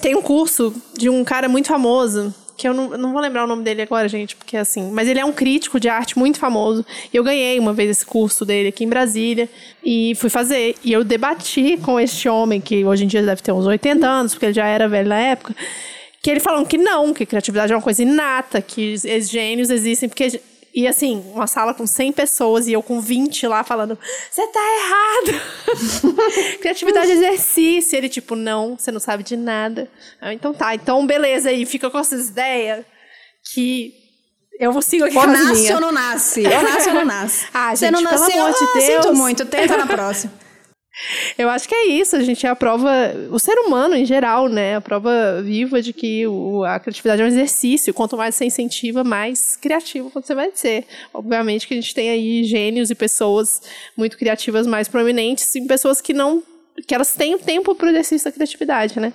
Tem 0.00 0.16
um 0.16 0.22
curso 0.22 0.74
de 0.98 1.08
um 1.08 1.22
cara 1.22 1.48
muito 1.48 1.68
famoso 1.68 2.34
que 2.62 2.68
eu 2.68 2.72
não, 2.72 2.90
não 2.90 3.12
vou 3.12 3.20
lembrar 3.20 3.42
o 3.42 3.46
nome 3.48 3.64
dele 3.64 3.82
agora, 3.82 4.08
gente, 4.08 4.36
porque 4.36 4.56
assim. 4.56 4.88
Mas 4.92 5.08
ele 5.08 5.18
é 5.18 5.24
um 5.24 5.32
crítico 5.32 5.80
de 5.80 5.88
arte 5.88 6.16
muito 6.16 6.38
famoso. 6.38 6.86
E 7.12 7.16
eu 7.16 7.24
ganhei 7.24 7.58
uma 7.58 7.72
vez 7.72 7.90
esse 7.90 8.06
curso 8.06 8.44
dele 8.44 8.68
aqui 8.68 8.84
em 8.84 8.88
Brasília 8.88 9.48
e 9.84 10.14
fui 10.14 10.30
fazer. 10.30 10.76
E 10.84 10.92
eu 10.92 11.02
debati 11.02 11.76
com 11.78 11.98
este 11.98 12.28
homem, 12.28 12.60
que 12.60 12.84
hoje 12.84 13.02
em 13.02 13.08
dia 13.08 13.20
deve 13.20 13.42
ter 13.42 13.50
uns 13.50 13.66
80 13.66 14.06
anos, 14.06 14.32
porque 14.32 14.46
ele 14.46 14.52
já 14.52 14.64
era 14.64 14.86
velho 14.86 15.08
na 15.08 15.18
época, 15.18 15.56
que 16.22 16.30
ele 16.30 16.38
falou 16.38 16.64
que 16.64 16.78
não, 16.78 17.12
que 17.12 17.26
criatividade 17.26 17.72
é 17.72 17.76
uma 17.76 17.82
coisa 17.82 18.00
inata, 18.00 18.62
que 18.62 18.94
os 18.94 19.28
gênios 19.28 19.68
existem 19.68 20.08
porque 20.08 20.40
E 20.74 20.88
assim, 20.88 21.22
uma 21.34 21.46
sala 21.46 21.74
com 21.74 21.86
100 21.86 22.12
pessoas 22.12 22.66
e 22.66 22.72
eu 22.72 22.82
com 22.82 23.00
20 23.00 23.46
lá 23.46 23.62
falando: 23.62 23.98
você 24.30 24.46
tá 24.46 24.60
errado! 24.60 25.40
Criatividade 26.60 27.10
é 27.10 27.14
exercício. 27.14 27.96
Ele, 27.96 28.08
tipo, 28.08 28.34
não, 28.34 28.76
você 28.78 28.90
não 28.90 29.00
sabe 29.00 29.22
de 29.22 29.36
nada. 29.36 29.88
Ah, 30.20 30.32
então 30.32 30.54
tá, 30.54 30.74
então 30.74 31.06
beleza 31.06 31.50
aí, 31.50 31.66
fica 31.66 31.90
com 31.90 31.98
essas 31.98 32.28
ideias 32.28 32.84
que 33.52 33.92
eu 34.58 34.72
vou 34.72 34.80
seguir 34.80 35.04
aqui 35.04 35.16
Ou 35.16 35.26
nasce 35.26 35.72
ou 35.72 35.80
não 35.80 35.92
nasce. 35.92 36.46
Ou 36.46 36.62
nasce 36.62 36.88
ou 36.88 36.94
não 36.94 37.04
nasce. 37.06 37.46
ah, 37.52 37.74
gente, 37.74 37.90
não 37.90 38.04
pelo 38.04 38.20
nasceu, 38.20 38.42
amor 38.46 38.58
de 38.58 38.72
Deus. 38.72 38.84
sinto 39.04 39.14
muito, 39.14 39.44
tenta 39.44 39.76
na 39.76 39.86
próxima. 39.88 40.32
Eu 41.38 41.48
acho 41.48 41.66
que 41.68 41.74
é 41.74 41.86
isso, 41.86 42.14
a 42.16 42.22
gente 42.22 42.46
é 42.46 42.50
a 42.50 42.56
prova, 42.56 42.90
o 43.30 43.38
ser 43.38 43.58
humano 43.58 43.94
em 43.94 44.04
geral, 44.04 44.48
né? 44.48 44.76
A 44.76 44.80
prova 44.80 45.40
viva 45.42 45.80
de 45.80 45.92
que 45.92 46.26
o, 46.26 46.64
a 46.64 46.78
criatividade 46.78 47.22
é 47.22 47.24
um 47.24 47.28
exercício. 47.28 47.94
Quanto 47.94 48.16
mais 48.16 48.34
você 48.34 48.44
incentiva, 48.44 49.02
mais 49.02 49.56
criativo 49.56 50.10
você 50.14 50.34
vai 50.34 50.50
ser. 50.54 50.84
Obviamente 51.12 51.66
que 51.66 51.74
a 51.74 51.80
gente 51.80 51.94
tem 51.94 52.10
aí 52.10 52.44
gênios 52.44 52.90
e 52.90 52.94
pessoas 52.94 53.62
muito 53.96 54.18
criativas 54.18 54.66
mais 54.66 54.86
prominentes 54.86 55.54
e 55.54 55.66
pessoas 55.66 56.00
que 56.00 56.12
não. 56.12 56.42
que 56.86 56.94
elas 56.94 57.14
têm 57.14 57.38
tempo 57.38 57.74
para 57.74 57.86
o 57.86 57.90
exercício 57.90 58.30
da 58.30 58.32
criatividade, 58.32 59.00
né? 59.00 59.12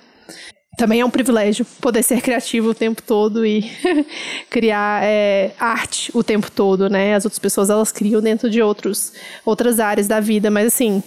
Também 0.76 1.00
é 1.00 1.04
um 1.04 1.10
privilégio 1.10 1.66
poder 1.80 2.04
ser 2.04 2.20
criativo 2.20 2.70
o 2.70 2.74
tempo 2.74 3.02
todo 3.02 3.44
e 3.44 3.64
criar 4.50 5.02
é, 5.02 5.52
arte 5.58 6.10
o 6.14 6.22
tempo 6.22 6.50
todo, 6.50 6.88
né? 6.88 7.14
As 7.14 7.24
outras 7.24 7.38
pessoas 7.38 7.70
elas 7.70 7.90
criam 7.90 8.20
dentro 8.20 8.48
de 8.50 8.62
outros, 8.62 9.12
outras 9.44 9.80
áreas 9.80 10.06
da 10.06 10.20
vida, 10.20 10.50
mas 10.50 10.68
assim, 10.68 11.02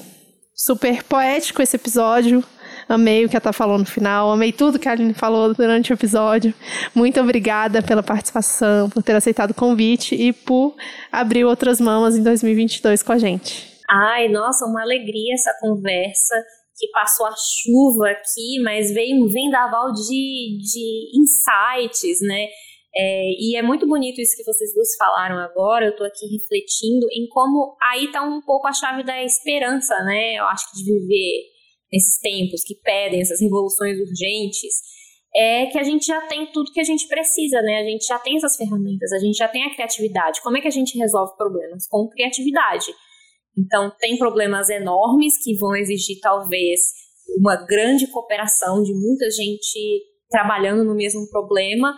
super 0.62 1.04
poético 1.04 1.62
esse 1.62 1.76
episódio. 1.76 2.44
Amei 2.88 3.26
o 3.26 3.30
que 3.30 3.36
ela 3.36 3.42
tá 3.42 3.54
falando 3.54 3.82
no 3.82 3.86
final, 3.86 4.32
amei 4.32 4.52
tudo 4.52 4.78
que 4.78 4.88
a 4.88 4.92
Aline 4.92 5.14
falou 5.14 5.54
durante 5.54 5.92
o 5.92 5.96
episódio. 5.96 6.54
Muito 6.94 7.20
obrigada 7.20 7.82
pela 7.82 8.04
participação, 8.04 8.90
por 8.90 9.02
ter 9.02 9.16
aceitado 9.16 9.52
o 9.52 9.56
convite 9.56 10.14
e 10.14 10.32
por 10.34 10.76
abrir 11.12 11.46
outras 11.46 11.80
mamas 11.80 12.16
em 12.16 12.24
2022 12.24 13.02
com 13.02 13.14
a 13.14 13.18
gente. 13.18 13.80
Ai, 13.90 14.28
nossa, 14.28 14.66
uma 14.66 14.82
alegria 14.82 15.34
essa 15.34 15.54
conversa 15.60 16.36
que 16.78 16.88
passou 16.92 17.26
a 17.26 17.32
chuva 17.32 18.10
aqui, 18.10 18.62
mas 18.64 18.92
veio 18.92 19.24
um 19.24 19.28
vendaval 19.28 19.92
de, 19.94 20.58
de 20.60 21.12
insights, 21.16 22.20
né? 22.22 22.48
É, 22.94 23.32
e 23.40 23.56
é 23.56 23.62
muito 23.62 23.88
bonito 23.88 24.20
isso 24.20 24.36
que 24.36 24.44
vocês 24.44 24.74
duas 24.74 24.96
falaram 24.98 25.38
agora. 25.38 25.86
Eu 25.86 25.96
tô 25.96 26.04
aqui 26.04 26.26
refletindo 26.28 27.08
em 27.12 27.28
como 27.30 27.76
aí 27.82 28.12
tá 28.12 28.22
um 28.22 28.42
pouco 28.42 28.68
a 28.68 28.74
chave 28.74 29.04
da 29.04 29.24
esperança, 29.24 29.98
né? 30.04 30.36
Eu 30.36 30.46
acho 30.46 30.70
que 30.72 30.78
de 30.78 30.84
viver 30.84 31.52
nesses 31.92 32.20
tempos 32.20 32.64
que 32.64 32.76
pedem 32.76 33.22
essas 33.22 33.42
revoluções 33.42 34.00
urgentes, 34.00 34.74
é 35.36 35.66
que 35.68 35.78
a 35.78 35.84
gente 35.84 36.06
já 36.06 36.22
tem 36.28 36.52
tudo 36.52 36.72
que 36.72 36.80
a 36.80 36.84
gente 36.84 37.08
precisa, 37.08 37.62
né? 37.62 37.80
A 37.80 37.84
gente 37.84 38.06
já 38.06 38.20
tem 38.20 38.36
essas 38.36 38.56
ferramentas, 38.58 39.12
a 39.14 39.20
gente 39.20 39.38
já 39.38 39.48
tem 39.48 39.64
a 39.64 39.74
criatividade. 39.74 40.42
Como 40.42 40.58
é 40.58 40.62
que 40.62 40.68
a 40.68 40.72
gente 40.72 40.98
resolve 40.98 41.36
problemas? 41.38 41.88
Com 41.88 42.08
criatividade. 42.10 42.92
Então, 43.58 43.92
tem 44.00 44.18
problemas 44.18 44.70
enormes 44.70 45.42
que 45.44 45.58
vão 45.58 45.76
exigir, 45.76 46.20
talvez, 46.22 46.80
uma 47.38 47.56
grande 47.66 48.08
cooperação 48.08 48.82
de 48.84 48.94
muita 48.94 49.30
gente 49.30 50.04
trabalhando 50.30 50.84
no 50.84 50.96
mesmo 50.96 51.30
problema, 51.30 51.98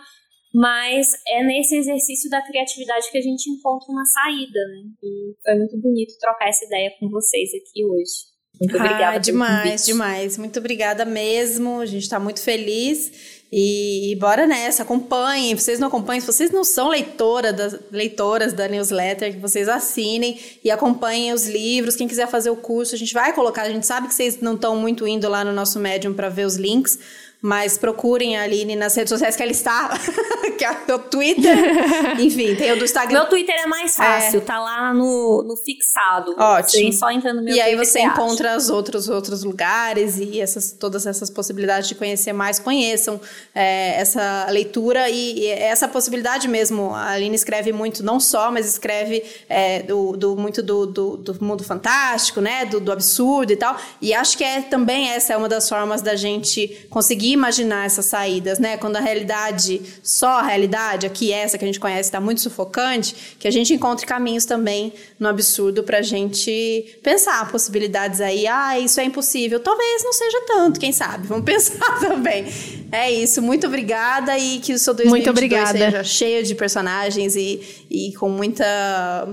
mas 0.54 1.08
é 1.26 1.42
nesse 1.42 1.76
exercício 1.76 2.30
da 2.30 2.40
criatividade 2.40 3.10
que 3.10 3.18
a 3.18 3.20
gente 3.20 3.50
encontra 3.50 3.90
uma 3.90 4.04
saída, 4.04 4.60
né? 4.68 4.82
E 5.02 5.34
foi 5.42 5.54
muito 5.56 5.76
bonito 5.78 6.14
trocar 6.20 6.48
essa 6.48 6.64
ideia 6.64 6.92
com 7.00 7.10
vocês 7.10 7.50
aqui 7.50 7.84
hoje. 7.84 8.34
Muito 8.60 8.76
obrigada. 8.76 9.16
Ah, 9.16 9.18
demais, 9.18 9.84
demais. 9.84 10.38
Muito 10.38 10.60
obrigada 10.60 11.04
mesmo. 11.04 11.80
A 11.80 11.86
gente 11.86 12.04
está 12.04 12.20
muito 12.20 12.40
feliz. 12.40 13.42
E, 13.50 14.12
e, 14.12 14.16
bora 14.16 14.46
nessa, 14.46 14.82
acompanhem. 14.82 15.56
Vocês 15.56 15.78
não 15.78 15.88
acompanham, 15.88 16.20
se 16.20 16.26
vocês 16.26 16.50
não 16.50 16.64
são 16.64 16.88
leitora 16.88 17.52
das, 17.52 17.78
leitoras 17.90 18.52
da 18.52 18.66
newsletter, 18.68 19.32
que 19.32 19.38
vocês 19.38 19.68
assinem 19.68 20.38
e 20.62 20.70
acompanhem 20.70 21.32
os 21.32 21.46
livros. 21.46 21.96
Quem 21.96 22.08
quiser 22.08 22.28
fazer 22.28 22.50
o 22.50 22.56
curso, 22.56 22.94
a 22.94 22.98
gente 22.98 23.12
vai 23.12 23.32
colocar. 23.32 23.62
A 23.62 23.70
gente 23.70 23.86
sabe 23.86 24.08
que 24.08 24.14
vocês 24.14 24.40
não 24.40 24.54
estão 24.54 24.76
muito 24.76 25.06
indo 25.06 25.28
lá 25.28 25.44
no 25.44 25.52
nosso 25.52 25.78
Medium 25.78 26.14
para 26.14 26.28
ver 26.28 26.46
os 26.46 26.56
links, 26.56 26.98
mas 27.44 27.76
procurem 27.76 28.38
a 28.38 28.44
Aline 28.44 28.74
nas 28.74 28.94
redes 28.94 29.10
sociais 29.10 29.36
que 29.36 29.42
ela 29.42 29.52
está, 29.52 29.90
que 30.56 30.64
é 30.64 30.94
o 30.94 30.98
Twitter. 30.98 31.54
Enfim, 32.18 32.54
tem 32.54 32.72
o 32.72 32.78
do 32.78 32.86
Instagram. 32.86 33.18
Meu 33.18 33.28
Twitter 33.28 33.54
é 33.54 33.66
mais 33.66 33.94
fácil, 33.94 34.38
é. 34.38 34.40
tá 34.40 34.58
lá 34.58 34.94
no, 34.94 35.42
no 35.46 35.54
fixado. 35.54 36.34
Ótimo. 36.38 36.90
Você 36.90 36.98
só 36.98 37.10
entra 37.10 37.34
no 37.34 37.42
meu 37.42 37.54
E 37.54 37.60
aí 37.60 37.76
Twitter 37.76 37.92
você 37.92 38.00
encontra 38.00 38.56
os 38.56 38.70
outros, 38.70 39.10
outros 39.10 39.44
lugares 39.44 40.16
e 40.16 40.40
essas, 40.40 40.72
todas 40.72 41.06
essas 41.06 41.28
possibilidades 41.28 41.86
de 41.86 41.94
conhecer 41.94 42.32
mais. 42.32 42.58
Conheçam 42.58 43.20
é, 43.54 44.00
essa 44.00 44.46
leitura 44.48 45.10
e, 45.10 45.40
e, 45.40 45.46
essa 45.46 45.86
possibilidade 45.86 46.48
mesmo. 46.48 46.94
A 46.94 47.10
Aline 47.10 47.36
escreve 47.36 47.74
muito, 47.74 48.02
não 48.02 48.18
só, 48.18 48.50
mas 48.50 48.66
escreve 48.66 49.22
é, 49.50 49.82
do, 49.82 50.16
do, 50.16 50.34
muito 50.34 50.62
do, 50.62 50.86
do, 50.86 51.16
do, 51.18 51.44
mundo 51.44 51.62
fantástico, 51.62 52.40
né? 52.40 52.64
Do, 52.64 52.80
do 52.80 52.90
absurdo 52.90 53.52
e 53.52 53.56
tal. 53.56 53.76
E 54.00 54.14
acho 54.14 54.38
que 54.38 54.44
é 54.44 54.62
também 54.62 55.10
essa 55.10 55.34
é 55.34 55.36
uma 55.36 55.48
das 55.48 55.68
formas 55.68 56.00
da 56.00 56.16
gente 56.16 56.86
conseguir 56.88 57.33
imaginar 57.34 57.86
essas 57.86 58.06
saídas, 58.06 58.58
né? 58.58 58.76
Quando 58.76 58.96
a 58.96 59.00
realidade, 59.00 59.80
só 60.02 60.38
a 60.38 60.42
realidade, 60.42 61.06
aqui 61.06 61.32
essa 61.32 61.58
que 61.58 61.64
a 61.64 61.66
gente 61.66 61.80
conhece, 61.80 62.08
está 62.08 62.20
muito 62.20 62.40
sufocante, 62.40 63.36
que 63.38 63.46
a 63.46 63.50
gente 63.50 63.74
encontre 63.74 64.06
caminhos 64.06 64.44
também 64.44 64.92
no 65.18 65.28
absurdo 65.28 65.82
para 65.82 65.98
a 65.98 66.02
gente 66.02 66.98
pensar 67.02 67.50
possibilidades 67.50 68.20
aí. 68.20 68.46
Ah, 68.46 68.78
isso 68.78 69.00
é 69.00 69.04
impossível. 69.04 69.60
Talvez 69.60 70.02
não 70.02 70.12
seja 70.12 70.40
tanto, 70.46 70.80
quem 70.80 70.92
sabe? 70.92 71.26
Vamos 71.26 71.44
pensar 71.46 72.00
também. 72.00 72.46
É 72.90 73.10
isso. 73.10 73.42
Muito 73.42 73.66
obrigada 73.66 74.38
e 74.38 74.60
que 74.60 74.72
o 74.72 74.78
seu 74.78 74.94
2022 74.94 75.68
seja 75.68 76.04
cheio 76.04 76.44
de 76.44 76.54
personagens 76.54 77.36
e, 77.36 77.60
e 77.90 78.12
com 78.14 78.28
muita, 78.28 79.28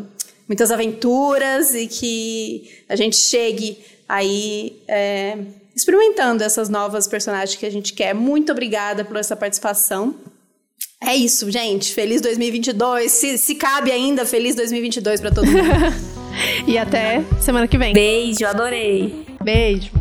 muitas 0.47 0.71
aventuras 0.71 1.73
e 1.73 1.87
que 1.87 2.69
a 2.89 2.95
gente 2.95 3.15
chegue 3.15 3.77
aí. 4.07 4.81
É, 4.87 5.37
experimentando 5.75 6.43
essas 6.43 6.69
novas 6.69 7.07
personagens 7.07 7.57
que 7.57 7.65
a 7.65 7.69
gente 7.69 7.93
quer. 7.93 8.13
Muito 8.13 8.51
obrigada 8.51 9.03
por 9.05 9.17
essa 9.17 9.35
participação. 9.35 10.15
É 11.03 11.15
isso, 11.15 11.49
gente. 11.49 11.93
Feliz 11.93 12.21
2022. 12.21 13.11
Se, 13.11 13.37
se 13.37 13.55
cabe 13.55 13.91
ainda, 13.91 14.25
feliz 14.25 14.55
2022 14.55 15.19
para 15.19 15.31
todo 15.31 15.47
mundo. 15.47 15.59
e 16.67 16.77
até 16.77 17.23
semana 17.39 17.67
que 17.67 17.77
vem. 17.77 17.93
Beijo, 17.93 18.45
adorei. 18.45 19.25
Beijo. 19.43 20.00